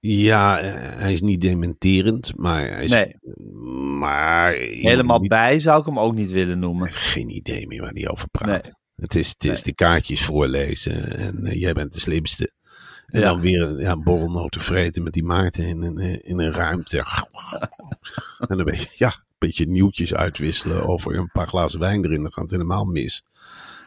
Ja, 0.00 0.60
hij 0.96 1.12
is 1.12 1.20
niet 1.20 1.40
dementerend, 1.40 2.32
maar 2.36 2.68
hij 2.68 2.84
is... 2.84 2.90
Nee. 2.90 3.16
Maar... 3.98 4.52
Helemaal 4.52 5.18
niet- 5.20 5.28
bij 5.28 5.60
zou 5.60 5.80
ik 5.80 5.86
hem 5.86 5.98
ook 5.98 6.14
niet 6.14 6.30
willen 6.30 6.58
noemen. 6.58 6.84
heeft 6.86 6.96
geen 6.98 7.28
idee 7.28 7.66
meer 7.66 7.80
waar 7.80 7.92
hij 7.92 8.08
over 8.08 8.28
praat. 8.28 8.62
Nee. 8.62 8.72
Het 8.96 9.14
is, 9.14 9.28
het 9.28 9.44
is 9.44 9.50
Nee. 9.50 9.62
de 9.62 9.74
kaartjes 9.74 10.24
voorlezen 10.24 11.16
en 11.18 11.46
eh, 11.46 11.60
jij 11.60 11.72
bent 11.72 11.92
de 11.92 12.00
slimste. 12.00 12.52
En 13.06 13.20
Ja. 13.20 13.26
dan 13.26 13.40
weer 13.40 13.62
een 13.62 13.78
ja, 13.78 13.96
borrelnoten 13.96 14.60
vreten 14.60 15.02
met 15.02 15.12
die 15.12 15.24
Maarten 15.24 15.64
in 15.64 15.82
een, 15.82 15.98
eh, 15.98 16.18
in 16.22 16.38
een 16.40 16.52
ruimte. 16.52 16.98
en 18.48 18.56
dan 18.56 18.64
ben 18.64 18.76
je, 18.78 18.86
ja, 18.94 19.06
een 19.06 19.34
beetje 19.38 19.66
nieuwtjes 19.66 20.14
uitwisselen 20.14 20.86
over 20.86 21.16
een 21.16 21.30
paar 21.32 21.46
glazen 21.46 21.80
wijn 21.80 22.04
erin. 22.04 22.22
Dan 22.22 22.32
gaat 22.32 22.42
het 22.42 22.52
helemaal 22.52 22.84
mis. 22.84 23.24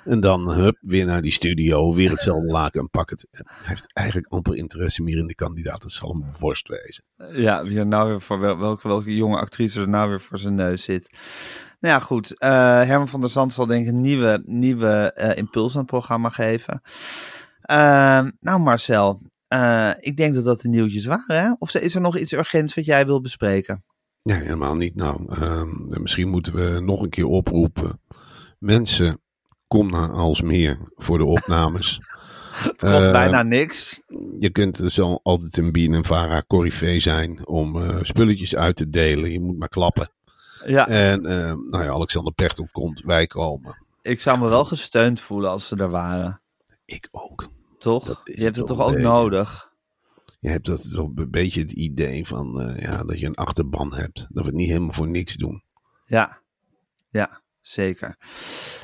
En 0.05 0.19
dan, 0.19 0.49
hup, 0.51 0.77
weer 0.81 1.05
naar 1.05 1.21
die 1.21 1.31
studio, 1.31 1.93
weer 1.93 2.09
hetzelfde 2.09 2.51
laken 2.51 2.79
en 2.81 2.89
pak 2.89 3.09
het. 3.09 3.27
Hij 3.31 3.45
heeft 3.57 3.93
eigenlijk 3.93 4.27
amper 4.27 4.55
interesse 4.55 5.03
meer 5.03 5.17
in 5.17 5.27
de 5.27 5.35
kandidaat. 5.35 5.83
Het 5.83 5.91
zal 5.91 6.11
een 6.13 6.25
worst 6.39 6.67
wezen. 6.67 7.03
Ja, 7.41 7.63
wie 7.63 7.77
er 7.77 7.87
nou 7.87 8.09
weer 8.09 8.21
voor 8.21 8.39
wel- 8.39 8.57
welke, 8.57 8.87
welke 8.87 9.15
jonge 9.15 9.37
actrice 9.37 9.81
er 9.81 9.89
nou 9.89 10.09
weer 10.09 10.21
voor 10.21 10.37
zijn 10.37 10.55
neus 10.55 10.83
zit. 10.83 11.09
Nou 11.79 11.93
ja, 11.93 11.99
goed. 11.99 12.37
eh, 12.37 12.49
Herman 12.81 13.07
van 13.07 13.21
der 13.21 13.29
Zand 13.29 13.53
zal 13.53 13.65
denk 13.65 13.87
ik 13.87 13.93
een 13.93 14.01
nieuwe, 14.01 14.41
nieuwe 14.45 15.11
eh, 15.13 15.37
impuls 15.37 15.73
aan 15.73 15.81
het 15.81 15.89
programma 15.89 16.29
geven. 16.29 16.81
Ehm, 17.61 18.29
nou 18.39 18.59
Marcel, 18.59 19.21
eh, 19.47 19.91
ik 19.99 20.17
denk 20.17 20.33
dat 20.35 20.43
dat 20.43 20.61
de 20.61 20.67
nieuwtjes 20.69 21.05
waren. 21.05 21.41
Hè? 21.43 21.51
Of 21.59 21.73
is 21.75 21.95
er 21.95 22.01
nog 22.01 22.17
iets 22.17 22.31
urgents 22.31 22.73
wat 22.75 22.85
jij 22.85 23.05
wil 23.05 23.21
bespreken? 23.21 23.83
Nee, 24.21 24.41
helemaal 24.41 24.75
niet. 24.75 24.95
Nou, 24.95 25.25
ehm, 25.33 26.01
misschien 26.01 26.29
moeten 26.29 26.53
we 26.55 26.79
nog 26.79 27.01
een 27.01 27.09
keer 27.09 27.25
oproepen. 27.27 28.01
Mensen, 28.59 29.21
kom 29.73 29.89
naar 29.89 30.11
Alsmeer 30.11 30.79
voor 30.95 31.17
de 31.17 31.25
opnames. 31.25 31.99
Het 32.51 32.77
kost 32.77 32.93
Eh, 32.93 33.11
bijna 33.11 33.43
niks. 33.43 34.01
Je 34.39 34.49
kunt 34.49 34.77
er 34.77 34.89
zal 34.89 35.19
altijd 35.23 35.57
een 35.57 35.71
Bien 35.71 35.93
en 35.93 36.05
Vara 36.05 36.43
corrivee 36.47 36.99
zijn 36.99 37.47
om 37.47 37.81
eh, 37.81 37.97
spulletjes 38.01 38.55
uit 38.55 38.75
te 38.75 38.89
delen. 38.89 39.31
Je 39.31 39.39
moet 39.39 39.57
maar 39.57 39.69
klappen. 39.69 40.09
Ja, 40.65 40.87
En 40.87 41.25
eh, 41.25 41.53
nou 41.69 41.83
ja, 41.83 41.89
Alexander 41.89 42.33
Pechtel 42.33 42.67
komt, 42.71 43.01
wij 43.01 43.27
komen. 43.27 43.77
ik 44.01 44.21
zou 44.21 44.39
me 44.39 44.49
wel 44.49 44.65
gesteund 44.65 45.19
voelen 45.21 45.49
als 45.49 45.67
ze 45.67 45.75
er 45.75 45.89
waren. 45.89 46.41
Ik 46.85 47.07
ook. 47.11 47.49
Toch? 47.77 48.21
Je 48.23 48.43
hebt 48.43 48.57
het 48.57 48.67
toch 48.67 48.81
ook 48.81 48.97
nodig? 48.97 49.71
Je 50.39 50.49
hebt 50.49 50.65
dat 50.65 50.91
toch 50.93 51.09
een 51.15 51.31
beetje 51.31 51.61
het 51.61 51.71
idee 51.71 52.27
van 52.27 52.75
ja, 52.79 53.03
dat 53.03 53.19
je 53.19 53.25
een 53.25 53.35
achterban 53.35 53.93
hebt. 53.93 54.27
Dat 54.29 54.43
we 54.43 54.49
het 54.49 54.59
niet 54.59 54.69
helemaal 54.69 54.93
voor 54.93 55.09
niks 55.09 55.35
doen. 55.35 55.63
Ja, 56.05 56.41
ja, 57.09 57.41
zeker. 57.63 58.15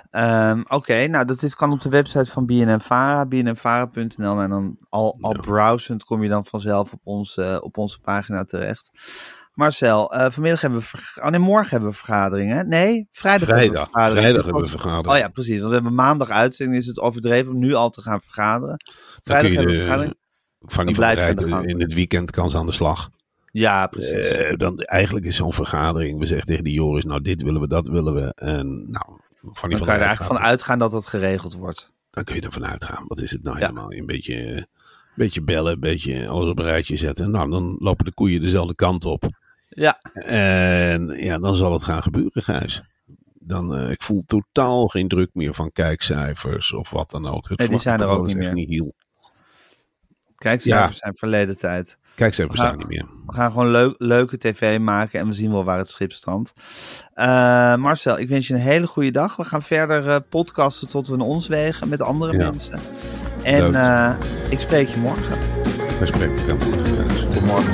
Ehm, 0.10 0.62
Oké, 0.68 1.08
nou 1.08 1.26
dat 1.26 1.44
is, 1.44 1.56
kan 1.56 1.72
op 1.72 1.82
de 1.82 1.89
website 1.89 2.32
van 2.32 2.46
BNNVARA, 2.46 3.26
bnnvara.nl 3.26 4.42
en 4.42 4.50
dan 4.50 4.78
al, 4.89 5.18
al 5.22 5.34
Ja. 5.36 5.39
browsend 5.42 6.04
kom 6.04 6.24
je 6.24 6.30
dan 6.30 6.46
vanzelf 6.46 6.94
op 6.94 7.00
onze, 7.04 7.60
op 7.63 7.78
onze 7.78 8.00
pagina 8.00 8.46
terecht. 8.46 8.89
Marcel, 9.54 10.13
eh, 10.13 10.32
vanmiddag 10.32 10.62
hebben 10.62 10.80
we, 10.80 10.86
oh 11.22 11.30
nee, 11.30 11.39
morgen 11.39 11.70
hebben 11.70 11.89
we 11.89 11.96
vergadering 11.96 12.52
hè? 12.52 12.63
Nee, 12.63 13.08
vrijdag, 13.12 13.48
hebben 13.48 13.70
we 13.72 13.78
vergadering. 13.78 14.20
vrijdag 14.20 14.44
hebben 14.44 14.63
we 14.63 14.70
vergadering. 14.70 15.08
Oh 15.13 15.18
ja, 15.18 15.28
precies, 15.28 15.58
want 15.58 15.68
we 15.68 15.74
hebben 15.74 15.94
maandag 15.96 16.30
uitzending, 16.30 16.80
is 16.82 16.86
het 16.88 17.00
overdreven 17.00 17.54
om 17.54 17.60
nu 17.60 17.74
al 17.74 17.89
te 17.89 18.02
gaan 18.02 18.22
vergaderen. 18.22 18.76
Vrijdag 19.24 19.52
hebben 19.52 19.65
we 19.65 19.72
de- 19.72 19.78
vergadering. 19.80 20.15
van 20.60 20.86
die 20.86 20.96
gang. 21.48 21.65
in 21.68 21.82
het 21.82 21.94
weekend 21.94 22.32
kan 22.32 22.50
ze 22.50 22.58
aan 22.58 22.65
de 22.65 22.72
slag. 22.72 23.10
Ja, 23.51 23.88
precies. 23.88 24.27
Eh, 24.27 24.57
dan, 24.57 24.79
eigenlijk 24.79 25.25
is 25.25 25.35
zo'n 25.35 25.53
vergadering. 25.53 26.19
We 26.19 26.25
zeggen 26.25 26.47
tegen 26.47 26.63
die 26.63 26.73
Joris, 26.73 27.03
nou 27.03 27.21
dit 27.21 27.41
willen 27.41 27.62
we, 27.62 27.67
dat 27.67 27.88
willen 27.88 28.13
we. 28.13 28.33
En 28.35 28.67
nou, 28.91 29.05
van 29.41 29.69
die 29.69 29.77
dan 29.77 29.88
kan 29.88 29.95
je 29.95 30.01
er 30.01 30.07
eigenlijk 30.07 30.23
van 30.38 30.38
uitgaan 30.49 30.79
dat 30.79 30.91
dat 30.91 31.07
geregeld 31.07 31.53
wordt. 31.53 31.91
Dan 32.09 32.23
kun 32.23 32.35
je 32.35 32.41
ervan 32.41 32.65
uitgaan. 32.65 33.03
Wat 33.07 33.21
is 33.21 33.31
het 33.31 33.43
nou 33.43 33.59
Ja. 33.59 33.67
helemaal? 33.67 33.93
Een 33.93 34.05
beetje, 34.05 34.35
een 34.55 34.65
beetje 35.15 35.41
bellen, 35.41 35.73
een 35.73 35.79
beetje 35.79 36.27
alles 36.27 36.49
op 36.49 36.59
een 36.59 36.65
rijtje 36.65 36.95
zetten. 36.95 37.31
Nou, 37.31 37.49
dan 37.49 37.75
lopen 37.79 38.05
de 38.05 38.13
koeien 38.13 38.41
dezelfde 38.41 38.75
kant 38.75 39.05
op. 39.05 39.23
Ja, 39.69 39.99
En 40.23 41.07
ja, 41.07 41.38
dan 41.39 41.55
zal 41.55 41.73
het 41.73 41.83
gaan 41.83 42.01
gebeuren, 42.01 42.43
Gijs. 42.43 42.81
Dan, 43.39 43.75
eh, 43.75 43.89
ik 43.91 44.01
voel 44.01 44.23
totaal 44.25 44.88
geen 44.88 45.07
druk 45.07 45.29
meer 45.33 45.53
van 45.53 45.71
kijkcijfers 45.71 46.73
of 46.73 46.89
wat 46.89 47.09
dan 47.09 47.27
ook. 47.27 47.49
Het 47.49 47.57
Nee, 47.59 47.69
die 47.69 47.79
zijn 47.79 47.99
er 48.01 48.07
ook 48.07 48.25
niet 48.27 48.38
meer. 48.38 48.53
nihil. 48.53 48.93
kijk, 50.35 50.62
Ja. 50.62 50.91
zijn 50.91 51.15
verleden 51.17 51.57
tijd. 51.57 51.97
Kijkcijfers 52.19 52.60
Ja. 52.60 52.65
staan 52.65 52.77
niet 52.77 52.88
meer. 52.88 53.05
We 53.25 53.34
gaan 53.34 53.51
gewoon 53.51 53.71
leuk, 53.71 53.95
leuke 53.97 54.38
tv 54.38 54.79
maken 54.79 55.19
en 55.19 55.27
we 55.27 55.34
zien 55.34 55.51
wel 55.51 55.63
waar 55.63 55.77
het 55.77 55.89
schip 55.89 56.12
strandt. 56.12 56.53
Eh, 57.13 57.75
Marcel, 57.75 58.19
ik 58.19 58.29
wens 58.29 58.47
je 58.47 58.53
een 58.53 58.60
hele 58.60 58.88
goede 58.88 59.12
dag. 59.12 59.36
We 59.36 59.43
gaan 59.43 59.62
verder 59.62 60.10
eh, 60.10 60.15
podcasten 60.29 60.88
tot 60.89 61.08
we 61.08 61.13
in 61.13 61.21
ons 61.21 61.47
wegen 61.47 61.89
met 61.89 62.01
andere 62.01 62.34
Ja. 62.38 62.38
mensen. 62.38 62.79
En 63.43 63.75
eh, 63.75 64.15
ik 64.49 64.60
spreek 64.60 64.88
je 64.88 64.97
morgen. 64.97 65.38
We 65.99 66.05
spreken 66.05 66.38
elkaar 66.38 66.67
morgen. 66.67 67.34
Tot 67.34 67.45
morgen. 67.45 67.73